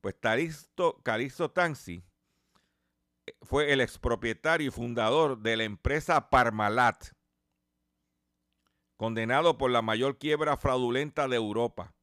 Pues 0.00 0.14
Calisto, 0.20 1.00
Calisto 1.02 1.50
Tanzi 1.50 2.04
eh, 3.26 3.36
fue 3.42 3.72
el 3.72 3.80
expropietario 3.80 4.68
y 4.68 4.70
fundador 4.70 5.38
de 5.38 5.56
la 5.56 5.64
empresa 5.64 6.30
Parmalat, 6.30 7.12
condenado 8.96 9.58
por 9.58 9.70
la 9.70 9.82
mayor 9.82 10.18
quiebra 10.18 10.56
fraudulenta 10.56 11.28
de 11.28 11.36
Europa. 11.36 11.94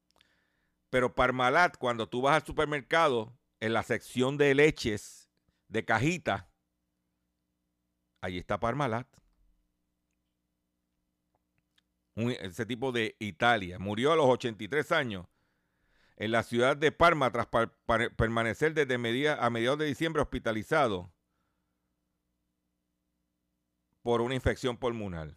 Pero 0.89 1.15
Parmalat, 1.15 1.77
cuando 1.77 2.07
tú 2.07 2.21
vas 2.21 2.35
al 2.35 2.45
supermercado, 2.45 3.37
en 3.59 3.73
la 3.73 3.83
sección 3.83 4.37
de 4.37 4.53
leches 4.53 5.29
de 5.69 5.85
cajita, 5.85 6.53
Allí 8.23 8.37
está 8.37 8.57
Parmalat. 8.57 9.05
ese 12.15 12.65
tipo 12.65 12.93
de 12.93 13.17
Italia. 13.19 13.79
Murió 13.79 14.13
a 14.13 14.15
los 14.15 14.27
83 14.27 14.93
años 14.93 15.25
en 16.15 16.31
la 16.31 16.43
ciudad 16.43 16.77
de 16.77 16.91
Parma 16.91 17.31
tras 17.31 17.47
permanecer 18.15 18.73
desde 18.73 18.95
a 18.95 19.49
mediados 19.49 19.79
de 19.79 19.85
diciembre 19.85 20.21
hospitalizado 20.21 21.11
por 24.01 24.21
una 24.21 24.35
infección 24.35 24.77
pulmonar. 24.77 25.35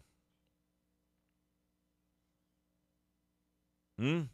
¿Mm? 3.97 4.29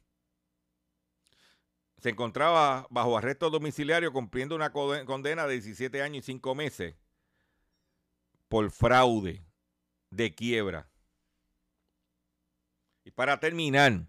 Se 2.00 2.10
encontraba 2.10 2.86
bajo 2.90 3.18
arresto 3.18 3.50
domiciliario 3.50 4.12
cumpliendo 4.12 4.56
una 4.56 4.74
condena 4.74 5.48
de 5.48 5.54
17 5.54 6.02
años 6.02 6.24
y 6.24 6.34
5 6.34 6.56
meses 6.56 6.96
por 8.50 8.70
fraude 8.72 9.46
de 10.10 10.36
quiebra. 10.36 10.90
Y 13.06 13.12
para 13.12 13.40
terminar, 13.40 14.06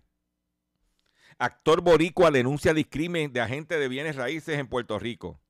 actor 1.38 1.80
boricua 1.80 2.30
denuncia 2.30 2.74
discrimen 2.74 3.32
de 3.32 3.40
agente 3.40 3.78
de 3.78 3.88
bienes 3.88 4.16
raíces 4.16 4.58
en 4.58 4.68
Puerto 4.68 4.98
Rico. 4.98 5.40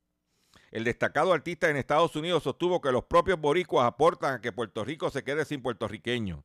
El 0.70 0.84
destacado 0.84 1.32
artista 1.32 1.70
en 1.70 1.76
Estados 1.76 2.16
Unidos 2.16 2.42
sostuvo 2.42 2.80
que 2.80 2.90
los 2.90 3.04
propios 3.04 3.40
boricuas 3.40 3.86
aportan 3.86 4.34
a 4.34 4.40
que 4.40 4.52
Puerto 4.52 4.84
Rico 4.84 5.10
se 5.10 5.22
quede 5.22 5.44
sin 5.44 5.62
puertorriqueños. 5.62 6.40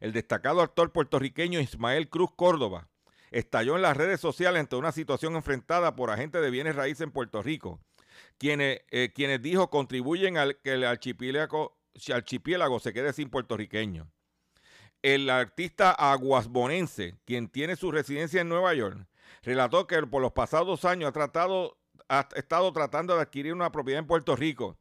El 0.00 0.12
destacado 0.12 0.62
actor 0.62 0.92
puertorriqueño 0.92 1.60
Ismael 1.60 2.08
Cruz 2.08 2.30
Córdoba 2.34 2.88
estalló 3.30 3.76
en 3.76 3.82
las 3.82 3.96
redes 3.96 4.20
sociales 4.20 4.60
ante 4.60 4.76
una 4.76 4.92
situación 4.92 5.36
enfrentada 5.36 5.94
por 5.94 6.10
agentes 6.10 6.42
de 6.42 6.50
bienes 6.50 6.76
raíces 6.76 7.02
en 7.02 7.12
Puerto 7.12 7.42
Rico, 7.42 7.80
quienes, 8.38 8.80
eh, 8.90 9.12
quienes 9.14 9.42
dijo 9.42 9.70
contribuyen 9.70 10.38
al 10.38 10.56
que 10.58 10.74
el 10.74 10.84
archipiélago, 10.84 11.78
archipiélago 12.12 12.80
se 12.80 12.92
quede 12.92 13.12
sin 13.12 13.30
puertorriqueños. 13.30 14.08
El 15.02 15.30
artista 15.30 15.92
aguasbonense, 15.92 17.14
quien 17.24 17.48
tiene 17.48 17.76
su 17.76 17.92
residencia 17.92 18.40
en 18.40 18.48
Nueva 18.48 18.74
York, 18.74 19.06
relató 19.42 19.86
que 19.86 20.02
por 20.06 20.20
los 20.20 20.32
pasados 20.32 20.84
años 20.84 21.08
ha, 21.08 21.12
tratado, 21.12 21.78
estado 22.34 22.72
tratando 22.72 23.14
de 23.14 23.22
adquirir 23.22 23.52
una 23.52 23.70
propiedad 23.70 24.00
en 24.00 24.06
Puerto 24.06 24.34
Rico 24.34 24.76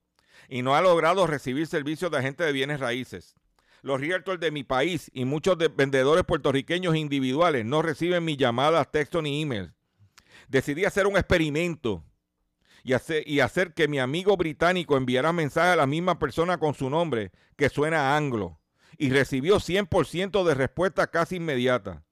y 0.49 0.63
no 0.63 0.75
ha 0.75 0.81
logrado 0.81 1.27
recibir 1.27 1.67
servicios 1.67 2.09
de 2.09 2.17
agentes 2.17 2.47
de 2.47 2.53
bienes 2.53 2.79
raíces. 2.79 3.35
Los 3.83 4.01
realtors 4.01 4.39
de 4.39 4.51
mi 4.51 4.63
país 4.63 5.11
y 5.13 5.25
muchos 5.25 5.57
de 5.57 5.67
vendedores 5.67 6.23
puertorriqueños 6.23 6.95
individuales 6.95 7.63
no 7.63 7.81
reciben 7.83 8.25
mis 8.25 8.37
llamadas, 8.37 8.91
texto 8.91 9.21
ni 9.21 9.41
emails. 9.41 9.71
Decidí 10.47 10.85
hacer 10.85 11.05
un 11.05 11.17
experimento 11.17 12.03
y 12.83 13.39
hacer, 13.41 13.73
que 13.73 13.87
mi 13.87 13.99
amigo 13.99 14.37
británico 14.37 14.95
enviara 14.95 15.33
mensaje 15.33 15.71
a 15.71 15.75
la 15.75 15.85
misma 15.85 16.19
persona 16.19 16.57
con 16.57 16.73
su 16.73 16.89
nombre, 16.89 17.31
que 17.57 17.69
suena 17.69 18.15
anglo, 18.15 18.56
y 18.97 19.09
recibió 19.09 19.57
100% 19.57 20.43
de 20.43 20.53
respuesta 20.53 21.07
casi 21.07 21.37
inmediata. 21.37 22.03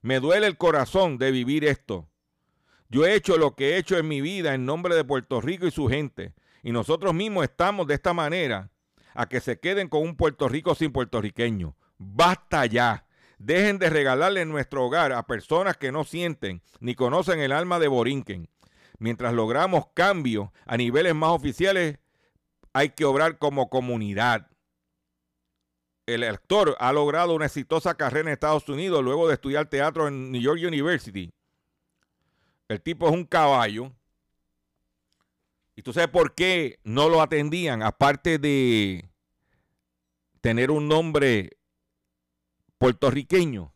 Me 0.00 0.20
duele 0.20 0.46
el 0.46 0.56
corazón 0.56 1.18
de 1.18 1.30
vivir 1.30 1.64
esto. 1.64 2.08
Yo 2.88 3.04
he 3.04 3.14
hecho 3.14 3.36
lo 3.36 3.54
que 3.54 3.70
he 3.70 3.76
hecho 3.76 3.98
en 3.98 4.08
mi 4.08 4.20
vida 4.20 4.54
en 4.54 4.64
nombre 4.64 4.94
de 4.94 5.04
Puerto 5.04 5.40
Rico 5.40 5.66
y 5.66 5.70
su 5.70 5.88
gente, 5.88 6.34
y 6.62 6.72
nosotros 6.72 7.12
mismos 7.14 7.44
estamos 7.44 7.86
de 7.86 7.94
esta 7.94 8.14
manera 8.14 8.70
a 9.14 9.26
que 9.28 9.40
se 9.40 9.58
queden 9.58 9.88
con 9.88 10.02
un 10.02 10.16
Puerto 10.16 10.48
Rico 10.48 10.74
sin 10.74 10.92
puertorriqueño. 10.92 11.76
Basta 11.98 12.64
ya. 12.66 13.06
Dejen 13.38 13.78
de 13.78 13.90
regalarle 13.90 14.44
nuestro 14.44 14.84
hogar 14.84 15.12
a 15.12 15.26
personas 15.26 15.76
que 15.76 15.92
no 15.92 16.04
sienten 16.04 16.62
ni 16.80 16.94
conocen 16.94 17.40
el 17.40 17.52
alma 17.52 17.78
de 17.78 17.88
Borinquen. 17.88 18.48
Mientras 18.98 19.32
logramos 19.32 19.88
cambios 19.94 20.50
a 20.66 20.76
niveles 20.76 21.14
más 21.14 21.30
oficiales, 21.30 21.98
hay 22.72 22.90
que 22.90 23.04
obrar 23.04 23.38
como 23.38 23.68
comunidad. 23.68 24.48
El 26.14 26.24
actor 26.24 26.76
ha 26.80 26.92
logrado 26.92 27.34
una 27.34 27.46
exitosa 27.46 27.94
carrera 27.94 28.28
en 28.28 28.32
Estados 28.32 28.68
Unidos 28.68 29.04
luego 29.04 29.28
de 29.28 29.34
estudiar 29.34 29.68
teatro 29.68 30.08
en 30.08 30.32
New 30.32 30.40
York 30.40 30.60
University. 30.66 31.30
El 32.68 32.80
tipo 32.80 33.06
es 33.08 33.12
un 33.12 33.24
caballo 33.24 33.92
¿Y 35.78 35.82
tú 35.82 35.92
sabes 35.92 36.10
por 36.10 36.34
qué 36.34 36.80
no 36.82 37.08
lo 37.08 37.22
atendían? 37.22 37.84
Aparte 37.84 38.40
de 38.40 39.08
tener 40.40 40.72
un 40.72 40.88
nombre 40.88 41.56
puertorriqueño. 42.78 43.72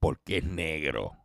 Porque 0.00 0.38
es 0.38 0.44
negro. 0.44 1.16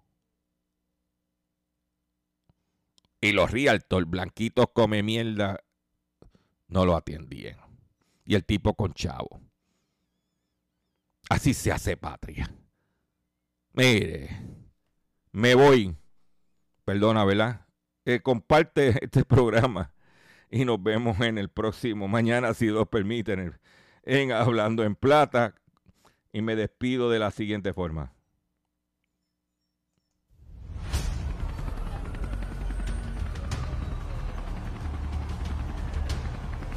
Y 3.19 3.31
los 3.31 3.49
realtors 3.49 4.07
blanquitos 4.07 4.67
come 4.75 5.01
mierda 5.01 5.63
no 6.67 6.85
lo 6.85 6.95
atendían. 6.95 7.62
Y 8.25 8.35
el 8.35 8.45
tipo 8.45 8.73
con 8.75 8.93
chavo. 8.93 9.41
Así 11.29 11.53
se 11.53 11.71
hace 11.71 11.97
patria. 11.97 12.49
Mire, 13.73 14.29
me 15.31 15.55
voy. 15.55 15.95
Perdona, 16.85 17.25
¿verdad? 17.25 17.65
Eh, 18.05 18.21
comparte 18.21 18.89
este 19.03 19.25
programa 19.25 19.93
y 20.53 20.65
nos 20.65 20.81
vemos 20.81 21.19
en 21.21 21.39
el 21.39 21.49
próximo, 21.49 22.07
mañana 22.07 22.53
si 22.53 22.67
Dios 22.67 22.87
permite, 22.87 23.53
en, 24.03 24.31
Hablando 24.31 24.83
en 24.83 24.95
Plata. 24.95 25.55
Y 26.31 26.41
me 26.41 26.55
despido 26.55 27.09
de 27.09 27.19
la 27.19 27.31
siguiente 27.31 27.73
forma. 27.73 28.13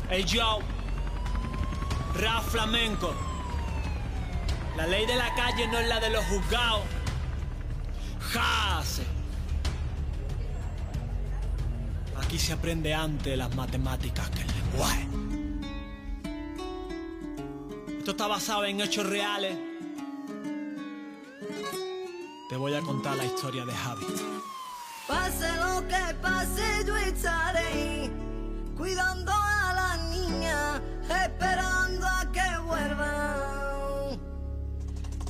Hey 0.08 0.24
yo, 0.26 0.60
Ra 2.20 2.40
Flamenco. 2.40 3.14
La 4.76 4.86
ley 4.86 5.06
de 5.06 5.16
la 5.16 5.34
calle 5.34 5.68
no 5.68 5.78
es 5.78 5.88
la 5.88 6.00
de 6.00 6.10
los 6.10 6.24
juzgados. 6.26 6.84
Jase. 8.32 9.04
Aquí 12.22 12.38
se 12.38 12.52
aprende 12.52 12.94
antes 12.94 13.36
las 13.36 13.54
matemáticas 13.54 14.28
que 14.30 14.42
el 14.42 14.48
lenguaje. 14.48 15.08
Esto 17.98 18.10
está 18.12 18.26
basado 18.26 18.64
en 18.64 18.80
hechos 18.80 19.06
reales. 19.06 19.56
Te 22.48 22.56
voy 22.56 22.74
a 22.74 22.80
contar 22.80 23.16
la 23.16 23.24
historia 23.24 23.64
de 23.64 23.72
Javi. 23.72 24.06
Pase 25.08 25.48
lo 25.56 25.86
que 25.88 26.14
pase, 26.22 26.84
yo 26.86 26.96
estaré 26.96 28.10
cuidando 28.76 29.32
a 29.32 29.72
la 29.72 29.96
niña, 30.10 30.80
esperando 31.10 32.06
a 32.06 32.32
que 32.32 32.58
vuelva. 32.64 33.36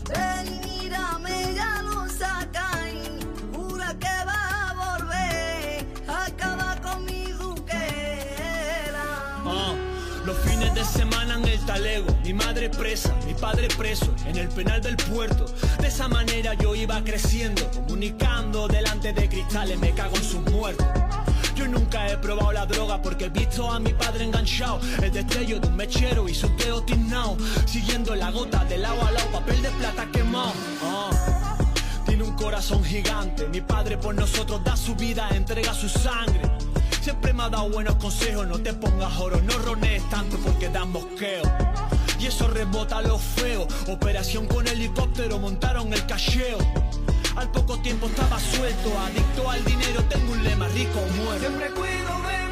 Ven, 0.08 0.60
mírame, 0.60 1.54
ya 1.54 1.82
lo 1.82 2.08
sacan, 2.08 3.20
jura 3.54 3.94
que 3.98 4.24
va 4.26 4.70
a 4.70 4.98
volver, 4.98 5.86
acaba 6.08 6.76
con 6.80 7.04
mi 7.04 7.32
duquera. 7.32 9.04
Ah, 9.44 9.74
los 10.24 10.36
fines 10.38 10.74
de 10.74 10.84
semana 10.84 11.34
en 11.34 11.48
el 11.48 11.60
talego, 11.66 12.16
mi 12.22 12.32
madre 12.32 12.70
presa, 12.70 13.14
mi 13.26 13.34
padre 13.34 13.68
preso, 13.76 14.14
en 14.26 14.36
el 14.36 14.48
penal 14.48 14.80
del 14.80 14.96
puerto. 14.96 15.46
De 15.80 15.88
esa 15.88 16.08
manera 16.08 16.54
yo 16.54 16.74
iba 16.74 17.02
creciendo, 17.02 17.68
comunicando 17.70 18.68
delante 18.68 19.12
de 19.12 19.28
cristales, 19.28 19.78
me 19.78 19.92
cago 19.92 20.16
en 20.16 20.24
sus 20.24 20.40
muertos. 20.52 20.86
Yo 21.56 21.66
nunca 21.66 22.06
he 22.06 22.18
probado 22.18 22.52
la 22.52 22.66
droga 22.66 23.00
porque 23.00 23.24
he 23.24 23.28
visto 23.30 23.70
a 23.72 23.80
mi 23.80 23.94
padre 23.94 24.24
enganchado. 24.24 24.78
El 25.02 25.10
destello 25.10 25.58
de 25.58 25.68
un 25.68 25.76
mechero 25.76 26.28
y 26.28 26.34
sus 26.34 26.54
dedos 26.58 26.84
tiznados. 26.84 27.38
Siguiendo 27.64 28.14
la 28.14 28.30
gota 28.30 28.62
de 28.66 28.76
lado 28.76 29.02
a 29.06 29.10
lado, 29.10 29.30
papel 29.32 29.62
de 29.62 29.70
plata 29.70 30.06
quemado. 30.12 30.52
Ah. 30.82 31.56
Tiene 32.04 32.24
un 32.24 32.36
corazón 32.36 32.84
gigante. 32.84 33.48
Mi 33.48 33.62
padre 33.62 33.96
por 33.96 34.14
nosotros 34.14 34.62
da 34.64 34.76
su 34.76 34.94
vida, 34.96 35.30
entrega 35.30 35.72
su 35.72 35.88
sangre. 35.88 36.42
Siempre 37.00 37.32
me 37.32 37.44
ha 37.44 37.48
dado 37.48 37.70
buenos 37.70 37.94
consejos. 37.96 38.46
No 38.46 38.58
te 38.58 38.74
pongas 38.74 39.16
oro, 39.18 39.40
no 39.40 39.58
ronees 39.58 40.08
tanto 40.10 40.36
porque 40.38 40.68
dan 40.68 40.92
mosqueo. 40.92 41.42
Y 42.20 42.26
eso 42.26 42.48
rebota 42.48 43.00
lo 43.00 43.18
feo. 43.18 43.66
Operación 43.88 44.46
con 44.46 44.66
helicóptero, 44.68 45.38
montaron 45.38 45.90
el 45.92 46.04
cacheo. 46.04 46.58
Al 47.36 47.50
poco 47.50 47.78
tiempo 47.80 48.06
estaba 48.06 48.38
suelto, 48.40 48.98
adicto 48.98 49.50
al 49.50 49.62
dinero. 49.64 50.02
Tengo 50.04 50.32
un 50.32 50.42
lema 50.42 50.66
rico 50.68 50.98
o 50.98 51.06
cuido 51.74 52.15